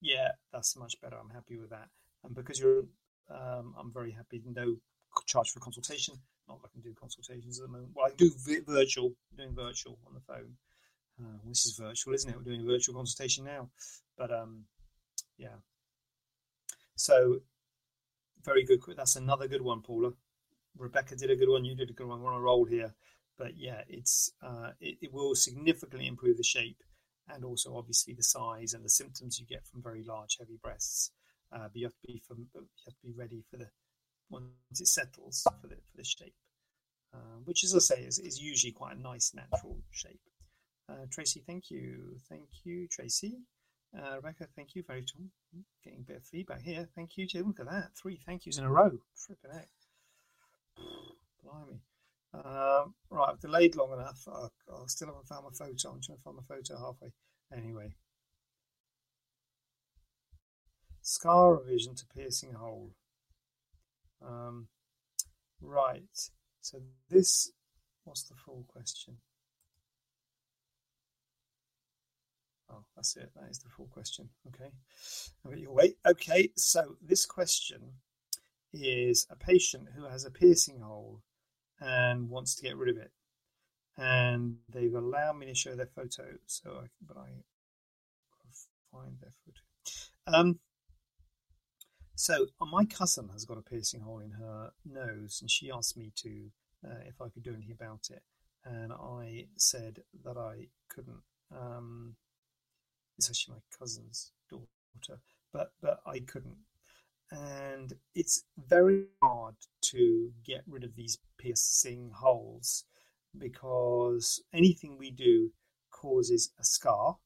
"Yeah, 0.00 0.32
that's 0.52 0.76
much 0.76 1.00
better. 1.00 1.16
I'm 1.16 1.30
happy 1.30 1.58
with 1.58 1.70
that." 1.70 1.88
And 2.24 2.34
because 2.34 2.60
you're, 2.60 2.84
um, 3.30 3.74
I'm 3.78 3.92
very 3.92 4.10
happy. 4.12 4.42
No 4.44 4.76
charge 5.26 5.50
for 5.50 5.60
consultation 5.60 6.20
not 6.50 6.58
like 6.62 6.70
I 6.70 6.72
can 6.72 6.82
do 6.82 6.94
consultations 6.98 7.60
at 7.60 7.66
the 7.66 7.72
moment. 7.72 7.92
Well, 7.94 8.06
I 8.06 8.14
do 8.16 8.30
vi- 8.44 8.64
virtual, 8.66 9.12
doing 9.36 9.54
virtual 9.54 9.98
on 10.06 10.14
the 10.14 10.20
phone. 10.20 10.56
Uh, 11.20 11.38
this 11.46 11.64
is 11.64 11.76
virtual, 11.76 12.14
isn't 12.14 12.30
it? 12.30 12.36
We're 12.36 12.42
doing 12.42 12.62
a 12.62 12.64
virtual 12.64 12.94
consultation 12.94 13.44
now, 13.44 13.70
but 14.18 14.32
um, 14.32 14.64
yeah. 15.38 15.56
So 16.96 17.40
very 18.44 18.64
good. 18.64 18.80
That's 18.96 19.16
another 19.16 19.48
good 19.48 19.62
one, 19.62 19.82
Paula. 19.82 20.12
Rebecca 20.76 21.16
did 21.16 21.30
a 21.30 21.36
good 21.36 21.48
one. 21.48 21.64
You 21.64 21.74
did 21.74 21.90
a 21.90 21.92
good 21.92 22.06
one. 22.06 22.20
We're 22.20 22.32
on 22.32 22.40
a 22.40 22.42
roll 22.42 22.64
here, 22.64 22.94
but 23.38 23.56
yeah, 23.56 23.82
it's 23.88 24.32
uh, 24.42 24.70
it, 24.80 24.98
it 25.02 25.12
will 25.12 25.34
significantly 25.34 26.06
improve 26.06 26.36
the 26.36 26.44
shape 26.44 26.82
and 27.28 27.44
also 27.44 27.76
obviously 27.76 28.14
the 28.14 28.22
size 28.22 28.74
and 28.74 28.84
the 28.84 28.88
symptoms 28.88 29.38
you 29.38 29.46
get 29.46 29.66
from 29.66 29.82
very 29.82 30.02
large, 30.02 30.36
heavy 30.38 30.58
breasts. 30.62 31.12
Uh, 31.52 31.64
but 31.64 31.76
you 31.76 31.84
have 31.84 31.92
to 31.92 32.06
be 32.06 32.22
from, 32.26 32.46
you 32.54 32.68
have 32.86 32.94
to 32.94 33.06
be 33.06 33.12
ready 33.16 33.44
for 33.50 33.56
the 33.56 33.68
once 34.30 34.80
it 34.80 34.86
settles 34.86 35.44
for 35.60 35.66
the 35.66 35.74
for 35.74 35.96
the 35.96 36.04
shape, 36.04 36.34
uh, 37.12 37.38
which, 37.44 37.64
as 37.64 37.74
I 37.74 37.78
say, 37.80 38.02
is, 38.02 38.18
is 38.18 38.40
usually 38.40 38.72
quite 38.72 38.96
a 38.96 39.00
nice 39.00 39.32
natural 39.34 39.78
shape. 39.90 40.20
Uh, 40.88 41.06
Tracy, 41.10 41.42
thank 41.46 41.70
you, 41.70 42.16
thank 42.28 42.48
you, 42.64 42.86
Tracy. 42.88 43.38
Uh, 43.96 44.16
Rebecca, 44.16 44.46
thank 44.54 44.74
you. 44.74 44.84
Very 44.86 45.02
tall. 45.02 45.26
Getting 45.84 46.00
a 46.00 46.02
bit 46.02 46.16
of 46.18 46.24
feedback 46.24 46.62
here. 46.62 46.88
Thank 46.94 47.16
you, 47.16 47.26
Jim. 47.26 47.48
Look 47.48 47.60
at 47.60 47.70
that. 47.70 47.90
Three 48.00 48.20
thank 48.24 48.46
yous 48.46 48.58
in 48.58 48.64
a 48.64 48.70
row. 48.70 48.90
Flipping. 49.14 49.50
Blimey. 51.44 51.80
Um, 52.32 52.94
right, 53.10 53.30
I've 53.30 53.40
delayed 53.40 53.74
long 53.74 53.92
enough. 53.92 54.22
I, 54.28 54.46
I 54.72 54.86
still 54.86 55.08
haven't 55.08 55.26
found 55.26 55.44
my 55.44 55.50
photo. 55.50 55.90
I'm 55.90 56.00
trying 56.00 56.18
to 56.18 56.22
find 56.22 56.36
my 56.36 56.42
photo 56.46 56.78
halfway. 56.78 57.12
Anyway. 57.52 57.94
Scar 61.02 61.56
revision 61.56 61.96
to 61.96 62.06
piercing 62.06 62.52
hole. 62.52 62.92
Um, 64.24 64.68
right. 65.60 66.02
So 66.60 66.78
this, 67.08 67.50
what's 68.04 68.22
the 68.22 68.36
full 68.36 68.64
question? 68.68 69.16
Oh, 72.70 72.84
that's 72.94 73.16
it. 73.16 73.30
That 73.34 73.50
is 73.50 73.58
the 73.58 73.68
full 73.68 73.86
question. 73.86 74.28
Okay. 74.48 74.70
you 75.56 75.72
wait. 75.72 75.96
Okay. 76.06 76.50
So 76.56 76.96
this 77.02 77.26
question 77.26 77.94
is 78.72 79.26
a 79.30 79.36
patient 79.36 79.88
who 79.96 80.04
has 80.04 80.24
a 80.24 80.30
piercing 80.30 80.80
hole 80.80 81.22
and 81.80 82.28
wants 82.28 82.54
to 82.56 82.62
get 82.62 82.76
rid 82.76 82.96
of 82.96 83.02
it. 83.02 83.10
And 83.96 84.56
they've 84.72 84.94
allowed 84.94 85.38
me 85.38 85.46
to 85.46 85.54
show 85.54 85.74
their 85.74 85.86
photo. 85.86 86.36
So, 86.46 86.70
I, 86.82 86.86
but 87.06 87.16
I 87.16 87.28
find 88.92 89.16
their 89.20 89.32
photo. 89.44 90.38
Um, 90.38 90.58
so 92.14 92.46
uh, 92.60 92.66
my 92.66 92.84
cousin 92.84 93.30
has 93.32 93.44
got 93.44 93.58
a 93.58 93.62
piercing 93.62 94.00
hole 94.00 94.20
in 94.20 94.32
her 94.32 94.70
nose, 94.84 95.38
and 95.40 95.50
she 95.50 95.70
asked 95.70 95.96
me 95.96 96.12
to 96.16 96.50
uh, 96.84 97.00
if 97.06 97.20
I 97.20 97.28
could 97.28 97.42
do 97.42 97.52
anything 97.54 97.72
about 97.72 98.08
it, 98.10 98.22
and 98.64 98.92
I 98.92 99.46
said 99.56 100.02
that 100.24 100.36
I 100.36 100.68
couldn't. 100.88 101.22
Um, 101.50 102.16
it's 103.20 103.28
actually 103.28 103.56
my 103.56 103.78
cousin's 103.78 104.32
daughter, 104.48 105.20
but 105.52 105.72
but 105.82 106.00
I 106.06 106.20
couldn't, 106.20 106.56
and 107.30 107.92
it's 108.14 108.44
very 108.56 109.08
hard 109.22 109.56
to 109.92 110.30
get 110.42 110.62
rid 110.66 110.84
of 110.84 110.96
these 110.96 111.18
piercing 111.38 112.12
holes 112.14 112.84
because 113.36 114.42
anything 114.54 114.96
we 114.98 115.10
do 115.10 115.50
causes 115.90 116.50
a 116.58 116.64
scar, 116.64 117.18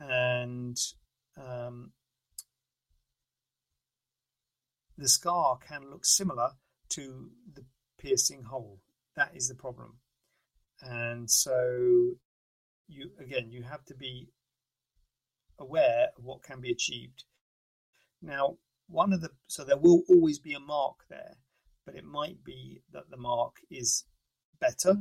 and 0.00 0.76
um, 1.40 1.92
the 4.98 5.08
scar 5.08 5.58
can 5.58 5.88
look 5.88 6.04
similar 6.04 6.50
to 6.88 7.30
the 7.54 7.64
piercing 8.00 8.42
hole. 8.42 8.80
That 9.14 9.30
is 9.36 9.46
the 9.46 9.54
problem. 9.54 10.00
And 10.82 11.30
so 11.30 12.16
you 12.88 13.10
again 13.20 13.52
you 13.52 13.62
have 13.62 13.84
to 13.84 13.94
be 13.94 14.28
aware 15.58 16.08
of 16.16 16.24
what 16.24 16.42
can 16.42 16.60
be 16.60 16.70
achieved. 16.70 17.24
Now, 18.22 18.58
one 18.88 19.12
of 19.12 19.20
the 19.20 19.30
so 19.46 19.64
there 19.64 19.76
will 19.76 20.02
always 20.08 20.38
be 20.38 20.54
a 20.54 20.60
mark 20.60 21.04
there, 21.08 21.36
but 21.84 21.94
it 21.94 22.04
might 22.04 22.44
be 22.44 22.82
that 22.92 23.10
the 23.10 23.16
mark 23.16 23.56
is 23.70 24.04
better, 24.60 24.96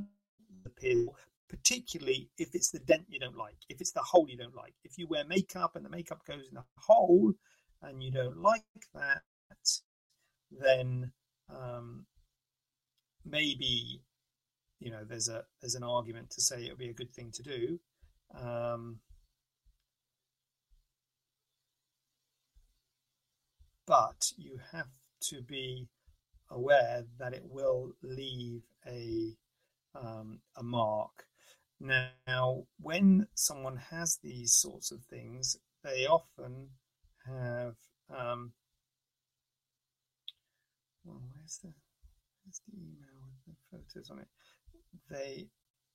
the 0.64 1.08
particularly 1.47 2.30
if 2.38 2.49
it's 2.53 2.72
the 2.72 2.80
dent 2.80 3.06
you 3.08 3.20
don't 3.20 3.38
like, 3.38 3.58
if 3.70 3.80
it's 3.80 3.91
the 3.91 4.01
hole 4.01 4.28
you 4.28 4.38
don't 4.38 4.56
like. 4.56 4.74
If 4.84 4.97
you 4.97 5.08
wear 5.08 5.24
makeup 5.26 5.76
and 5.76 5.86
the 5.86 5.89
makeup 5.89 6.26
goes 6.26 6.47
in 6.49 6.58
a 6.58 6.66
hole 6.78 7.34
and 7.82 8.03
you 8.03 8.12
don't 8.12 8.38
like 8.38 8.64
that, 8.93 9.22
then 10.51 11.12
um, 11.49 12.06
maybe 13.24 14.01
you 14.80 14.91
know 14.91 15.03
there's 15.08 15.30
a 15.30 15.43
there's 15.62 15.76
an 15.76 15.84
argument 15.84 16.32
to 16.32 16.41
say 16.41 16.64
it 16.64 16.70
would 16.70 16.78
be 16.78 16.89
a 16.89 16.93
good 16.93 17.14
thing 17.14 17.32
to 17.34 17.43
do. 17.43 17.80
Um, 18.39 18.99
but 23.88 24.32
you 24.38 24.60
have 24.72 24.88
to 25.30 25.42
be 25.42 25.88
aware 26.50 27.04
that 27.20 27.34
it 27.34 27.44
will 27.46 27.94
leave 28.02 28.62
a 28.88 29.36
um, 29.96 30.40
a 30.58 30.64
mark. 30.64 31.26
Now, 31.80 32.64
when 32.80 33.28
someone 33.34 33.78
has 33.92 34.18
these 34.22 34.54
sorts 34.54 34.92
of 34.92 35.04
things, 35.06 35.58
they 35.84 36.06
often 36.06 36.70
have 37.26 37.76
um, 38.10 38.52
well, 41.04 41.22
where's 41.34 41.60
the 41.64 41.72
where's 42.44 42.62
the 42.68 42.78
email 42.78 43.30
with 43.46 43.56
the 43.56 43.78
photos 43.78 44.10
on 44.10 44.20
it? 44.20 44.28
They 45.10 45.48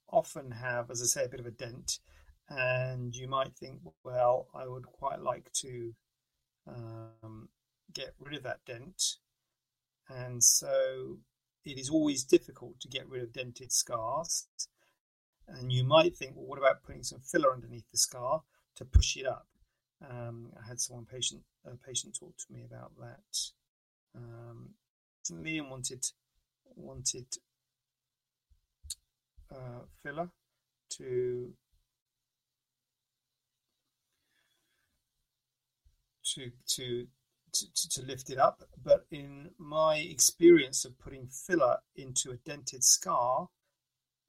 often 0.09 0.51
have, 0.51 0.91
as 0.91 1.03
I 1.03 1.07
say, 1.07 1.25
a 1.25 1.29
bit 1.29 1.41
of 1.41 1.47
a 1.47 1.51
dent, 1.51 1.99
and 2.49 3.15
you 3.15 3.29
might 3.29 3.55
think, 3.57 3.81
well, 4.05 4.49
I 4.55 4.67
would 4.67 4.87
quite 4.87 5.21
like 5.21 5.51
to 5.61 5.93
um, 6.67 7.49
get 7.93 8.15
rid 8.19 8.37
of 8.37 8.43
that 8.45 8.65
dent, 8.67 9.17
and 10.09 10.43
so 10.43 11.19
it 11.65 11.79
is 11.79 11.91
always 11.91 12.25
difficult 12.25 12.81
to 12.81 12.89
get 12.89 13.09
rid 13.09 13.23
of 13.23 13.33
dented 13.33 13.73
scars. 13.73 14.47
And 15.49 15.73
you 15.73 15.85
might 15.85 16.17
think, 16.17 16.37
well, 16.37 16.47
what 16.47 16.59
about 16.59 16.85
putting 16.85 17.03
some 17.03 17.21
filler 17.21 17.53
underneath 17.53 17.91
the 17.91 17.99
scar 17.99 18.43
to 18.77 18.85
push 18.85 19.17
it 19.17 19.27
up? 19.27 19.49
Um, 20.09 20.53
I 20.57 20.69
had 20.69 20.81
someone 20.81 21.07
patient 21.07 21.43
a 21.67 21.77
patient 21.77 22.17
talk 22.19 22.37
to 22.39 22.53
me 22.53 22.65
about 22.65 22.93
that. 22.99 23.39
Um, 24.17 24.71
recently 25.21 25.59
and 25.59 25.71
wanted 25.71 26.05
wanted 26.77 27.27
uh, 29.53 29.85
filler 30.03 30.31
to 30.91 31.53
to 36.25 36.51
to 36.67 37.07
to, 37.53 37.89
to 37.91 38.03
lift 38.03 38.31
it 38.31 38.39
up. 38.39 38.63
But 38.83 39.07
in 39.11 39.51
my 39.59 39.97
experience 39.97 40.85
of 40.85 40.99
putting 40.99 41.29
filler 41.29 41.79
into 41.97 42.31
a 42.31 42.37
dented 42.37 42.85
scar, 42.85 43.49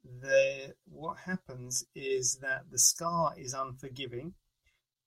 the 0.03 0.73
what 0.85 1.17
happens 1.25 1.85
is 1.93 2.39
that 2.41 2.63
the 2.71 2.79
scar 2.79 3.33
is 3.37 3.53
unforgiving, 3.53 4.33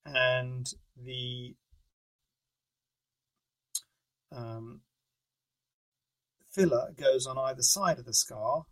and 0.05 0.71
the 0.95 1.55
um, 4.31 4.81
filler 6.51 6.91
goes 6.97 7.27
on 7.27 7.37
either 7.37 7.61
side 7.61 7.99
of 7.99 8.05
the 8.05 8.13
scar 8.13 8.65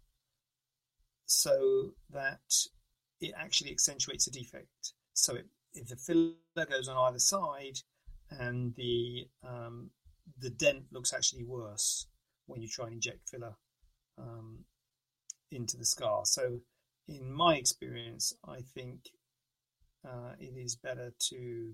so 1.26 1.92
that 2.10 2.40
it 3.20 3.34
actually 3.38 3.72
accentuates 3.72 4.28
a 4.28 4.32
defect. 4.32 4.94
So 5.14 5.36
it, 5.36 5.48
if 5.74 5.88
the 5.88 5.96
filler 5.96 6.66
goes 6.70 6.88
on 6.88 6.98
either 6.98 7.20
side, 7.20 7.80
and 8.40 8.74
the 8.76 9.28
um, 9.48 9.90
the 10.40 10.50
dent 10.50 10.86
looks 10.92 11.14
actually 11.14 11.44
worse 11.44 12.08
when 12.48 12.62
you 12.62 12.68
try 12.68 12.86
and 12.86 12.96
inject 12.96 13.30
filler 13.30 13.56
um, 14.18 14.60
into 15.52 15.78
the 15.78 15.86
scar. 15.86 16.22
So, 16.26 16.60
in 17.08 17.32
my 17.32 17.56
experience, 17.56 18.34
I 18.48 18.60
think 18.74 19.00
uh, 20.06 20.34
it 20.40 20.58
is 20.58 20.76
better 20.76 21.14
to. 21.30 21.74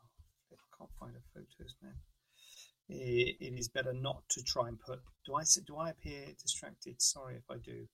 Oh, 0.00 0.56
I 0.56 0.76
can't 0.76 0.90
find 0.98 1.14
the 1.14 1.20
photos, 1.34 1.74
man. 1.82 1.94
It, 2.88 3.36
it 3.40 3.58
is 3.58 3.68
better 3.68 3.92
not 3.92 4.22
to 4.30 4.42
try 4.42 4.68
and 4.68 4.78
put. 4.80 5.00
Do 5.26 5.34
I 5.34 5.42
do 5.66 5.76
I 5.76 5.90
appear 5.90 6.26
distracted? 6.40 7.00
Sorry 7.02 7.36
if 7.36 7.44
I 7.50 7.58
do. 7.58 7.86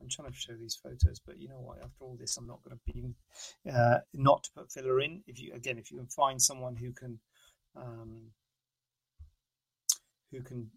I'm 0.00 0.08
trying 0.08 0.32
to 0.32 0.36
show 0.36 0.54
these 0.54 0.78
photos, 0.82 1.20
but 1.24 1.38
you 1.38 1.48
know 1.48 1.60
what? 1.60 1.78
After 1.78 2.04
all 2.04 2.16
this, 2.18 2.36
I'm 2.36 2.46
not 2.46 2.60
going 2.64 2.76
to 2.76 2.92
be 2.92 3.14
uh, 3.72 3.98
not 4.12 4.42
to 4.42 4.50
put 4.56 4.72
filler 4.72 5.00
in. 5.00 5.22
If 5.26 5.40
you 5.40 5.54
again, 5.54 5.78
if 5.78 5.90
you 5.90 5.98
can 5.98 6.08
find 6.08 6.42
someone 6.42 6.76
who 6.76 6.92
can 6.92 7.20
um, 7.76 8.32
who 10.30 10.42
can 10.42 10.70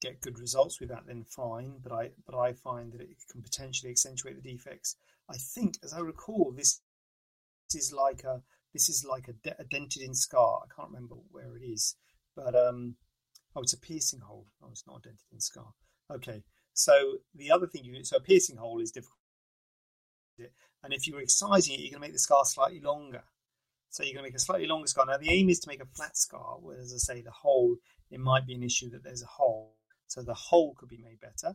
get 0.00 0.20
good 0.20 0.38
results 0.38 0.80
with 0.80 0.90
that, 0.90 1.06
then 1.06 1.24
fine. 1.24 1.74
But 1.82 1.92
I 1.92 2.10
but 2.26 2.36
I 2.36 2.52
find 2.52 2.92
that 2.92 3.00
it 3.00 3.16
can 3.30 3.42
potentially 3.42 3.90
accentuate 3.90 4.40
the 4.40 4.52
defects. 4.52 4.96
I 5.28 5.36
think, 5.36 5.78
as 5.82 5.94
I 5.94 6.00
recall, 6.00 6.52
this, 6.54 6.80
this 7.70 7.84
is 7.84 7.92
like 7.92 8.22
a 8.24 8.42
this 8.72 8.88
is 8.88 9.06
like 9.08 9.28
a, 9.28 9.32
de- 9.32 9.60
a 9.60 9.64
dented 9.64 10.02
in 10.02 10.14
scar. 10.14 10.60
I 10.64 10.74
can't 10.74 10.90
remember 10.90 11.14
where 11.30 11.56
it 11.56 11.64
is, 11.64 11.96
but 12.36 12.54
um, 12.54 12.96
oh, 13.56 13.62
it's 13.62 13.72
a 13.72 13.80
piercing 13.80 14.20
hole. 14.20 14.46
Oh, 14.62 14.68
it's 14.70 14.86
not 14.86 14.98
a 14.98 15.08
dented 15.08 15.32
in 15.32 15.40
scar. 15.40 15.72
Okay, 16.12 16.42
so 16.74 17.18
the 17.34 17.50
other 17.50 17.66
thing 17.66 17.84
you 17.84 18.04
so 18.04 18.16
a 18.16 18.20
piercing 18.20 18.56
hole 18.56 18.80
is 18.80 18.90
difficult, 18.90 19.18
and 20.82 20.92
if 20.92 21.06
you're 21.06 21.22
excising 21.22 21.74
it, 21.74 21.80
you're 21.80 21.92
going 21.92 22.02
to 22.02 22.06
make 22.08 22.12
the 22.12 22.18
scar 22.18 22.44
slightly 22.44 22.80
longer. 22.80 23.22
So 23.94 24.02
you're 24.02 24.14
going 24.14 24.24
to 24.24 24.30
make 24.30 24.34
a 24.34 24.40
slightly 24.40 24.66
longer 24.66 24.88
scar. 24.88 25.06
Now 25.06 25.18
the 25.18 25.30
aim 25.30 25.48
is 25.48 25.60
to 25.60 25.68
make 25.68 25.80
a 25.80 25.86
flat 25.86 26.16
scar, 26.16 26.56
where, 26.60 26.80
as 26.80 26.92
I 26.92 26.96
say, 26.96 27.22
the 27.22 27.30
hole 27.30 27.76
it 28.10 28.18
might 28.18 28.44
be 28.44 28.54
an 28.54 28.64
issue 28.64 28.90
that 28.90 29.04
there's 29.04 29.22
a 29.22 29.26
hole, 29.26 29.76
so 30.08 30.20
the 30.20 30.34
hole 30.34 30.74
could 30.76 30.88
be 30.88 30.98
made 30.98 31.20
better, 31.20 31.54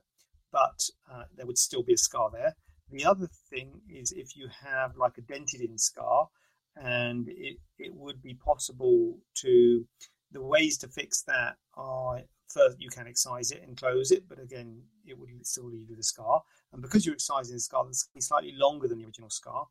but 0.49 0.79
uh, 1.11 1.23
there 1.35 1.45
would 1.45 1.57
still 1.57 1.83
be 1.83 1.91
a 1.91 1.97
scar 1.97 2.29
there. 2.31 2.55
The 2.91 3.03
other 3.03 3.27
thing 3.49 3.81
is 3.89 4.13
if 4.13 4.37
you 4.37 4.47
have 4.65 4.95
like 4.95 5.17
a 5.17 5.21
dented 5.21 5.59
in 5.59 5.77
scar, 5.77 6.29
and 6.77 7.27
it, 7.27 7.57
it 7.77 7.93
would 7.93 8.21
be 8.21 8.35
possible 8.35 9.17
to 9.41 9.85
the 10.31 10.41
ways 10.41 10.77
to 10.77 10.87
fix 10.87 11.23
that 11.23 11.57
are 11.75 12.21
first 12.47 12.79
you 12.79 12.89
can 12.89 13.05
excise 13.05 13.51
it 13.51 13.63
and 13.67 13.75
close 13.75 14.11
it, 14.11 14.23
but 14.29 14.39
again, 14.39 14.81
it 15.05 15.19
would 15.19 15.29
still 15.45 15.65
leave 15.65 15.89
you 15.89 15.97
the 15.97 16.03
scar. 16.03 16.41
And 16.71 16.81
because 16.81 17.05
you're 17.05 17.15
excising 17.15 17.57
the 17.57 17.59
scar, 17.59 17.83
that's 17.83 18.07
slightly 18.19 18.53
longer 18.55 18.87
than 18.87 18.99
the 18.99 19.05
original 19.05 19.29
scar. 19.29 19.67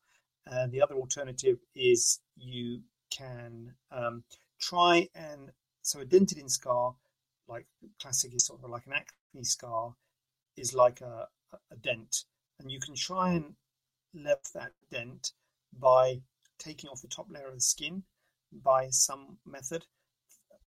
The 0.71 0.83
other 0.83 0.95
alternative 0.95 1.59
is 1.75 2.21
you 2.37 2.83
can 3.11 3.75
um, 3.91 4.25
try 4.61 5.09
and 5.15 5.51
so 5.83 6.01
a 6.01 6.05
dented 6.05 6.39
in 6.39 6.49
scar, 6.49 6.95
like 7.49 7.67
classic 8.01 8.35
is 8.35 8.47
sort 8.47 8.63
of 8.63 8.71
like 8.71 8.87
an 8.87 8.93
acne 8.93 9.45
scar, 9.45 9.95
is 10.57 10.75
like 10.75 11.01
a, 11.01 11.29
a 11.71 11.77
dent, 11.77 12.25
and 12.61 12.71
you 12.71 12.81
can 12.81 12.95
try 12.95 13.33
and 13.33 13.55
level 14.15 14.43
that 14.55 14.73
dent 14.91 15.33
by 15.73 16.21
taking 16.59 16.91
off 16.91 17.03
the 17.03 17.09
top 17.09 17.27
layer 17.31 17.49
of 17.49 17.55
the 17.55 17.61
skin 17.61 18.03
by 18.53 18.89
some 18.91 19.39
method. 19.47 19.87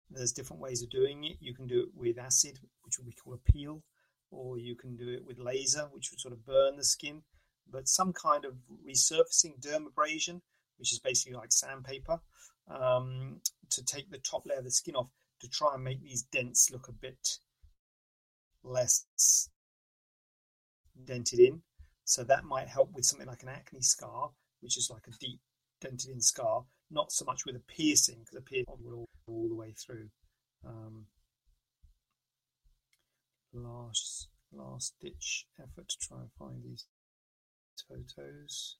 There's 0.10 0.34
different 0.34 0.62
ways 0.62 0.84
of 0.84 0.90
doing 0.90 1.24
it. 1.24 1.38
You 1.40 1.54
can 1.54 1.68
do 1.68 1.82
it 1.82 1.90
with 1.96 2.18
acid, 2.18 2.60
which 2.84 3.00
we 3.00 3.14
call 3.14 3.34
a 3.34 3.52
peel, 3.52 3.84
or 4.32 4.58
you 4.58 4.76
can 4.76 4.96
do 4.96 5.10
it 5.10 5.26
with 5.26 5.40
laser, 5.40 5.88
which 5.92 6.12
would 6.12 6.20
sort 6.20 6.34
of 6.34 6.46
burn 6.46 6.78
the 6.78 6.84
skin. 6.84 7.24
But 7.72 7.88
some 7.88 8.14
kind 8.14 8.46
of 8.46 8.54
resurfacing 8.88 9.60
dermabrasion, 9.60 10.42
which 10.78 10.92
is 10.92 11.00
basically 11.00 11.38
like 11.38 11.52
sandpaper, 11.52 12.20
um, 12.68 13.42
to 13.72 13.84
take 13.84 14.10
the 14.10 14.20
top 14.20 14.46
layer 14.46 14.60
of 14.60 14.64
the 14.64 14.72
skin 14.72 14.96
off 14.96 15.10
to 15.42 15.50
try 15.50 15.74
and 15.74 15.84
make 15.84 16.02
these 16.02 16.24
dents 16.24 16.72
look 16.72 16.88
a 16.88 16.94
bit 16.94 17.40
less 18.64 19.50
dented 21.04 21.40
in. 21.40 21.62
So 22.06 22.24
that 22.24 22.46
might 22.46 22.68
help 22.68 22.92
with 22.94 23.06
something 23.06 23.28
like 23.28 23.44
an 23.44 23.50
acne 23.50 23.82
scar, 23.82 24.30
which 24.62 24.78
is 24.78 24.90
like 24.92 25.08
a 25.08 25.18
deep 25.20 25.40
dented 25.82 26.10
in 26.10 26.22
scar, 26.22 26.64
not 26.92 27.12
so 27.12 27.26
much 27.26 27.46
with 27.46 27.56
a 27.56 27.62
piercing 27.68 28.20
because 28.20 28.38
a 28.38 28.42
piercing 28.42 28.78
will 28.84 28.94
all, 28.94 29.10
all 29.28 29.50
the 29.50 29.56
way 29.56 29.74
through. 29.74 30.10
Um, 30.66 31.06
last 33.54 34.28
last 34.52 34.96
ditch 35.02 35.46
effort 35.60 35.88
to 35.88 35.98
try 36.00 36.18
and 36.18 36.30
find 36.38 36.64
these 36.64 36.86
photos. 37.82 38.78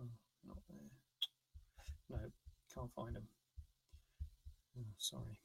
Oh, 0.00 0.04
not 0.46 0.58
there. 0.68 0.90
No, 2.10 2.18
can't 2.74 2.92
find 2.94 3.16
them. 3.16 3.28
Oh, 4.78 4.84
sorry. 4.98 5.40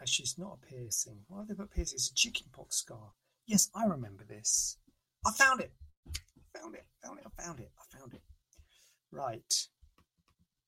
Actually, 0.00 0.24
it's 0.24 0.38
not 0.38 0.58
a 0.62 0.66
piercing. 0.66 1.18
Why 1.26 1.40
have 1.40 1.48
they 1.48 1.54
put 1.54 1.70
piercing? 1.72 1.96
It's 1.96 2.10
a 2.10 2.14
chickenpox 2.14 2.76
scar. 2.76 3.10
Yes, 3.46 3.70
I 3.74 3.86
remember 3.86 4.24
this. 4.24 4.78
I 5.26 5.32
found 5.32 5.60
it. 5.60 5.72
I 6.06 6.58
found 6.58 6.74
it. 6.74 6.84
Found 7.02 7.18
it. 7.18 7.26
I 7.26 7.42
found 7.42 7.60
it. 7.60 7.72
I 7.76 7.98
found 7.98 8.14
it. 8.14 8.22
Right. 9.10 9.66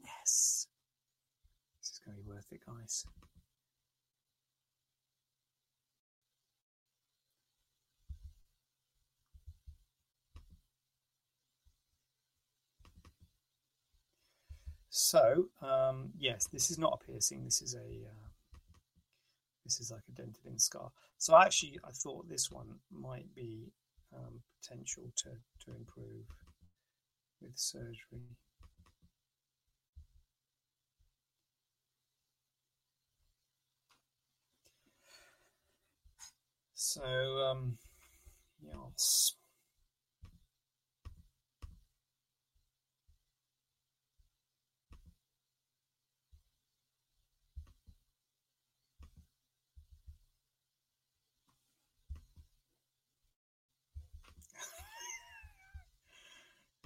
Yes. 0.04 0.66
This 1.80 1.90
is 1.92 2.00
going 2.04 2.16
to 2.16 2.22
be 2.22 2.28
worth 2.28 2.52
it, 2.52 2.60
guys. 2.66 3.04
So, 14.90 15.46
um, 15.62 16.10
yes, 16.18 16.48
this 16.52 16.70
is 16.70 16.78
not 16.78 16.98
a 17.00 17.06
piercing. 17.06 17.44
This 17.44 17.62
is 17.62 17.74
a 17.74 17.78
uh, 17.78 18.28
this 19.64 19.80
is 19.80 19.92
like 19.92 20.02
a 20.08 20.12
dented 20.12 20.44
in 20.46 20.58
scar. 20.58 20.90
So 21.18 21.36
actually, 21.36 21.78
I 21.84 21.90
thought 21.90 22.28
this 22.28 22.50
one 22.50 22.80
might 22.90 23.32
be 23.34 23.70
um, 24.12 24.40
potential 24.60 25.04
to 25.16 25.30
to 25.64 25.76
improve 25.76 26.26
with 27.40 27.52
surgery. 27.54 28.36
So, 36.80 37.02
um, 37.02 37.76
yes. 38.62 39.34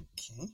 Okay. 0.00 0.52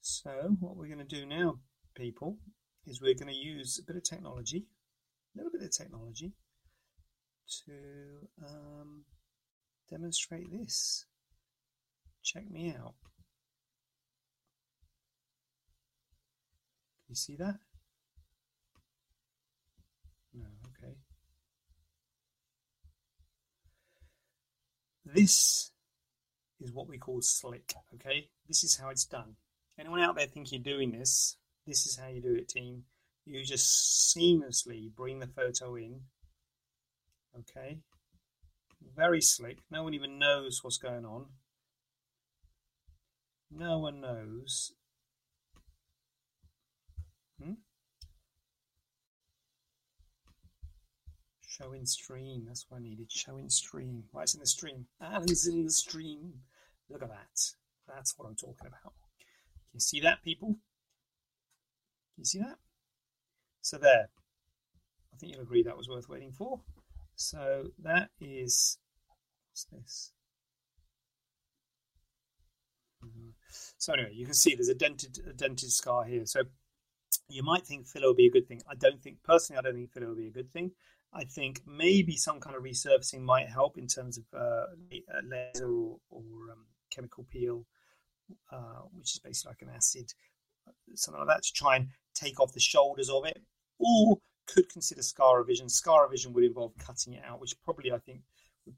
So 0.00 0.30
what 0.58 0.76
we're 0.76 0.88
going 0.88 0.98
to 0.98 1.04
do 1.04 1.24
now, 1.26 1.60
people, 1.94 2.38
is 2.86 3.00
we're 3.00 3.14
going 3.14 3.32
to 3.32 3.32
use 3.32 3.78
a 3.78 3.86
bit 3.86 3.94
of 3.94 4.02
technology, 4.02 4.66
a 5.34 5.38
little 5.38 5.52
bit 5.52 5.62
of 5.62 5.70
technology, 5.70 6.32
to 7.66 8.46
um, 8.46 9.04
demonstrate 9.90 10.50
this. 10.50 11.06
Check 12.22 12.50
me 12.50 12.70
out. 12.70 12.94
Can 17.06 17.10
you 17.10 17.14
see 17.16 17.36
that? 17.36 17.58
No, 20.34 20.46
okay. 20.68 20.94
This 25.04 25.72
is 26.60 26.72
what 26.72 26.88
we 26.88 26.96
call 26.96 27.20
slick. 27.20 27.74
Okay, 27.94 28.28
this 28.48 28.64
is 28.64 28.76
how 28.76 28.88
it's 28.88 29.04
done. 29.04 29.36
Anyone 29.78 30.00
out 30.00 30.16
there 30.16 30.26
think 30.26 30.52
you're 30.52 30.62
doing 30.62 30.92
this? 30.92 31.36
This 31.66 31.86
is 31.86 31.96
how 31.96 32.08
you 32.08 32.22
do 32.22 32.34
it, 32.34 32.48
team. 32.48 32.84
You 33.24 33.44
just 33.44 34.16
seamlessly 34.16 34.94
bring 34.94 35.18
the 35.18 35.26
photo 35.26 35.76
in. 35.76 36.00
Okay, 37.38 37.78
very 38.94 39.20
slick. 39.20 39.58
No 39.70 39.82
one 39.82 39.94
even 39.94 40.18
knows 40.18 40.60
what's 40.62 40.78
going 40.78 41.04
on. 41.04 41.26
No 43.50 43.78
one 43.78 44.00
knows. 44.00 44.72
Hmm? 47.42 47.52
Show 51.46 51.72
in 51.72 51.86
stream. 51.86 52.44
That's 52.46 52.66
what 52.68 52.78
I 52.78 52.82
needed. 52.82 53.10
Show 53.10 53.36
in 53.36 53.50
stream. 53.50 54.04
Right, 54.12 54.22
it's 54.22 54.34
in 54.34 54.40
the 54.40 54.46
stream. 54.46 54.86
Alan's 55.00 55.46
in 55.46 55.64
the 55.64 55.70
stream. 55.70 56.32
Look 56.88 57.02
at 57.02 57.10
that. 57.10 57.40
That's 57.88 58.14
what 58.16 58.26
I'm 58.28 58.36
talking 58.36 58.66
about. 58.66 58.92
you 59.72 59.80
see 59.80 60.00
that, 60.00 60.22
people? 60.22 60.48
Can 62.14 62.18
you 62.18 62.24
see 62.24 62.38
that? 62.38 62.56
So 63.60 63.78
there. 63.78 64.08
I 65.12 65.16
think 65.18 65.32
you'll 65.32 65.42
agree 65.42 65.62
that 65.62 65.76
was 65.76 65.88
worth 65.88 66.08
waiting 66.08 66.32
for. 66.32 66.60
So 67.22 67.68
that 67.82 68.10
is 68.20 68.78
what's 69.48 69.64
this? 69.64 70.12
So 73.78 73.92
anyway, 73.92 74.10
you 74.12 74.24
can 74.24 74.34
see 74.34 74.54
there's 74.54 74.68
a 74.68 74.74
dented 74.74 75.18
a 75.28 75.32
dented 75.32 75.70
scar 75.70 76.04
here. 76.04 76.26
So 76.26 76.42
you 77.28 77.42
might 77.42 77.64
think 77.64 77.86
filler 77.86 78.08
will 78.08 78.14
be 78.14 78.26
a 78.26 78.30
good 78.30 78.48
thing. 78.48 78.62
I 78.68 78.74
don't 78.74 79.00
think 79.00 79.22
personally. 79.22 79.58
I 79.58 79.62
don't 79.62 79.74
think 79.74 79.92
filler 79.92 80.08
will 80.08 80.16
be 80.16 80.28
a 80.28 80.32
good 80.32 80.50
thing. 80.50 80.72
I 81.12 81.24
think 81.24 81.60
maybe 81.66 82.16
some 82.16 82.40
kind 82.40 82.56
of 82.56 82.62
resurfacing 82.62 83.20
might 83.20 83.48
help 83.48 83.76
in 83.76 83.86
terms 83.86 84.18
of 84.18 84.24
uh, 84.36 84.66
laser 85.22 85.70
or, 85.70 85.98
or 86.10 86.22
um, 86.50 86.66
chemical 86.90 87.26
peel, 87.30 87.66
uh, 88.50 88.82
which 88.94 89.14
is 89.14 89.18
basically 89.18 89.50
like 89.50 89.62
an 89.62 89.76
acid, 89.76 90.12
something 90.94 91.20
like 91.20 91.36
that, 91.36 91.42
to 91.42 91.52
try 91.52 91.76
and 91.76 91.88
take 92.14 92.40
off 92.40 92.52
the 92.52 92.60
shoulders 92.60 93.10
of 93.10 93.26
it. 93.26 93.42
Or 93.78 94.18
could 94.46 94.68
consider 94.68 95.02
scar 95.02 95.38
revision. 95.38 95.68
Scar 95.68 96.04
revision 96.04 96.32
would 96.32 96.44
involve 96.44 96.72
cutting 96.78 97.14
it 97.14 97.22
out, 97.24 97.40
which 97.40 97.54
probably 97.64 97.92
I 97.92 97.98
think 97.98 98.20
would 98.66 98.76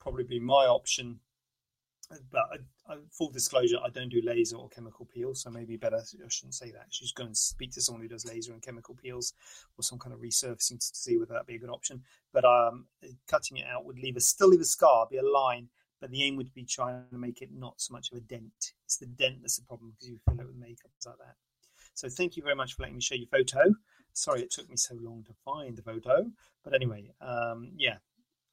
probably 0.00 0.24
be 0.24 0.40
my 0.40 0.66
option 0.66 1.20
but 2.30 2.42
I, 2.52 2.92
I, 2.92 2.96
full 3.10 3.30
disclosure, 3.30 3.76
I 3.84 3.88
don't 3.90 4.08
do 4.08 4.20
laser 4.22 4.56
or 4.56 4.68
chemical 4.68 5.06
peels, 5.06 5.42
so 5.42 5.50
maybe 5.50 5.76
better 5.76 5.96
I 5.96 6.28
shouldn't 6.28 6.54
say 6.54 6.70
that. 6.72 6.86
She's 6.90 7.12
going 7.12 7.30
to 7.30 7.34
speak 7.34 7.72
to 7.72 7.80
someone 7.80 8.02
who 8.02 8.08
does 8.08 8.26
laser 8.26 8.52
and 8.52 8.62
chemical 8.62 8.94
peels 8.94 9.32
or 9.78 9.82
some 9.82 9.98
kind 9.98 10.12
of 10.12 10.20
resurfacing 10.20 10.78
to 10.78 10.96
see 10.96 11.18
whether 11.18 11.32
that'd 11.32 11.46
be 11.46 11.56
a 11.56 11.58
good 11.58 11.70
option. 11.70 12.02
But 12.32 12.44
um, 12.44 12.86
uh, 13.02 13.08
cutting 13.28 13.58
it 13.58 13.66
out 13.66 13.84
would 13.84 13.98
leave 13.98 14.16
a 14.16 14.20
still 14.20 14.48
leave 14.48 14.60
a 14.60 14.64
scar, 14.64 15.06
be 15.10 15.18
a 15.18 15.22
line, 15.22 15.68
but 16.00 16.10
the 16.10 16.22
aim 16.22 16.36
would 16.36 16.52
be 16.52 16.64
trying 16.64 17.04
to 17.10 17.18
make 17.18 17.42
it 17.42 17.50
not 17.52 17.80
so 17.80 17.92
much 17.92 18.10
of 18.12 18.18
a 18.18 18.20
dent. 18.20 18.72
It's 18.84 18.98
the 18.98 19.06
dent 19.06 19.36
that's 19.40 19.56
the 19.56 19.64
problem 19.64 19.92
because 19.92 20.08
you 20.08 20.18
fill 20.28 20.40
it 20.40 20.46
with 20.46 20.56
makeup 20.56 20.90
like 21.06 21.18
that. 21.18 21.36
So 21.94 22.08
thank 22.08 22.36
you 22.36 22.42
very 22.42 22.56
much 22.56 22.74
for 22.74 22.82
letting 22.82 22.96
me 22.96 23.02
show 23.02 23.14
you 23.14 23.26
photo. 23.26 23.74
Sorry 24.14 24.42
it 24.42 24.50
took 24.50 24.70
me 24.70 24.76
so 24.76 24.94
long 25.00 25.24
to 25.26 25.34
find 25.44 25.76
the 25.76 25.82
photo, 25.82 26.30
but 26.62 26.72
anyway, 26.72 27.10
um, 27.20 27.72
yeah, 27.76 27.96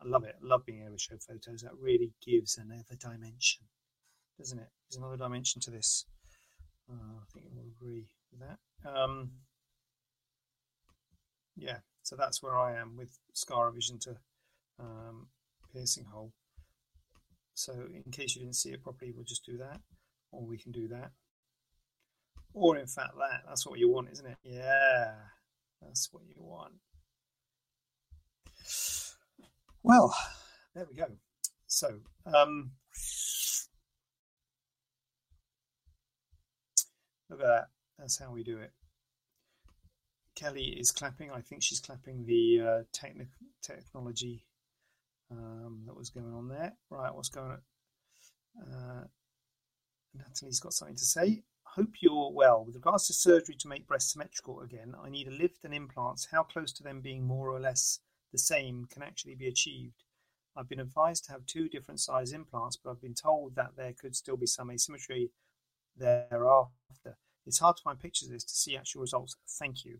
I 0.01 0.07
love 0.07 0.23
it. 0.23 0.35
I 0.43 0.45
love 0.45 0.65
being 0.65 0.81
able 0.81 0.97
to 0.97 0.99
show 0.99 1.15
photos. 1.17 1.61
That 1.61 1.77
really 1.79 2.13
gives 2.25 2.57
another 2.57 2.95
dimension, 2.99 3.65
doesn't 4.39 4.57
it? 4.57 4.69
There's 4.89 4.97
another 4.97 5.17
dimension 5.17 5.61
to 5.61 5.71
this. 5.71 6.05
Uh, 6.89 7.19
I 7.21 7.25
think 7.31 7.45
we'll 7.53 7.71
agree 7.79 8.07
with 8.31 8.41
that. 8.41 8.89
Um, 8.89 9.31
yeah, 11.55 11.77
so 12.01 12.15
that's 12.15 12.41
where 12.41 12.57
I 12.57 12.75
am 12.75 12.97
with 12.97 13.19
scar 13.33 13.67
revision 13.67 13.99
to 13.99 14.17
um, 14.79 15.27
piercing 15.71 16.05
hole. 16.05 16.33
So 17.53 17.73
in 17.93 18.11
case 18.11 18.35
you 18.35 18.41
didn't 18.41 18.55
see 18.55 18.71
it 18.71 18.81
properly, 18.81 19.11
we'll 19.11 19.25
just 19.25 19.45
do 19.45 19.57
that, 19.57 19.79
or 20.31 20.43
we 20.43 20.57
can 20.57 20.71
do 20.71 20.87
that, 20.87 21.11
or 22.51 22.77
in 22.77 22.87
fact 22.87 23.11
that. 23.19 23.43
That's 23.47 23.67
what 23.67 23.77
you 23.77 23.89
want, 23.91 24.09
isn't 24.11 24.25
it? 24.25 24.37
Yeah, 24.43 25.13
that's 25.81 26.09
what 26.11 26.23
you 26.27 26.35
want. 26.37 26.73
Well, 29.83 30.15
there 30.75 30.85
we 30.89 30.95
go. 30.95 31.07
So, 31.67 31.99
um, 32.25 32.71
look 37.29 37.41
at 37.41 37.47
that. 37.47 37.67
That's 37.97 38.19
how 38.19 38.31
we 38.31 38.43
do 38.43 38.59
it. 38.59 38.71
Kelly 40.35 40.75
is 40.79 40.91
clapping. 40.91 41.31
I 41.31 41.41
think 41.41 41.63
she's 41.63 41.79
clapping 41.79 42.25
the 42.25 42.61
uh, 42.61 42.83
techni- 42.93 43.27
technology 43.61 44.45
um, 45.31 45.83
that 45.85 45.95
was 45.95 46.09
going 46.09 46.33
on 46.33 46.47
there. 46.47 46.73
Right, 46.89 47.13
what's 47.13 47.29
going 47.29 47.51
on? 47.51 47.61
Uh, 48.61 49.03
Natalie's 50.13 50.59
got 50.59 50.73
something 50.73 50.95
to 50.95 51.05
say. 51.05 51.43
Hope 51.75 52.01
you're 52.01 52.31
well. 52.33 52.65
With 52.65 52.75
regards 52.75 53.07
to 53.07 53.13
surgery 53.13 53.55
to 53.55 53.67
make 53.69 53.87
breasts 53.87 54.11
symmetrical 54.11 54.59
again, 54.59 54.93
I 55.01 55.09
need 55.09 55.29
a 55.29 55.31
lift 55.31 55.63
and 55.63 55.73
implants. 55.73 56.27
How 56.29 56.43
close 56.43 56.73
to 56.73 56.83
them 56.83 56.99
being 56.99 57.25
more 57.25 57.49
or 57.49 57.61
less 57.61 57.99
the 58.33 58.37
same 58.37 58.87
can 58.91 59.01
actually 59.01 59.35
be 59.35 59.47
achieved. 59.47 60.03
I've 60.55 60.67
been 60.67 60.81
advised 60.81 61.25
to 61.25 61.31
have 61.31 61.45
two 61.45 61.69
different 61.69 62.01
size 62.01 62.33
implants, 62.33 62.75
but 62.75 62.91
I've 62.91 63.01
been 63.01 63.13
told 63.13 63.55
that 63.55 63.71
there 63.77 63.93
could 63.93 64.17
still 64.17 64.35
be 64.35 64.47
some 64.47 64.69
asymmetry 64.69 65.31
thereafter. 65.95 67.17
It's 67.45 67.59
hard 67.59 67.77
to 67.77 67.83
find 67.83 67.97
pictures 67.97 68.27
of 68.27 68.33
this 68.33 68.43
to 68.43 68.53
see 68.53 68.75
actual 68.75 69.01
results. 69.01 69.37
Thank 69.57 69.85
you. 69.85 69.99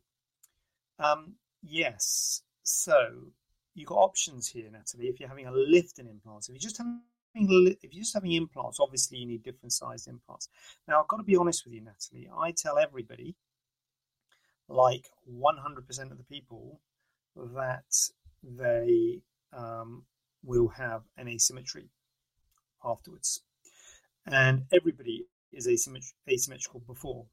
Um, 1.00 1.36
yes, 1.64 2.44
so 2.64 3.32
you've 3.76 3.88
got 3.88 3.96
options 3.96 4.50
here, 4.50 4.70
Natalie. 4.70 5.08
If 5.08 5.22
you're 5.22 5.30
having 5.30 5.48
a 5.48 5.52
lift 5.52 6.00
in 6.00 6.08
implants, 6.08 6.50
if 6.50 6.54
you're 6.54 6.60
just 6.60 6.78
having 6.78 7.00
if 7.34 7.94
you're 7.94 8.04
just 8.04 8.14
having 8.14 8.34
implants, 8.34 8.80
obviously 8.80 9.20
you 9.20 9.28
need 9.28 9.44
different 9.44 9.74
sized 9.74 10.08
implants. 10.08 10.50
Now 10.88 11.02
I've 11.02 11.08
got 11.08 11.18
to 11.18 11.24
be 11.24 11.36
honest 11.36 11.66
with 11.66 11.74
you, 11.74 11.82
Natalie. 11.82 12.30
I 12.36 12.52
tell 12.52 12.78
everybody, 12.78 13.36
like 14.68 15.08
100% 15.30 16.12
of 16.12 16.18
the 16.18 16.24
people, 16.24 16.80
that 17.36 17.94
they 18.44 19.22
um, 19.54 20.04
will 20.44 20.70
have 20.70 21.04
an 21.18 21.28
asymmetry 21.28 21.90
afterwards. 22.84 23.44
And 24.26 24.64
everybody 24.72 25.26
is 25.52 25.68
asymmet- 25.68 26.14
asymmetrical 26.30 26.82
before. 26.82 27.26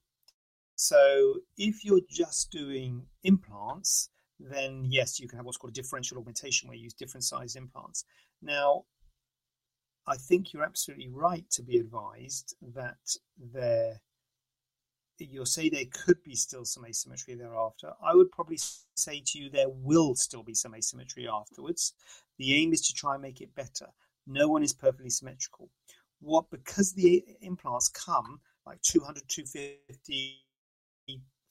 So 0.74 1.40
if 1.56 1.84
you're 1.84 2.00
just 2.08 2.50
doing 2.50 3.06
implants, 3.24 4.10
then 4.38 4.84
yes, 4.88 5.18
you 5.18 5.28
can 5.28 5.38
have 5.38 5.46
what's 5.46 5.58
called 5.58 5.72
a 5.72 5.80
differential 5.80 6.18
augmentation 6.18 6.68
where 6.68 6.76
you 6.76 6.84
use 6.84 6.94
different 6.94 7.24
sized 7.24 7.56
implants. 7.56 8.04
Now, 8.40 8.84
I 10.08 10.16
think 10.16 10.52
you're 10.52 10.64
absolutely 10.64 11.08
right 11.08 11.44
to 11.50 11.62
be 11.62 11.76
advised 11.76 12.56
that 12.74 12.96
there 13.52 14.00
you'll 15.20 15.46
say 15.46 15.68
there 15.68 15.84
could 15.92 16.22
be 16.22 16.34
still 16.34 16.64
some 16.64 16.84
asymmetry 16.86 17.34
thereafter. 17.34 17.92
I 18.02 18.14
would 18.14 18.30
probably 18.30 18.58
say 18.96 19.22
to 19.26 19.38
you 19.38 19.50
there 19.50 19.68
will 19.68 20.14
still 20.14 20.42
be 20.42 20.54
some 20.54 20.74
asymmetry 20.74 21.28
afterwards. 21.28 21.92
The 22.38 22.54
aim 22.54 22.72
is 22.72 22.86
to 22.86 22.94
try 22.94 23.14
and 23.14 23.22
make 23.22 23.40
it 23.40 23.54
better. 23.54 23.88
No 24.26 24.48
one 24.48 24.62
is 24.62 24.72
perfectly 24.72 25.10
symmetrical. 25.10 25.70
What 26.20 26.50
because 26.50 26.92
the 26.92 27.24
implants 27.40 27.88
come 27.88 28.40
like 28.64 28.80
200, 28.82 29.24
250, 29.28 30.44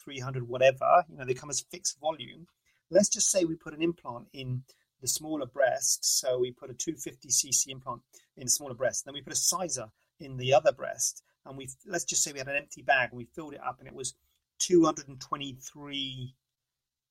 300, 0.04 0.48
whatever, 0.48 1.04
you 1.10 1.18
know, 1.18 1.26
they 1.26 1.34
come 1.34 1.50
as 1.50 1.66
fixed 1.72 2.00
volume. 2.00 2.48
Let's 2.90 3.10
just 3.10 3.30
say 3.30 3.44
we 3.44 3.56
put 3.56 3.74
an 3.74 3.82
implant 3.82 4.28
in 4.34 4.64
the 5.02 5.08
smaller 5.08 5.46
breast. 5.46 6.20
So 6.20 6.40
we 6.40 6.52
put 6.52 6.70
a 6.70 6.74
250cc 6.74 7.68
implant 7.70 8.02
in 8.36 8.46
the 8.46 8.50
smaller 8.50 8.74
breast. 8.74 9.06
Then 9.06 9.14
we 9.14 9.22
put 9.22 9.34
a 9.34 9.38
sizer 9.38 9.88
in 10.20 10.38
the 10.38 10.54
other 10.54 10.72
breast. 10.72 11.24
And 11.46 11.58
we 11.58 11.70
let's 11.86 12.06
just 12.06 12.24
say 12.24 12.32
we 12.32 12.40
had 12.40 12.48
an 12.48 12.58
empty 12.58 12.82
bag 12.82 13.10
and 13.12 13.18
we 13.18 13.26
filled 13.26 13.54
it 13.54 13.62
up 13.66 13.78
and 13.80 13.88
it 13.88 13.96
was 13.96 14.16
223 14.60 16.36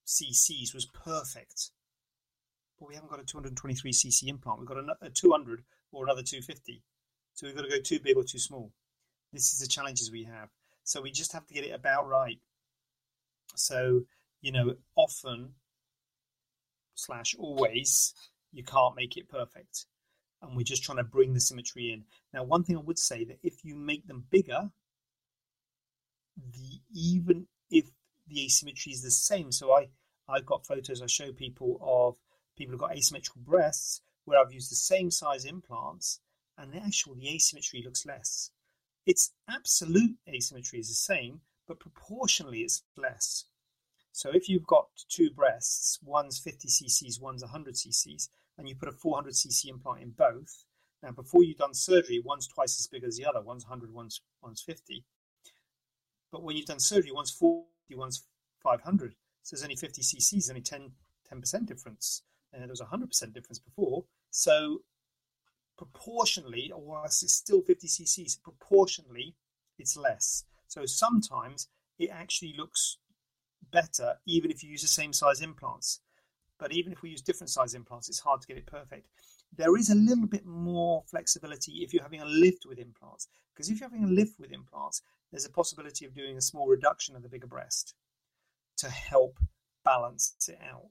cc's 0.07 0.75
was 0.75 0.87
perfect. 0.87 1.71
But 2.79 2.89
we 2.89 2.95
haven't 2.95 3.11
got 3.11 3.21
a 3.21 3.25
223 3.25 3.93
cc 3.93 4.29
implant. 4.29 4.61
We've 4.61 4.69
got 4.69 4.79
a, 5.01 5.11
200 5.11 5.65
or 5.93 6.05
another 6.05 6.23
250 6.23 6.83
so 7.37 7.47
we've 7.47 7.55
got 7.55 7.63
to 7.63 7.69
go 7.69 7.81
too 7.81 8.01
big 8.01 8.17
or 8.17 8.25
too 8.25 8.39
small. 8.39 8.73
This 9.33 9.53
is 9.53 9.59
the 9.59 9.69
challenges 9.69 10.11
we 10.11 10.25
have. 10.25 10.49
So 10.85 11.03
we 11.03 11.11
just 11.13 11.33
have 11.35 11.47
to 11.47 11.55
get 11.55 11.65
it 11.65 11.75
about 11.75 12.09
right. 12.09 12.39
So 13.55 14.03
you 14.41 14.53
know 14.53 14.75
often 14.97 15.53
slash 16.97 17.35
always 17.39 18.15
you 18.53 18.65
can't 18.65 18.97
make 18.97 19.17
it 19.17 19.29
perfect 19.29 19.87
and 20.43 20.57
we're 20.57 20.63
just 20.63 20.83
trying 20.83 20.99
to 20.99 21.05
bring 21.05 21.33
the 21.33 21.41
symmetry 21.41 21.93
in. 21.93 22.05
Now, 22.33 22.45
one 22.45 22.63
thing 22.63 22.77
I 22.77 22.81
would 22.81 22.99
say 22.99 23.25
that 23.25 23.39
if 23.43 23.65
you 23.65 23.75
make 23.77 24.07
them 24.07 24.25
bigger, 24.31 24.71
the 26.37 26.81
even 26.95 27.47
if 27.71 27.87
the 28.29 28.45
asymmetry 28.45 28.93
is 28.93 29.03
the 29.03 29.11
same, 29.11 29.53
so 29.53 29.73
I 29.73 29.89
I've 30.29 30.47
got 30.47 30.67
photos 30.67 31.01
I 31.01 31.07
show 31.07 31.33
people 31.33 31.79
of 31.81 32.17
people 32.57 32.73
who've 32.73 32.81
got 32.81 32.97
asymmetrical 32.97 33.43
breasts 33.43 34.03
where 34.25 34.39
I've 34.39 34.53
used 34.53 34.71
the 34.71 34.77
same 34.77 35.11
size 35.11 35.45
implants, 35.45 36.21
and 36.59 36.73
the 36.73 36.79
actual 36.79 37.15
the 37.15 37.29
asymmetry 37.29 37.83
looks 37.83 38.05
less. 38.05 38.51
Its 39.07 39.33
absolute 39.49 40.17
asymmetry 40.29 40.81
is 40.81 40.89
the 40.89 40.95
same, 40.95 41.41
but 41.67 41.79
proportionally 41.79 42.61
it's 42.61 42.83
less. 42.97 43.45
So 44.17 44.31
if 44.31 44.49
you've 44.49 44.67
got 44.67 44.87
two 45.11 45.29
breasts, 45.29 45.99
one's 46.03 46.39
50 46.39 46.69
cc's, 46.69 47.21
one's 47.21 47.43
100 47.43 47.75
cc's, 47.75 48.31
and 48.57 48.67
you 48.67 48.75
put 48.75 48.89
a 48.89 48.93
400cc 48.93 49.67
implant 49.67 50.01
in 50.01 50.09
both. 50.13 50.65
Now, 51.03 51.11
before 51.11 51.45
you've 51.45 51.59
done 51.59 51.75
surgery, 51.75 52.23
one's 52.25 52.47
twice 52.49 52.81
as 52.81 52.87
big 52.87 53.05
as 53.05 53.19
the 53.19 53.27
other. 53.27 53.43
One's 53.43 53.67
100, 53.67 53.93
one's, 53.93 54.23
one's 54.41 54.63
50. 54.63 55.05
But 56.33 56.43
when 56.43 56.57
you've 56.57 56.65
done 56.65 56.81
surgery, 56.81 57.13
one's 57.13 57.31
40, 57.31 57.67
one's 57.91 58.25
500. 58.63 59.17
So 59.43 59.55
there's 59.55 59.63
only 59.63 59.77
50 59.77 60.01
cc's, 60.01 60.49
only 60.49 60.63
10, 60.63 60.93
10% 61.31 61.67
difference. 61.67 62.23
And 62.55 62.63
there 62.63 62.71
was 62.71 62.81
a 62.81 62.87
100% 62.87 63.35
difference 63.35 63.59
before. 63.59 64.05
So 64.31 64.79
proportionally, 65.77 66.73
whilst 66.75 67.23
it's 67.23 67.35
still 67.35 67.61
50 67.61 67.87
cc's, 67.87 68.37
proportionally, 68.37 69.35
it's 69.79 69.95
less. 69.95 70.45
So 70.69 70.87
sometimes 70.87 71.69
it 71.99 72.09
actually 72.09 72.55
looks 72.57 72.97
better 73.77 74.15
even 74.25 74.51
if 74.51 74.63
you 74.63 74.71
use 74.71 74.81
the 74.81 74.89
same 74.89 75.13
size 75.13 75.43
implants. 75.43 76.01
But 76.59 76.73
even 76.73 76.93
if 76.93 77.03
we 77.03 77.11
use 77.11 77.21
different 77.21 77.51
size 77.51 77.75
implants, 77.75 78.09
it's 78.09 78.21
hard 78.21 78.41
to 78.41 78.47
get 78.47 78.57
it 78.57 78.67
perfect. 78.67 79.09
There 79.55 79.77
is 79.77 79.91
a 79.91 79.95
little 79.95 80.27
bit 80.27 80.47
more 80.47 81.03
flexibility 81.07 81.73
if 81.83 81.93
you're 81.93 82.03
having 82.03 82.23
a 82.23 82.33
lift 82.45 82.65
with 82.67 82.79
implants. 82.79 83.29
Because 83.53 83.69
if 83.69 83.79
you're 83.79 83.91
having 83.91 84.05
a 84.05 84.19
lift 84.21 84.41
with 84.41 84.53
implants, 84.53 85.03
there's 85.31 85.45
a 85.45 85.51
possibility 85.51 86.07
of 86.07 86.15
doing 86.15 86.39
a 86.39 86.41
small 86.41 86.67
reduction 86.67 87.17
of 87.17 87.23
the 87.23 87.29
bigger 87.29 87.47
breast 87.47 87.95
to 88.79 88.89
help 88.89 89.39
balance 89.85 90.35
it 90.49 90.59
out. 90.73 90.89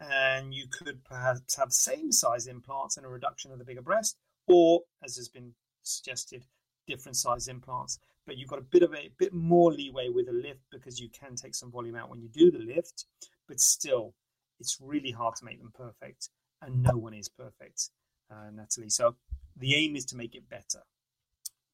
And 0.00 0.52
you 0.52 0.66
could 0.68 1.04
perhaps 1.04 1.56
have 1.56 1.72
same 1.72 2.10
size 2.10 2.48
implants 2.48 2.96
and 2.96 3.06
a 3.06 3.08
reduction 3.08 3.52
of 3.52 3.58
the 3.58 3.64
bigger 3.64 3.82
breast, 3.82 4.16
or 4.48 4.82
as 5.04 5.16
has 5.16 5.28
been 5.28 5.52
suggested, 5.84 6.44
different 6.88 7.16
size 7.16 7.46
implants. 7.46 8.00
But 8.28 8.36
you've 8.36 8.50
got 8.50 8.58
a 8.58 8.62
bit 8.70 8.82
of 8.82 8.92
a, 8.92 9.06
a 9.06 9.10
bit 9.18 9.32
more 9.32 9.72
leeway 9.72 10.10
with 10.10 10.28
a 10.28 10.32
lift 10.32 10.60
because 10.70 11.00
you 11.00 11.08
can 11.08 11.34
take 11.34 11.54
some 11.54 11.72
volume 11.72 11.96
out 11.96 12.10
when 12.10 12.20
you 12.20 12.28
do 12.28 12.50
the 12.50 12.58
lift, 12.58 13.06
but 13.48 13.58
still, 13.58 14.14
it's 14.60 14.76
really 14.80 15.10
hard 15.10 15.34
to 15.36 15.46
make 15.46 15.58
them 15.58 15.72
perfect, 15.74 16.28
and 16.60 16.82
no 16.82 16.96
one 16.98 17.14
is 17.14 17.28
perfect, 17.30 17.88
uh, 18.30 18.50
Natalie. 18.52 18.90
So 18.90 19.16
the 19.56 19.74
aim 19.74 19.96
is 19.96 20.04
to 20.06 20.16
make 20.16 20.34
it 20.34 20.48
better. 20.48 20.82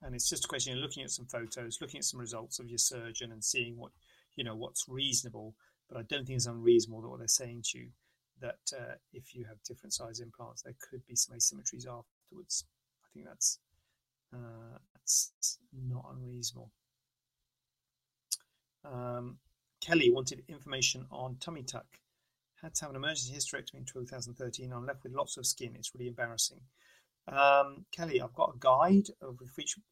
And 0.01 0.15
it's 0.15 0.29
just 0.29 0.45
a 0.45 0.49
question 0.49 0.75
of 0.75 0.79
looking 0.79 1.03
at 1.03 1.11
some 1.11 1.27
photos, 1.27 1.79
looking 1.81 1.99
at 1.99 2.05
some 2.05 2.21
results 2.21 2.61
of 2.61 2.69
your 2.69 2.79
surgeon, 2.79 3.33
and 3.33 3.43
seeing 3.43 3.77
what 3.77 3.91
you 4.37 4.45
know 4.45 4.55
what's 4.55 4.89
reasonable. 4.89 5.57
But 5.89 5.99
I 5.99 6.03
don't 6.03 6.25
think 6.25 6.37
it's 6.37 6.47
unreasonable 6.47 7.03
that 7.03 7.09
what 7.09 7.19
they're 7.19 7.29
saying 7.29 7.65
to 7.71 7.79
you 7.79 7.89
that 8.41 8.73
uh, 8.73 8.95
if 9.13 9.35
you 9.35 9.45
have 9.45 9.63
different 9.67 9.93
size 9.93 10.21
implants, 10.21 10.63
there 10.63 10.75
could 10.89 11.05
be 11.07 11.17
some 11.17 11.37
asymmetries 11.37 11.87
afterwards. 11.89 12.65
I 13.03 13.07
think 13.13 13.27
that's 13.27 13.59
uh, 14.35 14.79
that's 14.95 15.59
not 15.73 16.07
unreasonable. 16.13 16.71
Um, 18.85 19.39
Kelly 19.81 20.11
wanted 20.11 20.43
information 20.49 21.07
on 21.11 21.37
tummy 21.37 21.63
tuck. 21.63 21.87
Had 22.63 22.75
to 22.77 22.83
have 22.83 22.91
an 22.91 22.97
emergency 22.97 23.35
hysterectomy 23.35 23.79
in 23.79 23.85
2013. 23.85 24.73
I'm 24.73 24.87
left 24.87 25.03
with 25.05 25.13
lots 25.13 25.37
of 25.37 25.47
skin. 25.47 25.75
It's 25.77 25.95
really 25.95 26.09
embarrassing. 26.09 26.61
Um, 27.29 27.85
Kelly, 27.93 28.21
I've 28.21 28.35
got 28.35 28.55
a 28.55 28.59
guide 28.59 29.09
of 29.23 29.39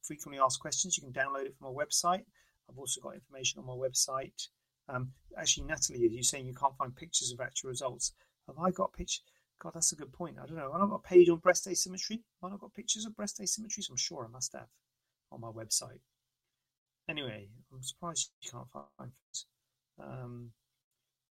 frequently 0.02 0.40
asked 0.42 0.60
questions. 0.60 0.96
You 0.96 1.04
can 1.04 1.12
download 1.12 1.46
it 1.46 1.56
from 1.56 1.68
our 1.68 1.72
website. 1.72 2.24
I've 2.68 2.78
also 2.78 3.00
got 3.00 3.14
information 3.14 3.60
on 3.60 3.66
my 3.66 3.74
website. 3.74 4.48
Um, 4.88 5.12
actually, 5.38 5.66
Natalie, 5.66 6.04
are 6.04 6.10
you 6.10 6.22
saying 6.22 6.46
you 6.46 6.54
can't 6.54 6.76
find 6.76 6.94
pictures 6.94 7.32
of 7.32 7.40
actual 7.40 7.70
results? 7.70 8.12
Have 8.46 8.58
I 8.58 8.70
got 8.70 8.92
pictures? 8.92 9.22
God, 9.62 9.74
that's 9.74 9.92
a 9.92 9.96
good 9.96 10.12
point. 10.12 10.38
I 10.42 10.46
don't 10.46 10.56
know. 10.56 10.72
I've 10.72 10.90
got 10.90 10.96
a 10.96 11.08
page 11.08 11.28
on 11.28 11.36
breast 11.36 11.68
asymmetry. 11.68 12.24
I've 12.42 12.52
I 12.52 12.56
got 12.56 12.74
pictures 12.74 13.06
of 13.06 13.14
breast 13.14 13.40
asymmetries? 13.40 13.88
I'm 13.88 13.96
sure 13.96 14.26
I 14.26 14.32
must 14.32 14.54
have 14.54 14.66
on 15.30 15.40
my 15.40 15.50
website. 15.50 16.00
Anyway, 17.08 17.48
I'm 17.72 17.82
surprised 17.82 18.32
you 18.40 18.50
can't 18.50 18.68
find 18.72 19.12
this. 19.28 19.46
Um, 20.00 20.50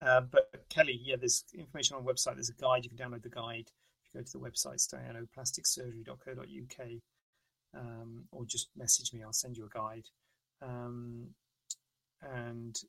uh, 0.01 0.21
but 0.21 0.53
Kelly, 0.69 1.01
yeah, 1.03 1.17
there's 1.17 1.45
information 1.53 1.97
on 1.97 2.05
the 2.05 2.13
website. 2.13 2.35
There's 2.35 2.49
a 2.49 2.55
guide. 2.55 2.85
You 2.85 2.91
can 2.91 2.99
download 2.99 3.25
the 3.25 3.29
guide 3.29 3.73
if 4.05 4.15
you 4.15 4.21
go 4.21 4.25
to 4.25 4.33
the 4.33 4.39
website, 4.39 4.79
staianoplasticsurgery.co.uk, 4.79 6.87
um, 7.75 8.29
or 8.31 8.45
just 8.45 8.69
message 8.77 9.13
me. 9.13 9.25
I'll 9.25 9.33
send 9.33 9.57
you 9.57 9.67
a 9.67 9.69
guide. 9.69 10.07
Um, 10.61 11.35
and 12.23 12.81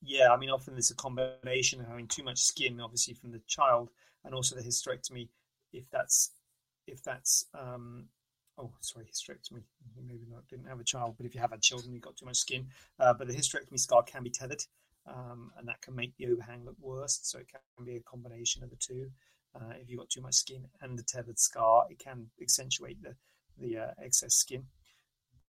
yeah, 0.00 0.32
I 0.32 0.36
mean, 0.36 0.50
often 0.50 0.74
there's 0.74 0.92
a 0.92 0.96
combination 0.96 1.80
of 1.80 1.88
having 1.88 2.06
too 2.06 2.22
much 2.22 2.38
skin, 2.38 2.80
obviously, 2.80 3.14
from 3.14 3.32
the 3.32 3.40
child, 3.48 3.90
and 4.26 4.34
also 4.34 4.56
the 4.56 4.62
hysterectomy. 4.62 5.28
If 5.72 5.88
that's 5.90 6.32
if 6.86 7.02
that's 7.02 7.46
um, 7.58 8.06
oh 8.58 8.72
sorry 8.80 9.06
hysterectomy. 9.06 9.62
Maybe 9.96 10.26
not 10.30 10.46
didn't 10.48 10.66
have 10.66 10.80
a 10.80 10.84
child 10.84 11.14
but 11.16 11.26
if 11.26 11.34
you 11.34 11.40
have 11.40 11.50
had 11.52 11.62
children 11.62 11.94
you've 11.94 12.02
got 12.02 12.16
too 12.16 12.26
much 12.26 12.36
skin. 12.36 12.66
Uh, 12.98 13.14
but 13.14 13.28
the 13.28 13.34
hysterectomy 13.34 13.78
scar 13.78 14.02
can 14.02 14.22
be 14.22 14.30
tethered 14.30 14.62
um, 15.06 15.50
and 15.56 15.66
that 15.68 15.80
can 15.80 15.94
make 15.94 16.12
the 16.16 16.26
overhang 16.26 16.64
look 16.64 16.76
worse. 16.80 17.20
So 17.22 17.38
it 17.38 17.48
can 17.48 17.84
be 17.84 17.96
a 17.96 18.00
combination 18.00 18.62
of 18.62 18.70
the 18.70 18.76
two. 18.76 19.08
Uh, 19.54 19.72
if 19.80 19.88
you've 19.88 19.98
got 19.98 20.10
too 20.10 20.20
much 20.20 20.34
skin 20.34 20.66
and 20.82 20.98
the 20.98 21.02
tethered 21.02 21.38
scar 21.38 21.86
it 21.90 21.98
can 21.98 22.26
accentuate 22.42 23.02
the 23.02 23.14
the 23.58 23.78
uh, 23.78 23.90
excess 24.02 24.34
skin. 24.34 24.64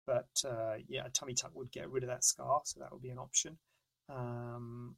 But 0.05 0.30
uh, 0.45 0.76
yeah 0.88 1.05
a 1.05 1.09
tummy 1.09 1.34
tuck 1.34 1.51
would 1.55 1.71
get 1.71 1.89
rid 1.89 2.03
of 2.03 2.09
that 2.09 2.24
scar 2.24 2.61
so 2.65 2.80
that 2.80 2.91
would 2.91 3.01
be 3.01 3.11
an 3.11 3.19
option. 3.19 3.57
Um, 4.09 4.95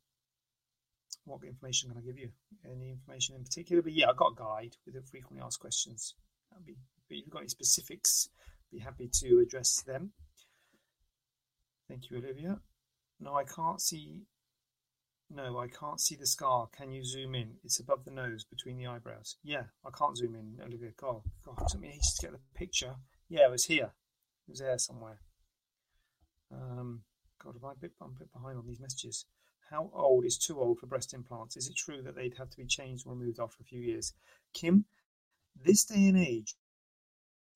what 1.25 1.43
information 1.43 1.89
can 1.89 1.97
I 1.97 2.01
give 2.01 2.17
you? 2.17 2.29
Any 2.63 2.91
information 2.91 3.35
in 3.35 3.43
particular? 3.43 3.81
But 3.81 3.93
yeah, 3.93 4.09
I've 4.09 4.17
got 4.17 4.33
a 4.33 4.35
guide 4.35 4.75
with 4.85 4.95
the 4.95 5.01
frequently 5.01 5.43
asked 5.43 5.59
questions. 5.59 6.15
Be, 6.65 6.75
but 7.09 7.17
if 7.17 7.25
you've 7.25 7.33
got 7.33 7.39
any 7.39 7.49
specifics, 7.49 8.29
be 8.71 8.79
happy 8.79 9.09
to 9.21 9.39
address 9.39 9.81
them. 9.81 10.11
Thank 11.89 12.09
you, 12.09 12.17
Olivia. 12.17 12.59
No, 13.19 13.35
I 13.35 13.43
can't 13.43 13.81
see. 13.81 14.23
No, 15.29 15.57
I 15.57 15.67
can't 15.67 15.99
see 15.99 16.15
the 16.15 16.27
scar. 16.27 16.67
Can 16.75 16.91
you 16.91 17.03
zoom 17.03 17.35
in? 17.35 17.55
It's 17.63 17.79
above 17.79 18.05
the 18.05 18.11
nose, 18.11 18.43
between 18.43 18.77
the 18.77 18.87
eyebrows. 18.87 19.37
Yeah, 19.43 19.63
I 19.83 19.89
can't 19.97 20.17
zoom 20.17 20.35
in, 20.35 20.59
Olivia. 20.63 20.91
God, 20.95 21.21
God, 21.43 21.55
it 21.61 21.67
took 21.69 21.81
me 21.81 21.89
ages 21.89 22.15
to 22.19 22.27
get 22.27 22.33
the 22.33 22.39
picture. 22.53 22.95
Yeah, 23.27 23.45
it 23.45 23.51
was 23.51 23.65
here. 23.65 23.91
It 24.47 24.51
was 24.51 24.59
there 24.59 24.77
somewhere. 24.77 25.19
Um, 26.51 27.01
God, 27.43 27.55
am 27.55 27.67
I 27.67 27.71
a 27.71 27.75
bit, 27.75 27.91
I'm 28.01 28.13
a 28.15 28.19
bit 28.19 28.31
behind 28.31 28.57
on 28.57 28.67
these 28.67 28.79
messages. 28.79 29.25
How 29.69 29.89
old 29.93 30.25
is 30.25 30.37
too 30.37 30.59
old 30.59 30.79
for 30.79 30.85
breast 30.85 31.13
implants? 31.13 31.57
Is 31.57 31.67
it 31.67 31.75
true 31.75 32.01
that 32.03 32.15
they'd 32.15 32.37
have 32.37 32.49
to 32.51 32.57
be 32.57 32.65
changed 32.65 33.05
or 33.05 33.13
removed 33.13 33.39
after 33.39 33.61
a 33.61 33.65
few 33.65 33.81
years? 33.81 34.13
Kim, 34.53 34.85
this 35.63 35.85
day 35.85 36.07
and 36.07 36.17
age, 36.17 36.55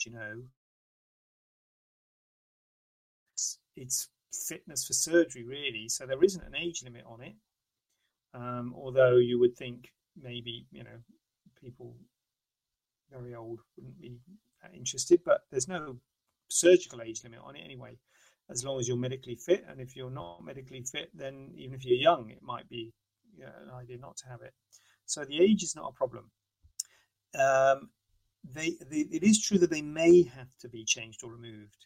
you 0.06 0.12
know, 0.12 0.44
it's, 3.34 3.60
it's 3.76 4.10
fitness 4.48 4.86
for 4.86 4.94
surgery, 4.94 5.44
really. 5.44 5.88
So 5.88 6.06
there 6.06 6.24
isn't 6.24 6.44
an 6.44 6.56
age 6.56 6.84
limit 6.84 7.04
on 7.06 7.22
it. 7.22 7.36
Um, 8.34 8.74
although 8.76 9.18
you 9.18 9.40
would 9.40 9.56
think 9.56 9.92
maybe, 10.20 10.66
you 10.72 10.84
know, 10.84 11.00
people 11.62 11.96
very 13.12 13.36
old 13.36 13.60
wouldn't 13.76 14.00
be 14.00 14.18
interested, 14.74 15.22
but 15.24 15.42
there's 15.52 15.68
no 15.68 15.98
surgical 16.48 17.02
age 17.02 17.24
limit 17.24 17.40
on 17.44 17.56
it 17.56 17.62
anyway 17.64 17.98
as 18.50 18.64
long 18.64 18.80
as 18.80 18.88
you're 18.88 18.98
medically 18.98 19.36
fit. 19.36 19.66
And 19.70 19.80
if 19.80 19.96
you're 19.96 20.10
not 20.10 20.44
medically 20.44 20.84
fit, 20.84 21.10
then 21.14 21.52
even 21.56 21.76
if 21.76 21.86
you're 21.86 21.98
young, 21.98 22.30
it 22.30 22.42
might 22.42 22.68
be 22.70 22.94
you 23.38 23.46
know, 23.46 23.52
an 23.64 23.70
idea 23.72 23.98
not 23.98 24.18
to 24.18 24.28
have 24.28 24.42
it. 24.42 24.54
So 25.06 25.24
the 25.26 25.42
age 25.42 25.64
is 25.64 25.76
not 25.76 25.92
a 25.92 25.98
problem. 25.98 26.32
Um, 27.38 27.90
they, 28.44 28.78
they, 28.90 29.08
it 29.12 29.24
is 29.24 29.42
true 29.42 29.58
that 29.60 29.70
they 29.70 29.82
may 29.82 30.24
have 30.24 30.56
to 30.62 30.70
be 30.70 30.84
changed 30.84 31.24
or 31.24 31.32
removed. 31.32 31.86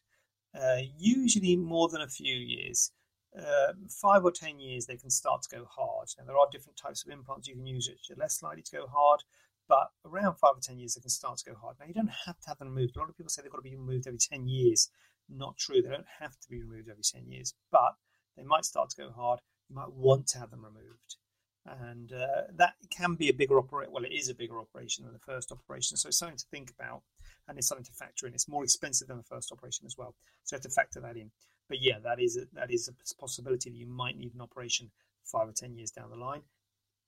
Uh, 0.60 0.82
usually 0.98 1.56
more 1.56 1.90
than 1.90 2.02
a 2.02 2.08
few 2.08 2.36
years. 2.36 2.92
Uh, 3.38 3.74
five 3.90 4.24
or 4.24 4.32
ten 4.32 4.60
years, 4.60 4.86
they 4.86 4.96
can 4.96 5.10
start 5.10 5.42
to 5.42 5.56
go 5.56 5.66
hard. 5.66 6.08
Now, 6.18 6.26
there 6.26 6.38
are 6.38 6.48
different 6.52 6.78
types 6.78 7.04
of 7.04 7.12
implants 7.12 7.48
you 7.48 7.56
can 7.56 7.66
use 7.66 7.90
which 7.90 8.16
are 8.16 8.22
less 8.22 8.44
likely 8.44 8.62
to 8.62 8.72
go 8.72 8.88
hard, 8.88 9.22
but 9.68 9.90
around 10.06 10.36
five 10.36 10.56
or 10.56 10.62
ten 10.62 10.78
years, 10.78 10.94
they 10.94 11.02
can 11.02 11.10
start 11.10 11.40
to 11.40 11.50
go 11.50 11.58
hard. 11.60 11.78
Now, 11.80 11.88
you 11.88 11.96
don't 11.96 12.12
have 12.28 12.40
to 12.42 12.50
have 12.50 12.60
them 12.60 12.70
removed. 12.70 12.96
A 12.96 13.00
lot 13.00 13.10
of 13.10 13.18
people 13.18 13.32
say 13.32 13.42
they've 13.42 13.52
got 13.52 13.58
to 13.58 13.64
be 13.64 13.76
removed 13.76 14.06
every 14.06 14.20
10 14.20 14.48
years 14.48 14.90
not 15.30 15.58
true. 15.58 15.82
They 15.82 15.90
don't 15.90 16.06
have 16.20 16.40
to 16.40 16.50
be 16.50 16.62
removed 16.62 16.90
every 16.90 17.04
10 17.04 17.28
years, 17.28 17.54
but 17.72 17.96
they 18.38 18.44
might 18.44 18.66
start 18.66 18.90
to 18.92 18.98
go 18.98 19.12
hard. 19.12 19.40
You 19.70 19.76
might 19.76 19.92
want 19.92 20.28
to 20.28 20.40
have 20.40 20.52
them 20.52 20.66
removed. 20.66 21.18
And 21.66 22.12
uh, 22.12 22.52
that 22.58 22.74
can 22.90 23.16
be 23.16 23.30
a 23.30 23.34
bigger 23.34 23.58
operation. 23.58 23.94
Well, 23.94 24.04
it 24.04 24.12
is 24.12 24.30
a 24.30 24.36
bigger 24.36 24.60
operation 24.60 25.06
than 25.06 25.14
the 25.14 25.20
first 25.20 25.52
operation. 25.52 25.96
So 25.96 26.10
it's 26.10 26.18
something 26.18 26.38
to 26.38 26.46
think 26.52 26.72
about 26.78 27.04
and 27.48 27.58
it's 27.58 27.68
something 27.68 27.86
to 27.86 27.94
factor 27.94 28.28
in. 28.28 28.34
It's 28.34 28.50
more 28.50 28.64
expensive 28.64 29.08
than 29.08 29.18
the 29.18 29.24
first 29.24 29.52
operation 29.52 29.86
as 29.86 29.98
well. 29.98 30.16
So 30.44 30.56
you 30.56 30.58
have 30.58 30.64
to 30.64 30.70
factor 30.70 31.00
that 31.02 31.16
in. 31.16 31.32
But 31.70 31.78
yeah, 31.82 32.00
that 32.04 32.20
is 32.20 32.38
a, 32.38 32.42
that 32.54 32.72
is 32.72 32.90
a 32.90 33.16
possibility 33.20 33.70
that 33.70 33.78
you 33.78 33.88
might 33.88 34.18
need 34.18 34.36
an 34.36 34.42
operation 34.42 34.92
five 35.24 35.48
or 35.48 35.54
10 35.54 35.76
years 35.76 35.92
down 35.92 36.10
the 36.10 36.18
line. 36.18 36.42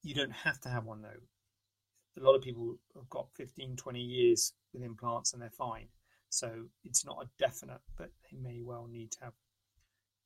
You 0.03 0.16
don't 0.16 0.32
have 0.32 0.61
to 0.61 0.70
have 0.70 0.86
one 0.86 1.01
though. 1.01 2.22
A 2.22 2.24
lot 2.24 2.36
of 2.36 2.41
people 2.41 2.78
have 2.95 3.09
got 3.09 3.28
15, 3.36 3.76
20 3.76 3.99
years 3.99 4.53
with 4.74 4.84
implants 4.84 5.34
and 5.34 5.41
they're 5.41 5.49
fine. 5.49 5.88
So 6.36 6.65
it's 6.83 7.05
not 7.05 7.23
a 7.23 7.29
definite, 7.39 7.79
but 7.97 8.09
they 8.29 8.38
may 8.38 8.61
well 8.61 8.88
need 8.91 9.11
to 9.13 9.23
have 9.23 9.33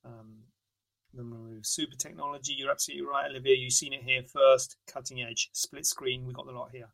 um, 0.04 0.40
them 1.14 1.32
removed. 1.32 1.68
Super 1.68 1.96
technology, 1.96 2.54
you're 2.54 2.72
absolutely 2.72 3.06
right, 3.06 3.30
Olivia. 3.30 3.56
You've 3.56 3.74
seen 3.74 3.94
it 3.94 4.02
here 4.04 4.24
first. 4.24 4.78
Cutting 4.88 5.22
edge, 5.22 5.52
split 5.54 5.86
screen. 5.86 6.26
We 6.26 6.34
got 6.34 6.48
the 6.48 6.52
lot 6.52 6.72
here. 6.72 6.90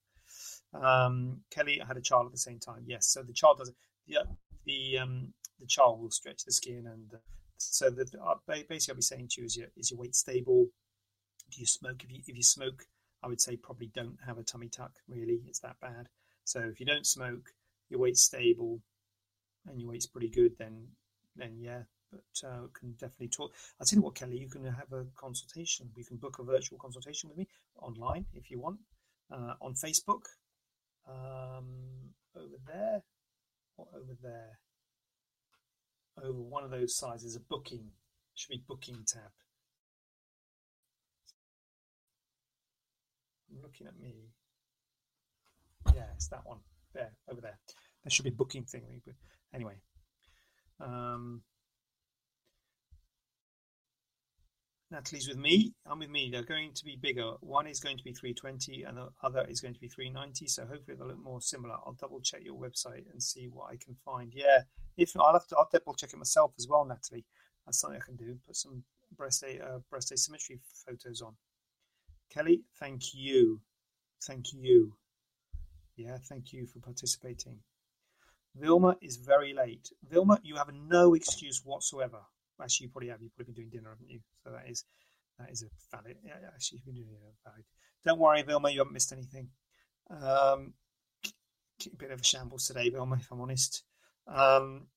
Um, 0.73 1.43
Kelly 1.49 1.81
had 1.87 1.95
a 1.95 2.01
child 2.01 2.25
at 2.25 2.33
the 2.33 2.37
same 2.37 2.59
time. 2.59 2.83
Yes, 2.87 3.07
so 3.07 3.23
the 3.23 3.31
child 3.31 3.59
does 3.59 3.71
the 4.05 4.17
the 4.65 4.97
um, 4.97 5.33
the 5.61 5.65
child 5.65 6.01
will 6.01 6.11
stretch 6.11 6.43
the 6.43 6.51
skin, 6.51 6.85
and 6.85 7.13
uh, 7.13 7.17
so 7.55 7.89
the 7.89 8.05
uh, 8.21 8.35
basically 8.45 8.91
I'll 8.91 8.95
be 8.97 9.01
saying 9.01 9.29
to 9.31 9.41
you 9.41 9.45
is 9.45 9.55
your 9.55 9.67
is 9.77 9.91
your 9.91 9.99
weight 10.01 10.15
stable? 10.15 10.67
Do 11.51 11.61
you 11.61 11.67
smoke? 11.67 12.03
If 12.03 12.11
you 12.11 12.19
if 12.27 12.35
you 12.35 12.43
smoke, 12.43 12.83
I 13.23 13.29
would 13.29 13.39
say 13.39 13.55
probably 13.55 13.91
don't 13.95 14.17
have 14.27 14.39
a 14.39 14.43
tummy 14.43 14.67
tuck. 14.67 14.91
Really, 15.07 15.39
it's 15.47 15.59
that 15.59 15.79
bad. 15.79 16.09
So 16.43 16.59
if 16.59 16.81
you 16.81 16.85
don't 16.85 17.07
smoke, 17.07 17.53
your 17.89 18.01
weight's 18.01 18.21
stable, 18.21 18.81
and 19.67 19.79
your 19.79 19.89
weight's 19.89 20.07
pretty 20.07 20.29
good, 20.29 20.53
then 20.57 20.87
then 21.35 21.57
yeah, 21.59 21.83
but 22.11 22.47
uh, 22.47 22.67
can 22.73 22.93
definitely 22.93 23.29
talk. 23.29 23.53
I'll 23.79 23.85
tell 23.85 23.97
you 23.97 24.03
what, 24.03 24.15
Kelly, 24.15 24.37
you 24.37 24.49
can 24.49 24.63
have 24.65 24.91
a 24.93 25.05
consultation. 25.15 25.89
You 25.95 26.05
can 26.05 26.17
book 26.17 26.37
a 26.39 26.43
virtual 26.43 26.77
consultation 26.79 27.29
with 27.29 27.37
me 27.37 27.47
online 27.81 28.25
if 28.33 28.49
you 28.49 28.59
want 28.59 28.79
uh, 29.31 29.53
on 29.61 29.73
Facebook. 29.73 30.23
Um, 31.07 32.13
over 32.35 32.57
there 32.65 33.01
or 33.77 33.87
over 33.95 34.15
there. 34.21 34.59
Over 36.23 36.41
one 36.41 36.63
of 36.63 36.71
those 36.71 36.95
sides 36.95 37.23
is 37.23 37.35
a 37.35 37.41
booking. 37.41 37.91
Should 38.35 38.49
be 38.49 38.63
booking 38.67 39.03
tab. 39.05 39.31
I'm 43.51 43.61
looking 43.61 43.87
at 43.87 43.99
me. 43.99 44.29
Yeah, 45.93 46.07
it's 46.15 46.27
that 46.29 46.45
one 46.45 46.59
there 46.93 47.11
over 47.29 47.41
there. 47.41 47.57
There 48.03 48.11
should 48.11 48.25
be 48.25 48.31
booking 48.31 48.63
thing. 48.63 49.01
Anyway, 49.55 49.75
um, 50.81 51.41
Natalie's 54.91 55.27
with 55.27 55.37
me. 55.37 55.73
I'm 55.85 55.99
with 55.99 56.09
me. 56.09 56.29
They're 56.31 56.43
going 56.43 56.73
to 56.73 56.85
be 56.85 56.97
bigger. 57.01 57.33
One 57.41 57.67
is 57.67 57.79
going 57.79 57.97
to 57.97 58.03
be 58.03 58.13
320 58.13 58.83
and 58.83 58.97
the 58.97 59.09
other 59.23 59.45
is 59.49 59.61
going 59.61 59.73
to 59.73 59.79
be 59.79 59.87
390. 59.87 60.47
So 60.47 60.65
hopefully 60.65 60.95
they'll 60.97 61.07
look 61.07 61.23
more 61.23 61.41
similar. 61.41 61.75
I'll 61.85 61.97
double 61.99 62.21
check 62.21 62.41
your 62.43 62.55
website 62.55 63.09
and 63.11 63.21
see 63.21 63.47
what 63.47 63.71
I 63.71 63.77
can 63.77 63.95
find. 64.05 64.31
Yeah, 64.33 64.61
if 64.97 65.11
I'll 65.19 65.33
have 65.33 65.47
to, 65.47 65.57
I'll 65.57 65.69
double 65.71 65.95
check 65.95 66.13
it 66.13 66.17
myself 66.17 66.53
as 66.59 66.67
well, 66.69 66.85
Natalie. 66.85 67.25
That's 67.65 67.79
something 67.79 67.99
I 67.99 68.05
can 68.05 68.15
do. 68.15 68.37
Put 68.45 68.55
some 68.55 68.83
breast 69.17 69.43
uh, 69.43 69.79
breast 69.89 70.11
asymmetry 70.11 70.59
photos 70.85 71.21
on. 71.21 71.33
Kelly, 72.29 72.63
thank 72.79 73.13
you, 73.13 73.61
thank 74.23 74.53
you. 74.53 74.93
Yeah, 75.95 76.17
thank 76.29 76.53
you 76.53 76.67
for 76.67 76.79
participating. 76.79 77.59
Vilma 78.55 78.95
is 79.01 79.17
very 79.17 79.53
late. 79.53 79.89
Vilma, 80.09 80.39
you 80.43 80.55
have 80.55 80.69
no 80.73 81.13
excuse 81.13 81.61
whatsoever. 81.63 82.19
Actually, 82.61 82.85
you 82.85 82.91
probably 82.91 83.09
have. 83.09 83.21
You've 83.21 83.35
probably 83.35 83.53
been 83.53 83.63
doing 83.63 83.69
dinner, 83.69 83.89
haven't 83.89 84.09
you? 84.09 84.19
So 84.43 84.51
that 84.51 84.69
is 84.69 84.85
that 85.39 85.51
is 85.51 85.63
a 85.63 85.95
valid. 85.95 86.17
Yeah, 86.23 86.35
actually, 86.53 86.77
you've 86.77 86.85
been 86.85 86.95
doing 86.95 87.07
dinner. 87.07 87.33
Valid. 87.43 87.65
Don't 88.05 88.19
worry, 88.19 88.41
Vilma. 88.43 88.69
You 88.69 88.79
haven't 88.79 88.93
missed 88.93 89.11
anything. 89.11 89.49
Um, 90.09 90.73
a 91.25 91.95
bit 91.97 92.11
of 92.11 92.21
a 92.21 92.23
shambles 92.23 92.67
today, 92.67 92.89
Vilma, 92.89 93.17
if 93.19 93.31
I'm 93.31 93.41
honest. 93.41 93.83
Um, 94.27 94.87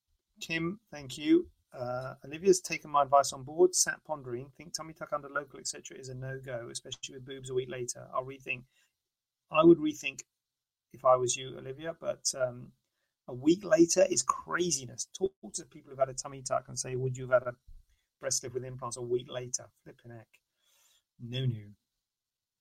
Kim, 0.40 0.78
thank 0.92 1.18
you. 1.18 1.48
Uh, 1.76 2.14
Olivia's 2.24 2.60
taken 2.60 2.90
my 2.90 3.02
advice 3.02 3.32
on 3.32 3.42
board. 3.42 3.74
Sat 3.74 3.98
pondering. 4.06 4.50
Think 4.56 4.72
tummy 4.72 4.92
tuck 4.92 5.12
under 5.12 5.28
local, 5.28 5.58
etc., 5.58 5.98
is 5.98 6.08
a 6.08 6.14
no 6.14 6.38
go, 6.44 6.68
especially 6.70 7.14
with 7.14 7.26
boobs 7.26 7.50
a 7.50 7.54
week 7.54 7.70
later. 7.70 8.06
I'll 8.14 8.24
rethink. 8.24 8.62
I 9.50 9.64
would 9.64 9.78
rethink 9.78 10.20
if 10.92 11.04
I 11.04 11.16
was 11.16 11.36
you, 11.36 11.56
Olivia, 11.58 11.94
but 12.00 12.24
um, 12.40 12.68
a 13.28 13.34
week 13.34 13.64
later 13.64 14.06
is 14.10 14.22
craziness. 14.22 15.06
Talk 15.16 15.32
to 15.54 15.64
people 15.66 15.90
who've 15.90 15.98
had 15.98 16.08
a 16.08 16.14
tummy 16.14 16.42
tuck 16.42 16.64
and 16.68 16.78
say, 16.78 16.96
would 16.96 17.16
you 17.16 17.28
have 17.28 17.42
had 17.42 17.52
a 17.52 17.56
breast 18.20 18.42
lift 18.42 18.54
with 18.54 18.64
implants 18.64 18.96
a 18.96 19.02
week 19.02 19.26
later? 19.30 19.64
Flipping 19.84 20.12
heck. 20.12 20.26
No, 21.20 21.40
no. 21.40 21.64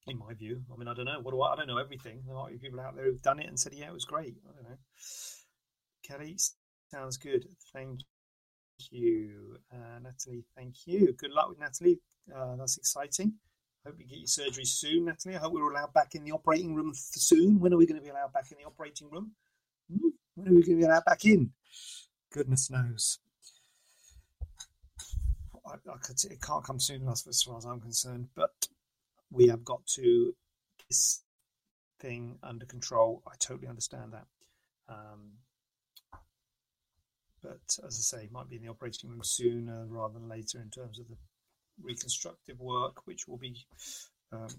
In 0.08 0.20
my 0.20 0.34
view, 0.34 0.62
I 0.74 0.78
mean, 0.78 0.88
I 0.88 0.94
don't 0.94 1.06
know. 1.06 1.20
What 1.22 1.32
do 1.32 1.42
I? 1.42 1.54
I 1.54 1.56
don't 1.58 1.68
know 1.68 1.78
everything. 1.80 2.22
There 2.26 2.36
might 2.36 2.52
be 2.52 2.58
people 2.58 2.80
out 2.80 2.96
there 2.96 3.06
who've 3.06 3.22
done 3.22 3.40
it 3.40 3.48
and 3.48 3.60
said, 3.60 3.74
"Yeah, 3.74 3.88
it 3.88 3.94
was 3.94 4.06
great." 4.06 4.38
I 4.48 4.54
don't 4.54 4.70
know. 4.70 4.78
Kelly, 6.02 6.38
sounds 6.90 7.18
good. 7.18 7.46
Thank 7.74 8.00
you, 8.90 9.58
uh, 9.70 10.00
Natalie. 10.02 10.46
Thank 10.56 10.76
you. 10.86 11.12
Good 11.12 11.32
luck 11.32 11.50
with 11.50 11.60
Natalie. 11.60 12.00
Uh, 12.34 12.56
that's 12.56 12.78
exciting. 12.78 13.34
Hope 13.86 13.96
you 14.00 14.08
get 14.08 14.20
your 14.20 14.28
surgery 14.28 14.64
soon, 14.64 15.06
Natalie. 15.06 15.36
I 15.36 15.40
hope 15.40 15.52
we're 15.52 15.72
allowed 15.72 15.94
back 15.94 16.16
in 16.16 16.24
the 16.24 16.32
operating 16.32 16.74
room 16.74 16.94
soon. 16.94 17.60
When 17.60 17.74
are 17.74 17.78
we 17.78 17.86
going 17.86 18.00
to 18.00 18.04
be 18.04 18.10
allowed 18.10 18.32
back 18.32 18.50
in 18.50 18.58
the 18.58 18.66
operating 18.66 19.10
room? 19.10 19.34
Hmm? 19.92 20.10
When 20.38 20.50
are 20.50 20.54
we 20.54 20.62
going 20.62 20.78
to 20.78 20.84
get 20.84 20.90
that 20.90 21.06
back 21.06 21.26
in? 21.26 21.50
Goodness 22.32 22.70
knows. 22.70 23.18
I, 25.66 25.74
I 25.92 25.98
could, 25.98 26.24
it 26.30 26.40
can't 26.44 26.64
come 26.64 26.80
soon 26.80 27.02
enough 27.02 27.24
as 27.28 27.42
far 27.42 27.58
as 27.58 27.66
I'm 27.66 27.82
concerned, 27.82 28.28
but 28.36 28.52
we 29.32 29.48
have 29.48 29.66
got 29.66 29.84
to 29.96 30.36
this 30.88 31.24
thing 32.00 32.38
under 32.44 32.68
control. 32.68 33.24
I 33.26 33.32
totally 33.40 33.68
understand 33.68 34.14
that. 34.14 34.28
Um, 34.88 35.32
but 37.42 37.80
as 37.88 37.98
I 38.14 38.18
say, 38.18 38.30
might 38.32 38.48
be 38.48 38.58
in 38.58 38.62
the 38.62 38.70
operating 38.70 39.10
room 39.10 39.22
sooner 39.24 39.88
rather 39.90 40.14
than 40.14 40.30
later 40.30 40.62
in 40.62 40.70
terms 40.70 41.00
of 41.00 41.08
the 41.08 41.18
reconstructive 41.82 42.60
work, 42.60 43.08
which 43.08 43.28
will 43.28 43.38
be 43.38 43.66
um, 44.32 44.50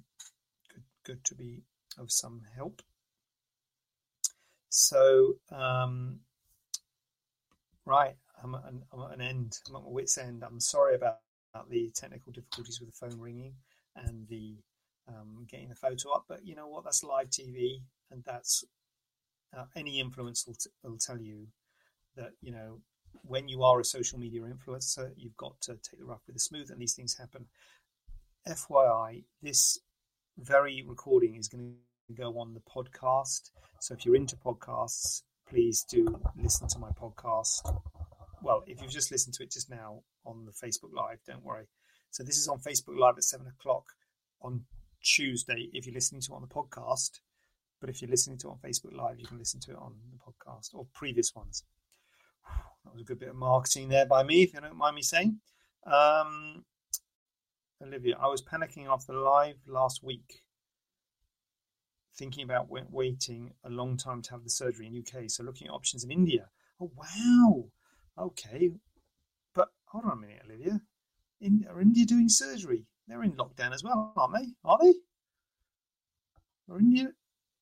good, 0.74 0.82
good 1.04 1.24
to 1.26 1.36
be 1.36 1.62
of 2.00 2.10
some 2.10 2.42
help. 2.56 2.82
So, 4.68 5.36
um, 5.50 6.20
right, 7.84 8.16
I'm 8.42 8.54
at, 8.54 8.64
an, 8.68 8.82
I'm 8.92 9.02
at 9.02 9.14
an 9.14 9.20
end. 9.20 9.58
I'm 9.68 9.76
at 9.76 9.82
my 9.82 9.88
wit's 9.88 10.18
end. 10.18 10.42
I'm 10.44 10.60
sorry 10.60 10.94
about, 10.94 11.18
about 11.54 11.70
the 11.70 11.90
technical 11.94 12.32
difficulties 12.32 12.80
with 12.80 12.90
the 12.90 12.96
phone 13.06 13.18
ringing 13.20 13.54
and 13.96 14.26
the 14.28 14.56
um, 15.08 15.46
getting 15.50 15.68
the 15.68 15.74
photo 15.74 16.12
up, 16.12 16.24
but 16.28 16.44
you 16.44 16.54
know 16.54 16.68
what? 16.68 16.84
That's 16.84 17.02
live 17.02 17.30
TV, 17.30 17.80
and 18.10 18.22
that's 18.24 18.64
uh, 19.56 19.64
any 19.74 20.02
influencer 20.02 20.48
will, 20.48 20.54
t- 20.54 20.70
will 20.84 20.98
tell 20.98 21.18
you 21.18 21.46
that 22.16 22.32
you 22.42 22.52
know 22.52 22.80
when 23.22 23.48
you 23.48 23.62
are 23.62 23.80
a 23.80 23.84
social 23.84 24.18
media 24.18 24.42
influencer, 24.42 25.10
you've 25.16 25.36
got 25.36 25.60
to 25.62 25.72
take 25.76 25.98
the 25.98 26.04
rough 26.04 26.22
with 26.26 26.36
the 26.36 26.40
smooth, 26.40 26.70
and 26.70 26.80
these 26.80 26.94
things 26.94 27.16
happen. 27.16 27.46
FYI, 28.46 29.24
this 29.42 29.78
very 30.38 30.84
recording 30.86 31.34
is 31.36 31.48
going 31.48 31.64
to 31.64 31.76
go 32.14 32.38
on 32.38 32.54
the 32.54 32.60
podcast. 32.60 33.50
So 33.80 33.94
if 33.94 34.04
you're 34.04 34.16
into 34.16 34.36
podcasts, 34.36 35.22
please 35.48 35.84
do 35.88 36.20
listen 36.36 36.68
to 36.68 36.78
my 36.78 36.90
podcast. 36.90 37.80
Well, 38.42 38.62
if 38.66 38.80
you've 38.80 38.90
just 38.90 39.10
listened 39.10 39.34
to 39.34 39.42
it 39.42 39.50
just 39.50 39.70
now 39.70 40.02
on 40.24 40.44
the 40.44 40.52
Facebook 40.52 40.94
Live, 40.94 41.18
don't 41.26 41.44
worry. 41.44 41.66
So 42.10 42.22
this 42.22 42.36
is 42.36 42.48
on 42.48 42.58
Facebook 42.58 42.98
Live 42.98 43.16
at 43.16 43.24
seven 43.24 43.46
o'clock 43.46 43.84
on 44.40 44.64
Tuesday 45.02 45.68
if 45.72 45.86
you're 45.86 45.94
listening 45.94 46.20
to 46.22 46.32
it 46.32 46.36
on 46.36 46.42
the 46.42 46.48
podcast. 46.48 47.20
But 47.80 47.90
if 47.90 48.00
you're 48.00 48.10
listening 48.10 48.38
to 48.38 48.48
it 48.48 48.50
on 48.50 48.58
Facebook 48.58 48.96
Live, 48.96 49.20
you 49.20 49.26
can 49.26 49.38
listen 49.38 49.60
to 49.60 49.72
it 49.72 49.78
on 49.78 49.94
the 50.10 50.18
podcast 50.18 50.74
or 50.74 50.86
previous 50.94 51.34
ones. 51.34 51.64
That 52.84 52.92
was 52.92 53.02
a 53.02 53.04
good 53.04 53.20
bit 53.20 53.28
of 53.28 53.36
marketing 53.36 53.88
there 53.88 54.06
by 54.06 54.22
me, 54.22 54.42
if 54.42 54.54
you 54.54 54.60
don't 54.60 54.76
mind 54.76 54.96
me 54.96 55.02
saying. 55.02 55.40
Um, 55.86 56.64
Olivia, 57.82 58.16
I 58.20 58.26
was 58.26 58.42
panicking 58.42 58.86
after 58.86 59.12
the 59.12 59.20
live 59.20 59.56
last 59.66 60.02
week 60.02 60.42
thinking 62.16 62.44
about 62.44 62.68
waiting 62.70 63.52
a 63.64 63.70
long 63.70 63.96
time 63.96 64.22
to 64.22 64.30
have 64.32 64.44
the 64.44 64.50
surgery 64.50 64.86
in 64.86 64.98
UK. 64.98 65.30
So 65.30 65.44
looking 65.44 65.68
at 65.68 65.72
options 65.72 66.04
in 66.04 66.10
India. 66.10 66.48
Oh 66.80 66.90
wow, 66.96 67.64
okay, 68.18 68.70
but 69.54 69.68
hold 69.86 70.04
on 70.04 70.12
a 70.12 70.16
minute, 70.16 70.42
Olivia. 70.44 70.80
In, 71.40 71.66
are 71.68 71.80
India 71.80 72.04
doing 72.04 72.28
surgery? 72.28 72.86
They're 73.06 73.22
in 73.22 73.32
lockdown 73.32 73.72
as 73.72 73.82
well, 73.82 74.12
aren't 74.16 74.34
they? 74.34 74.52
Are 74.64 74.78
they? 74.82 74.94
Or 76.68 76.78
India? 76.78 77.12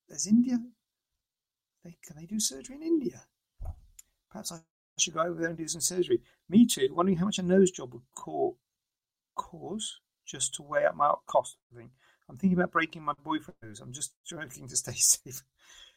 There's 0.09 0.26
India. 0.26 0.59
They 1.84 1.97
can 2.05 2.16
they 2.16 2.26
do 2.26 2.40
surgery 2.40 2.76
in 2.76 2.82
India? 2.82 3.22
Perhaps 4.30 4.53
I 4.53 4.59
should 4.99 5.14
go 5.14 5.20
over 5.20 5.40
there 5.40 5.51
and 5.51 5.59
do 5.59 5.68
some 5.68 5.80
surgery. 5.80 6.20
Me 6.49 6.66
too. 6.66 6.88
Wondering 6.90 7.18
how 7.18 7.26
much 7.26 7.38
a 7.38 7.42
nose 7.42 7.70
job 7.70 7.94
would 7.94 8.03
cause 9.34 10.01
just 10.26 10.55
to 10.55 10.62
weigh 10.62 10.84
up 10.84 10.97
my 10.97 11.14
cost. 11.26 11.57
I 11.72 11.78
think 11.78 11.90
I'm 12.29 12.37
thinking 12.37 12.59
about 12.59 12.72
breaking 12.72 13.03
my 13.03 13.14
boyfriend's. 13.24 13.81
I'm 13.81 13.93
just 13.93 14.14
joking 14.29 14.68
to 14.68 14.77
stay 14.77 14.93
safe. 14.97 15.43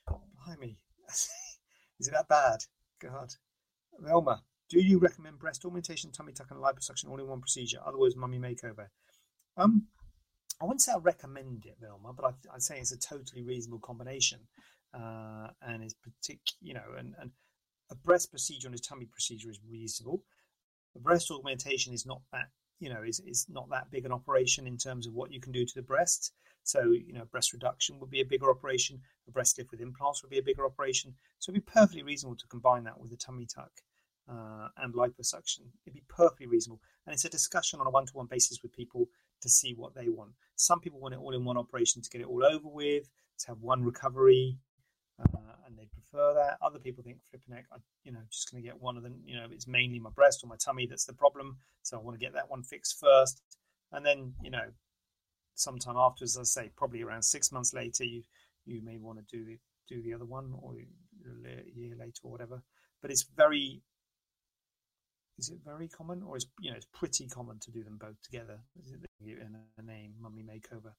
Blimey. 0.07 0.77
Is 1.99 2.07
it 2.07 2.11
that 2.11 2.27
bad? 2.27 2.59
God. 3.01 3.33
Velma, 3.99 4.43
do 4.69 4.79
you 4.79 4.99
recommend 4.99 5.39
breast 5.39 5.65
augmentation, 5.65 6.11
tummy 6.11 6.31
tuck, 6.31 6.51
and 6.51 6.61
liposuction 6.61 7.09
all 7.09 7.19
in 7.19 7.27
one 7.27 7.41
procedure? 7.41 7.79
Otherwise, 7.85 8.15
mummy 8.15 8.39
makeover. 8.39 8.87
Um, 9.57 9.87
I 10.61 10.65
wouldn't 10.65 10.81
say 10.81 10.93
I 10.93 10.97
recommend 10.97 11.65
it, 11.65 11.77
Velma, 11.81 12.13
but 12.13 12.25
I'd, 12.25 12.53
I'd 12.53 12.61
say 12.61 12.79
it's 12.79 12.91
a 12.91 12.99
totally 12.99 13.43
reasonable 13.43 13.79
combination, 13.79 14.39
uh, 14.93 15.47
and 15.61 15.83
it's 15.83 15.95
particular, 15.95 16.57
you 16.61 16.73
know, 16.73 16.97
and, 16.97 17.15
and 17.19 17.31
a 17.91 17.95
breast 17.95 18.29
procedure 18.29 18.67
and 18.67 18.75
a 18.75 18.81
tummy 18.81 19.05
procedure 19.05 19.49
is 19.49 19.59
reasonable. 19.69 20.23
A 20.95 20.99
breast 20.99 21.31
augmentation 21.31 21.93
is 21.93 22.05
not 22.05 22.21
that 22.31 22.49
you 22.79 22.89
know 22.89 23.03
is, 23.03 23.19
is 23.21 23.45
not 23.49 23.69
that 23.69 23.91
big 23.91 24.05
an 24.05 24.11
operation 24.11 24.67
in 24.67 24.77
terms 24.77 25.07
of 25.07 25.13
what 25.13 25.31
you 25.31 25.39
can 25.39 25.51
do 25.51 25.65
to 25.65 25.75
the 25.75 25.81
breast. 25.81 26.33
So 26.63 26.91
you 26.91 27.13
know 27.13 27.25
breast 27.25 27.53
reduction 27.53 27.99
would 27.99 28.09
be 28.09 28.21
a 28.21 28.25
bigger 28.25 28.49
operation. 28.49 28.99
A 29.27 29.31
breast 29.31 29.57
lift 29.57 29.71
with 29.71 29.81
implants 29.81 30.21
would 30.23 30.29
be 30.29 30.39
a 30.39 30.43
bigger 30.43 30.65
operation. 30.65 31.13
So 31.39 31.51
it'd 31.51 31.65
be 31.65 31.71
perfectly 31.71 32.03
reasonable 32.03 32.37
to 32.37 32.47
combine 32.47 32.83
that 32.85 32.99
with 32.99 33.11
a 33.11 33.17
tummy 33.17 33.45
tuck 33.45 33.71
uh, 34.29 34.67
and 34.77 34.93
liposuction. 34.93 35.61
It'd 35.85 35.93
be 35.93 36.03
perfectly 36.07 36.47
reasonable. 36.47 36.81
And 37.05 37.13
it's 37.13 37.25
a 37.25 37.29
discussion 37.29 37.79
on 37.79 37.87
a 37.87 37.89
one-to-one 37.89 38.27
basis 38.27 38.61
with 38.61 38.71
people 38.73 39.07
to 39.41 39.49
see 39.49 39.73
what 39.73 39.95
they 39.95 40.09
want. 40.09 40.31
Some 40.55 40.79
people 40.79 40.99
want 40.99 41.13
it 41.13 41.19
all 41.19 41.33
in 41.33 41.45
one 41.45 41.57
operation 41.57 42.01
to 42.01 42.09
get 42.09 42.21
it 42.21 42.27
all 42.27 42.43
over 42.43 42.67
with 42.67 43.09
to 43.39 43.47
have 43.47 43.61
one 43.61 43.83
recovery 43.83 44.57
uh, 45.19 45.48
prefer 46.11 46.33
that. 46.35 46.57
Other 46.61 46.79
people 46.79 47.03
think 47.03 47.17
flipping 47.29 47.55
neck, 47.55 47.65
I, 47.71 47.77
you 48.03 48.11
know, 48.11 48.19
just 48.31 48.51
going 48.51 48.61
to 48.63 48.67
get 48.67 48.81
one 48.81 48.97
of 48.97 49.03
them. 49.03 49.21
You 49.25 49.37
know, 49.37 49.47
it's 49.51 49.67
mainly 49.67 49.99
my 49.99 50.09
breast 50.09 50.43
or 50.43 50.47
my 50.47 50.55
tummy 50.63 50.87
that's 50.87 51.05
the 51.05 51.13
problem, 51.13 51.57
so 51.83 51.97
I 51.97 52.01
want 52.01 52.19
to 52.19 52.25
get 52.25 52.33
that 52.33 52.49
one 52.49 52.63
fixed 52.63 52.99
first, 52.99 53.41
and 53.91 54.05
then 54.05 54.33
you 54.41 54.51
know, 54.51 54.71
sometime 55.55 55.97
afterwards, 55.97 56.37
I 56.37 56.43
say 56.43 56.71
probably 56.75 57.03
around 57.03 57.23
six 57.23 57.51
months 57.51 57.73
later, 57.73 58.03
you 58.03 58.23
you 58.65 58.81
may 58.83 58.97
want 58.97 59.19
to 59.19 59.37
do 59.37 59.45
the 59.45 59.57
do 59.87 60.01
the 60.01 60.13
other 60.13 60.25
one 60.25 60.53
or 60.61 60.75
a 60.75 61.79
year 61.79 61.95
later 61.97 62.21
or 62.23 62.31
whatever. 62.31 62.61
But 63.01 63.11
it's 63.11 63.25
very 63.35 63.81
is 65.39 65.49
it 65.49 65.59
very 65.65 65.87
common 65.87 66.21
or 66.23 66.35
is 66.35 66.47
you 66.59 66.69
know 66.69 66.75
it's 66.75 66.87
pretty 66.93 67.25
common 67.27 67.57
to 67.59 67.71
do 67.71 67.83
them 67.83 67.97
both 67.97 68.21
together 68.21 68.59
Is 68.83 68.91
it 68.91 68.99
in 69.21 69.55
a 69.77 69.81
name 69.81 70.13
mummy 70.19 70.43
makeover 70.43 70.91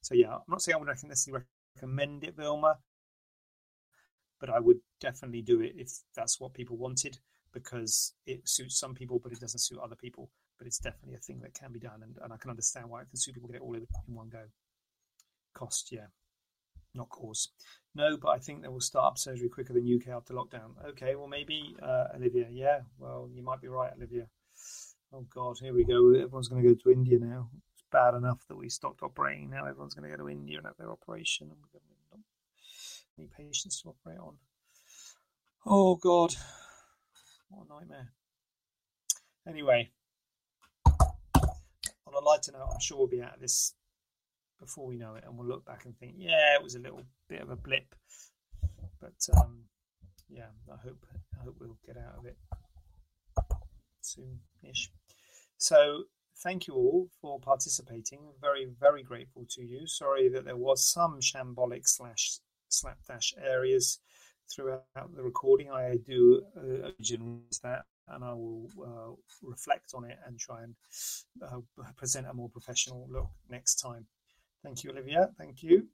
so 0.00 0.14
yeah 0.14 0.34
i'm 0.34 0.40
not 0.48 0.62
saying 0.62 0.74
i 0.74 0.78
would 0.78 0.88
necessarily 0.88 1.44
recommend 1.76 2.24
it 2.24 2.36
vilma 2.36 2.78
but 4.40 4.50
I 4.50 4.60
would 4.60 4.78
definitely 5.00 5.42
do 5.42 5.60
it 5.60 5.74
if 5.76 5.90
that's 6.14 6.40
what 6.40 6.54
people 6.54 6.76
wanted 6.76 7.18
because 7.52 8.14
it 8.26 8.48
suits 8.48 8.78
some 8.78 8.94
people, 8.94 9.20
but 9.22 9.32
it 9.32 9.40
doesn't 9.40 9.60
suit 9.60 9.78
other 9.78 9.96
people. 9.96 10.30
But 10.58 10.66
it's 10.66 10.78
definitely 10.78 11.14
a 11.14 11.18
thing 11.18 11.40
that 11.40 11.54
can 11.54 11.72
be 11.72 11.80
done, 11.80 12.02
and, 12.02 12.16
and 12.22 12.32
I 12.32 12.36
can 12.36 12.50
understand 12.50 12.88
why 12.88 13.02
it 13.02 13.08
can 13.10 13.18
suit 13.18 13.34
people 13.34 13.48
get 13.48 13.56
it 13.56 13.62
all 13.62 13.74
in, 13.74 13.86
in 14.08 14.14
one 14.14 14.28
go. 14.28 14.42
Cost, 15.52 15.90
yeah, 15.90 16.06
not 16.94 17.08
cause. 17.08 17.48
No, 17.94 18.16
but 18.16 18.28
I 18.28 18.38
think 18.38 18.62
they 18.62 18.68
will 18.68 18.80
start 18.80 19.06
up 19.06 19.18
surgery 19.18 19.48
quicker 19.48 19.72
than 19.72 19.92
UK 19.92 20.08
after 20.08 20.34
lockdown. 20.34 20.72
Okay, 20.90 21.14
well 21.16 21.28
maybe 21.28 21.76
uh, 21.82 22.06
Olivia. 22.14 22.46
Yeah, 22.50 22.80
well 22.98 23.28
you 23.32 23.42
might 23.42 23.60
be 23.60 23.68
right, 23.68 23.92
Olivia. 23.96 24.26
Oh 25.12 25.26
God, 25.32 25.56
here 25.60 25.74
we 25.74 25.84
go. 25.84 26.10
Everyone's 26.10 26.48
going 26.48 26.62
to 26.62 26.68
go 26.68 26.74
to 26.74 26.90
India 26.90 27.18
now. 27.18 27.48
It's 27.72 27.84
bad 27.92 28.14
enough 28.14 28.40
that 28.48 28.56
we 28.56 28.68
stopped 28.68 29.02
operating. 29.02 29.50
Now 29.50 29.64
everyone's 29.66 29.94
going 29.94 30.10
to 30.10 30.16
go 30.16 30.22
to 30.22 30.30
India 30.30 30.58
and 30.58 30.66
have 30.66 30.76
their 30.76 30.90
operation. 30.90 31.50
Any 33.18 33.28
patients 33.28 33.80
to 33.82 33.90
operate 33.90 34.18
on. 34.18 34.34
Oh 35.66 35.94
God, 35.96 36.34
what 37.48 37.66
a 37.66 37.74
nightmare. 37.74 38.12
Anyway, 39.48 39.90
on 40.86 42.14
a 42.14 42.24
lighter 42.24 42.52
note, 42.52 42.70
I'm 42.72 42.80
sure 42.80 42.98
we'll 42.98 43.06
be 43.06 43.22
out 43.22 43.34
of 43.34 43.40
this 43.40 43.74
before 44.58 44.86
we 44.86 44.96
know 44.96 45.14
it, 45.14 45.24
and 45.26 45.36
we'll 45.36 45.48
look 45.48 45.64
back 45.64 45.84
and 45.84 45.96
think, 45.96 46.14
yeah, 46.16 46.54
it 46.56 46.62
was 46.62 46.74
a 46.74 46.80
little 46.80 47.02
bit 47.28 47.40
of 47.40 47.50
a 47.50 47.56
blip, 47.56 47.94
but 49.00 49.28
um, 49.36 49.64
yeah, 50.28 50.48
I 50.72 50.76
hope 50.82 51.06
I 51.38 51.44
hope 51.44 51.56
we'll 51.60 51.78
get 51.86 51.96
out 51.96 52.18
of 52.18 52.26
it 52.26 52.36
soon-ish. 54.00 54.90
So 55.56 56.04
thank 56.42 56.66
you 56.66 56.74
all 56.74 57.08
for 57.20 57.38
participating. 57.38 58.20
Very 58.40 58.66
very 58.80 59.02
grateful 59.02 59.46
to 59.50 59.62
you. 59.62 59.86
Sorry 59.86 60.28
that 60.30 60.44
there 60.44 60.56
was 60.56 60.84
some 60.84 61.20
shambolic 61.20 61.86
slash 61.86 62.38
slapdash 62.80 63.34
areas 63.42 64.00
throughout 64.54 65.14
the 65.14 65.22
recording. 65.22 65.70
I 65.70 65.96
do 66.06 66.42
uh, 66.56 66.90
that 67.62 67.84
and 68.08 68.24
I 68.24 68.32
will 68.34 68.68
uh, 68.82 69.12
reflect 69.42 69.92
on 69.94 70.04
it 70.04 70.18
and 70.26 70.38
try 70.38 70.62
and 70.62 70.74
uh, 71.42 71.60
present 71.96 72.26
a 72.26 72.34
more 72.34 72.48
professional 72.50 73.08
look 73.10 73.30
next 73.48 73.76
time. 73.76 74.06
Thank 74.62 74.84
you, 74.84 74.90
Olivia. 74.90 75.30
Thank 75.38 75.62
you. 75.62 75.88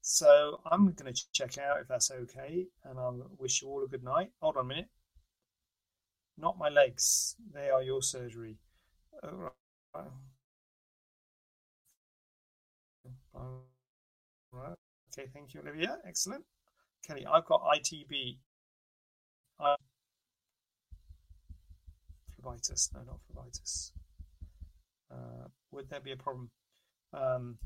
So 0.00 0.60
I'm 0.70 0.92
going 0.92 1.12
to 1.12 1.22
check 1.32 1.58
out 1.58 1.80
if 1.80 1.88
that's 1.88 2.10
okay, 2.10 2.66
and 2.84 2.98
I'll 2.98 3.30
wish 3.38 3.62
you 3.62 3.68
all 3.68 3.84
a 3.84 3.88
good 3.88 4.04
night. 4.04 4.30
Hold 4.40 4.56
on 4.56 4.64
a 4.64 4.68
minute. 4.68 4.88
Not 6.36 6.58
my 6.58 6.68
legs. 6.68 7.34
They 7.52 7.68
are 7.68 7.82
your 7.82 8.00
surgery. 8.00 8.58
Oh, 9.22 9.50
right. 9.94 10.04
Right. 14.52 14.87
Okay, 15.18 15.28
thank 15.34 15.52
you, 15.52 15.60
Olivia. 15.60 15.98
Excellent. 16.06 16.44
Kelly, 17.04 17.26
I've 17.26 17.44
got 17.44 17.62
ITB. 17.62 18.38
Phlebitis. 22.40 22.94
No, 22.94 23.00
not 23.02 23.18
phlebitis. 23.26 23.90
Uh, 25.10 25.48
would 25.72 25.90
there 25.90 25.98
be 26.00 26.12
a 26.12 26.16
problem? 26.16 26.50
Um, 27.12 27.58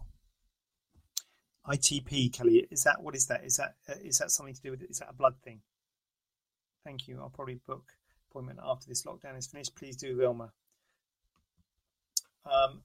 ITP, 1.67 2.33
Kelly, 2.33 2.67
is 2.71 2.85
that 2.85 3.03
what 3.03 3.15
is 3.15 3.27
that? 3.27 3.45
Is 3.45 3.57
that 3.57 3.75
uh, 3.87 3.99
is 4.03 4.19
that 4.19 4.31
something 4.31 4.55
to 4.55 4.63
do 4.63 4.71
with 4.71 4.83
it? 4.83 4.91
Is 4.91 5.01
that 5.01 5.11
a 5.11 5.15
blood 5.15 5.35
thing? 5.45 5.61
Thank 6.85 7.07
you. 7.07 7.19
I'll 7.21 7.29
probably 7.29 7.61
book 7.67 7.85
appointment 8.31 8.61
after 8.65 8.89
this 8.89 9.05
lockdown 9.05 9.37
is 9.37 9.47
finished. 9.47 9.77
Please 9.77 9.97
do, 9.97 10.17
Wilma. 10.17 10.53
Um, 12.47 12.83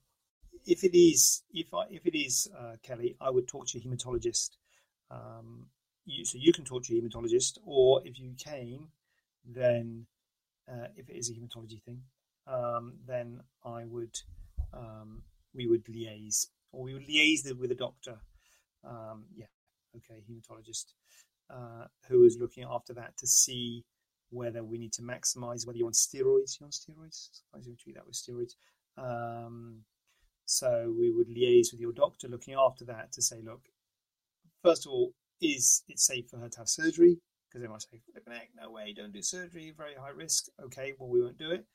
if 0.65 0.83
it 0.83 0.97
is, 0.97 1.43
if 1.51 1.73
I, 1.73 1.83
if 1.89 2.05
it 2.05 2.17
is, 2.17 2.47
uh, 2.57 2.75
Kelly, 2.83 3.15
I 3.19 3.29
would 3.29 3.47
talk 3.47 3.67
to 3.67 3.79
your 3.79 3.91
hematologist. 3.91 4.51
Um, 5.11 5.67
you, 6.05 6.25
so 6.25 6.37
you 6.37 6.53
can 6.53 6.65
talk 6.65 6.83
to 6.83 6.93
your 6.93 7.03
hematologist, 7.03 7.57
or 7.65 8.01
if 8.05 8.19
you 8.19 8.33
came, 8.37 8.89
then 9.45 10.07
uh, 10.69 10.87
if 10.95 11.09
it 11.09 11.15
is 11.15 11.29
a 11.29 11.33
hematology 11.33 11.81
thing, 11.83 12.01
um, 12.47 12.93
then 13.05 13.41
I 13.65 13.85
would 13.85 14.17
um, 14.73 15.23
we 15.53 15.67
would 15.67 15.85
liaise, 15.85 16.47
or 16.71 16.83
we 16.83 16.93
would 16.93 17.07
liaise 17.07 17.57
with 17.57 17.71
a 17.71 17.75
doctor. 17.75 18.19
Um, 18.83 19.25
yeah, 19.35 19.47
okay, 19.95 20.21
hematologist 20.29 20.93
uh, 21.49 21.85
who 22.07 22.23
is 22.23 22.37
looking 22.39 22.65
after 22.69 22.93
that 22.93 23.17
to 23.17 23.27
see 23.27 23.85
whether 24.29 24.63
we 24.63 24.77
need 24.77 24.93
to 24.93 25.01
maximize 25.01 25.65
whether 25.65 25.77
you're 25.77 25.87
on 25.87 25.93
steroids. 25.93 26.59
You're 26.59 26.67
on 26.67 26.71
steroids. 26.71 27.41
I 27.53 27.59
we 27.65 27.75
treat 27.75 27.95
that 27.95 28.05
with 28.05 28.15
steroids. 28.15 28.55
Um, 28.97 29.83
so 30.47 30.91
we 30.97 31.11
would 31.11 31.27
liaise 31.29 31.71
with 31.71 31.79
your 31.79 31.93
doctor 31.93 32.27
looking 32.27 32.55
after 32.55 32.83
that 32.85 33.11
to 33.11 33.21
say, 33.21 33.41
look, 33.43 33.61
first 34.63 34.87
of 34.87 34.91
all, 34.91 35.13
is 35.39 35.83
it 35.87 35.99
safe 35.99 36.27
for 36.29 36.39
her 36.39 36.49
to 36.49 36.57
have 36.57 36.67
surgery? 36.67 37.19
because 37.47 37.61
they 37.61 37.71
might 37.71 37.81
say, 37.81 38.01
heck, 38.27 38.49
no 38.59 38.71
way, 38.71 38.93
don't 38.93 39.13
do 39.13 39.21
surgery, 39.21 39.73
very 39.75 39.95
high 39.95 40.09
risk. 40.09 40.45
Okay, 40.63 40.93
well, 40.97 41.09
we 41.09 41.21
won't 41.21 41.37
do 41.37 41.51
it. 41.51 41.65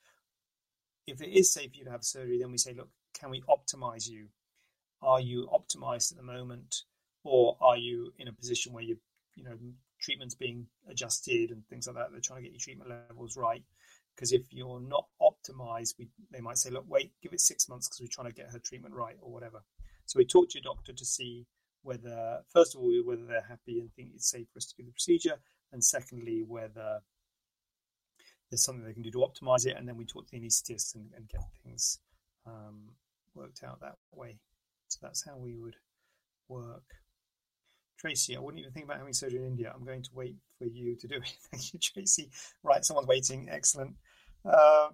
If 1.07 1.21
it 1.21 1.31
is 1.31 1.53
safe 1.53 1.73
for 1.73 1.79
you 1.79 1.85
to 1.85 1.91
have 1.91 2.05
surgery, 2.05 2.39
then 2.41 2.53
we 2.53 2.59
say, 2.59 2.75
look, 2.75 2.89
can 3.19 3.31
we 3.31 3.43
optimize 3.43 4.09
you? 4.09 4.27
Are 5.03 5.21
you 5.21 5.49
optimized 5.53 6.13
at 6.13 6.19
the 6.19 6.23
moment, 6.23 6.83
or 7.25 7.57
are 7.61 7.77
you 7.77 8.13
in 8.19 8.29
a 8.29 8.33
position 8.33 8.73
where 8.73 8.85
you, 8.85 8.97
you 9.35 9.45
know, 9.45 9.57
treatment's 10.01 10.35
being 10.35 10.67
adjusted 10.89 11.51
and 11.51 11.67
things 11.69 11.87
like 11.87 11.97
that? 11.97 12.13
They're 12.13 12.21
trying 12.21 12.43
to 12.43 12.45
get 12.45 12.53
your 12.53 12.61
treatment 12.61 12.91
levels 12.91 13.37
right. 13.37 13.65
Because 14.15 14.33
if 14.33 14.43
you're 14.51 14.81
not 14.81 15.07
optimized, 15.21 15.32
we, 15.99 16.09
they 16.31 16.41
might 16.41 16.59
say, 16.59 16.71
look, 16.71 16.85
wait, 16.89 17.13
give 17.23 17.33
it 17.33 17.41
six 17.41 17.69
months 17.69 17.89
because 17.89 18.01
we're 18.01 18.09
trying 18.11 18.33
to 18.33 18.35
get 18.35 18.51
her 18.51 18.59
treatment 18.59 18.95
right 18.95 19.17
or 19.21 19.33
whatever. 19.33 19.63
So 20.07 20.19
we 20.19 20.25
talk 20.25 20.49
to 20.51 20.59
your 20.59 20.75
doctor 20.75 20.93
to 20.93 21.05
see 21.05 21.47
whether, 21.83 22.41
first 22.53 22.75
of 22.75 22.81
all, 22.81 22.93
whether 23.05 23.25
they're 23.27 23.47
happy 23.49 23.81
and 23.81 23.93
think 23.95 24.11
it's 24.15 24.31
safe 24.31 24.47
for 24.53 24.59
us 24.59 24.67
to 24.67 24.77
do 24.77 24.85
the 24.85 24.93
procedure, 24.93 25.41
and 25.73 25.83
secondly, 25.83 26.45
whether 26.47 27.01
there's 28.51 28.63
something 28.63 28.85
they 28.85 28.93
can 28.93 29.03
do 29.03 29.11
to 29.11 29.19
optimize 29.19 29.67
it, 29.67 29.77
and 29.77 29.89
then 29.89 29.97
we 29.97 30.05
talk 30.05 30.27
to 30.27 30.33
the 30.33 30.41
anaesthetist 30.41 30.95
and, 30.95 31.07
and 31.17 31.29
get 31.29 31.41
things 31.65 31.99
um, 32.47 32.91
worked 33.35 33.63
out 33.65 33.81
that 33.81 33.97
way. 34.13 34.39
So 34.89 34.99
that's 35.03 35.25
how 35.25 35.37
we 35.37 35.57
would 35.57 35.77
work. 36.49 36.85
Tracy, 37.99 38.37
I 38.37 38.41
wouldn't 38.41 38.61
even 38.61 38.73
think 38.73 38.87
about 38.87 38.99
having 38.99 39.13
surgery 39.13 39.39
in 39.39 39.47
India. 39.47 39.73
I'm 39.75 39.85
going 39.85 40.03
to 40.03 40.11
wait 40.13 40.37
for 40.59 40.67
you 40.67 40.97
to 40.97 41.07
do 41.07 41.17
it. 41.17 41.35
Thank 41.51 41.73
you, 41.73 41.81
Tracy. 41.81 42.31
Right, 42.63 42.85
someone's 42.85 43.09
waiting. 43.09 43.49
Excellent. 43.51 43.95
Uh, 44.51 44.89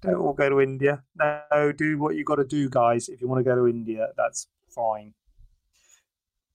Don't 0.00 0.14
all 0.14 0.32
go 0.32 0.48
to 0.48 0.60
India. 0.60 1.02
No, 1.16 1.72
do 1.72 1.98
what 1.98 2.14
you 2.14 2.24
got 2.24 2.36
to 2.36 2.44
do, 2.44 2.70
guys. 2.70 3.08
If 3.08 3.20
you 3.20 3.28
want 3.28 3.40
to 3.40 3.50
go 3.50 3.56
to 3.56 3.66
India, 3.66 4.08
that's 4.16 4.46
fine. 4.74 5.12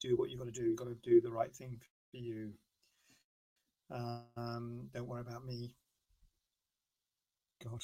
Do 0.02 0.16
what 0.18 0.30
you 0.30 0.38
got 0.38 0.46
to 0.46 0.52
do. 0.52 0.64
You've 0.64 0.78
got 0.78 0.88
to 0.88 0.98
do 1.04 1.22
the 1.22 1.30
right 1.32 1.54
thing 1.54 1.80
for 2.12 2.18
you. 2.18 2.54
Um, 3.92 4.90
don't 4.94 5.08
worry 5.08 5.22
about 5.22 5.46
me. 5.46 5.76
God. 7.64 7.84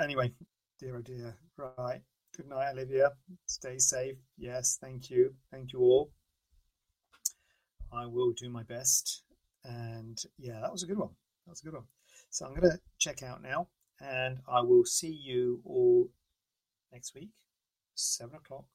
Anyway, 0.00 0.32
dear 0.78 0.96
oh 0.96 1.02
dear. 1.02 1.36
Right. 1.56 2.02
Good 2.36 2.48
night, 2.48 2.72
Olivia. 2.72 3.12
Stay 3.46 3.78
safe. 3.78 4.16
Yes, 4.36 4.76
thank 4.80 5.10
you. 5.10 5.34
Thank 5.50 5.72
you 5.72 5.80
all. 5.80 6.10
I 7.92 8.06
will 8.06 8.32
do 8.32 8.50
my 8.50 8.64
best. 8.64 9.22
And 9.64 10.18
yeah, 10.38 10.60
that 10.60 10.72
was 10.72 10.82
a 10.82 10.86
good 10.86 10.98
one. 10.98 11.10
That 11.46 11.52
was 11.52 11.60
a 11.60 11.64
good 11.64 11.74
one. 11.74 11.84
So 12.30 12.46
I'm 12.46 12.54
going 12.54 12.70
to 12.70 12.80
check 12.98 13.22
out 13.22 13.42
now 13.42 13.68
and 14.00 14.38
I 14.48 14.60
will 14.60 14.84
see 14.84 15.12
you 15.12 15.60
all 15.64 16.10
next 16.92 17.14
week, 17.14 17.30
seven 17.94 18.36
o'clock. 18.36 18.66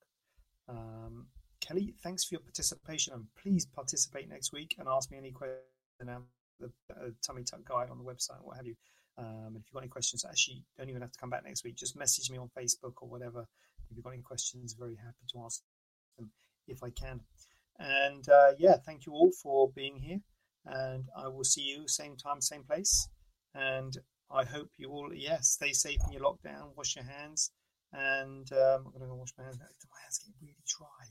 Um, 0.67 1.27
Kelly, 1.61 1.93
thanks 2.03 2.23
for 2.23 2.35
your 2.35 2.41
participation, 2.41 3.13
and 3.13 3.25
please 3.41 3.65
participate 3.65 4.29
next 4.29 4.53
week 4.53 4.75
and 4.79 4.87
ask 4.87 5.11
me 5.11 5.17
any 5.17 5.31
questions. 5.31 5.59
The 5.99 6.71
uh, 6.91 7.09
tummy 7.25 7.43
tuck 7.43 7.63
guide 7.63 7.89
on 7.89 7.97
the 7.97 8.03
website, 8.03 8.41
what 8.41 8.57
have 8.57 8.65
you. 8.65 8.75
Um, 9.17 9.55
if 9.55 9.63
you've 9.65 9.73
got 9.73 9.83
any 9.83 9.89
questions, 9.89 10.25
actually, 10.25 10.63
don't 10.77 10.89
even 10.89 11.01
have 11.01 11.11
to 11.11 11.19
come 11.19 11.29
back 11.29 11.43
next 11.45 11.63
week. 11.63 11.75
Just 11.75 11.97
message 11.97 12.29
me 12.29 12.37
on 12.37 12.49
Facebook 12.57 12.93
or 13.01 13.09
whatever. 13.09 13.45
If 13.89 13.95
you've 13.95 14.03
got 14.03 14.13
any 14.13 14.21
questions, 14.21 14.75
very 14.77 14.95
happy 14.95 15.25
to 15.31 15.43
answer 15.43 15.61
them 16.17 16.31
if 16.67 16.83
I 16.83 16.89
can. 16.89 17.21
And 17.79 18.27
uh, 18.27 18.51
yeah, 18.57 18.75
thank 18.85 19.05
you 19.05 19.13
all 19.13 19.31
for 19.31 19.71
being 19.71 19.97
here. 19.97 20.19
And 20.69 21.05
I 21.17 21.27
will 21.27 21.43
see 21.43 21.61
you 21.61 21.87
same 21.87 22.15
time, 22.15 22.41
same 22.41 22.63
place. 22.63 23.09
And 23.55 23.97
I 24.31 24.45
hope 24.45 24.69
you 24.77 24.89
all, 24.89 25.09
yes, 25.13 25.29
yeah, 25.29 25.37
stay 25.41 25.73
safe 25.73 25.97
in 26.07 26.13
your 26.13 26.21
lockdown. 26.21 26.75
Wash 26.77 26.95
your 26.95 27.05
hands. 27.05 27.51
And 27.91 28.51
um, 28.53 28.85
I'm 28.85 28.91
going 28.91 29.01
to 29.01 29.07
go 29.07 29.15
wash 29.15 29.33
my 29.37 29.45
hands. 29.45 29.57
My 29.57 30.01
hands 30.03 30.19
get 30.19 30.35
really 30.39 30.55
dry. 30.67 31.07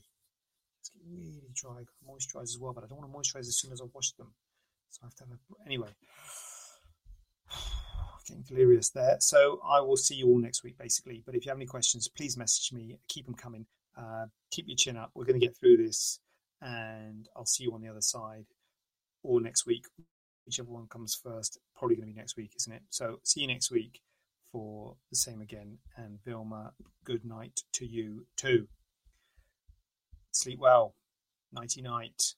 It's 0.79 0.89
getting 0.89 1.11
really 1.11 1.51
dry. 1.53 1.81
I 1.81 2.09
moisturize 2.09 2.43
as 2.43 2.57
well, 2.59 2.71
but 2.73 2.85
I 2.85 2.87
don't 2.87 2.99
want 2.99 3.11
to 3.11 3.17
moisturize 3.17 3.47
as 3.47 3.59
soon 3.59 3.73
as 3.73 3.81
I 3.81 3.85
wash 3.93 4.11
them. 4.13 4.33
So 4.89 5.01
I 5.03 5.07
have 5.07 5.15
to 5.15 5.23
have 5.25 5.33
a. 5.33 5.65
Anyway, 5.65 5.89
getting 8.27 8.43
delirious 8.43 8.89
there. 8.91 9.17
So 9.19 9.59
I 9.67 9.81
will 9.81 9.97
see 9.97 10.15
you 10.15 10.27
all 10.27 10.39
next 10.39 10.63
week, 10.63 10.77
basically. 10.77 11.21
But 11.25 11.35
if 11.35 11.45
you 11.45 11.49
have 11.49 11.57
any 11.57 11.65
questions, 11.65 12.07
please 12.07 12.37
message 12.37 12.71
me. 12.71 12.97
Keep 13.09 13.25
them 13.25 13.35
coming. 13.35 13.65
Uh, 13.97 14.27
keep 14.51 14.69
your 14.69 14.77
chin 14.77 14.95
up. 14.95 15.11
We're 15.13 15.25
going 15.25 15.39
to 15.39 15.45
get 15.45 15.57
through 15.57 15.77
this, 15.77 16.21
and 16.61 17.27
I'll 17.35 17.45
see 17.45 17.65
you 17.65 17.73
on 17.73 17.81
the 17.81 17.89
other 17.89 18.01
side 18.01 18.45
or 19.23 19.41
next 19.41 19.65
week, 19.65 19.85
whichever 20.45 20.69
one 20.69 20.87
comes 20.87 21.17
first. 21.21 21.59
Probably 21.75 21.95
going 21.95 22.09
to 22.09 22.13
be 22.13 22.19
next 22.19 22.37
week, 22.37 22.51
isn't 22.57 22.73
it? 22.73 22.83
So 22.89 23.19
see 23.23 23.41
you 23.41 23.47
next 23.47 23.71
week 23.71 24.01
for 24.51 24.95
the 25.09 25.15
same 25.15 25.41
again. 25.41 25.79
And 25.95 26.19
Vilma, 26.25 26.73
good 27.03 27.25
night 27.25 27.61
to 27.73 27.85
you 27.85 28.25
too. 28.35 28.67
Sleep 30.31 30.59
well. 30.59 30.95
Nighty 31.51 31.81
night. 31.81 32.35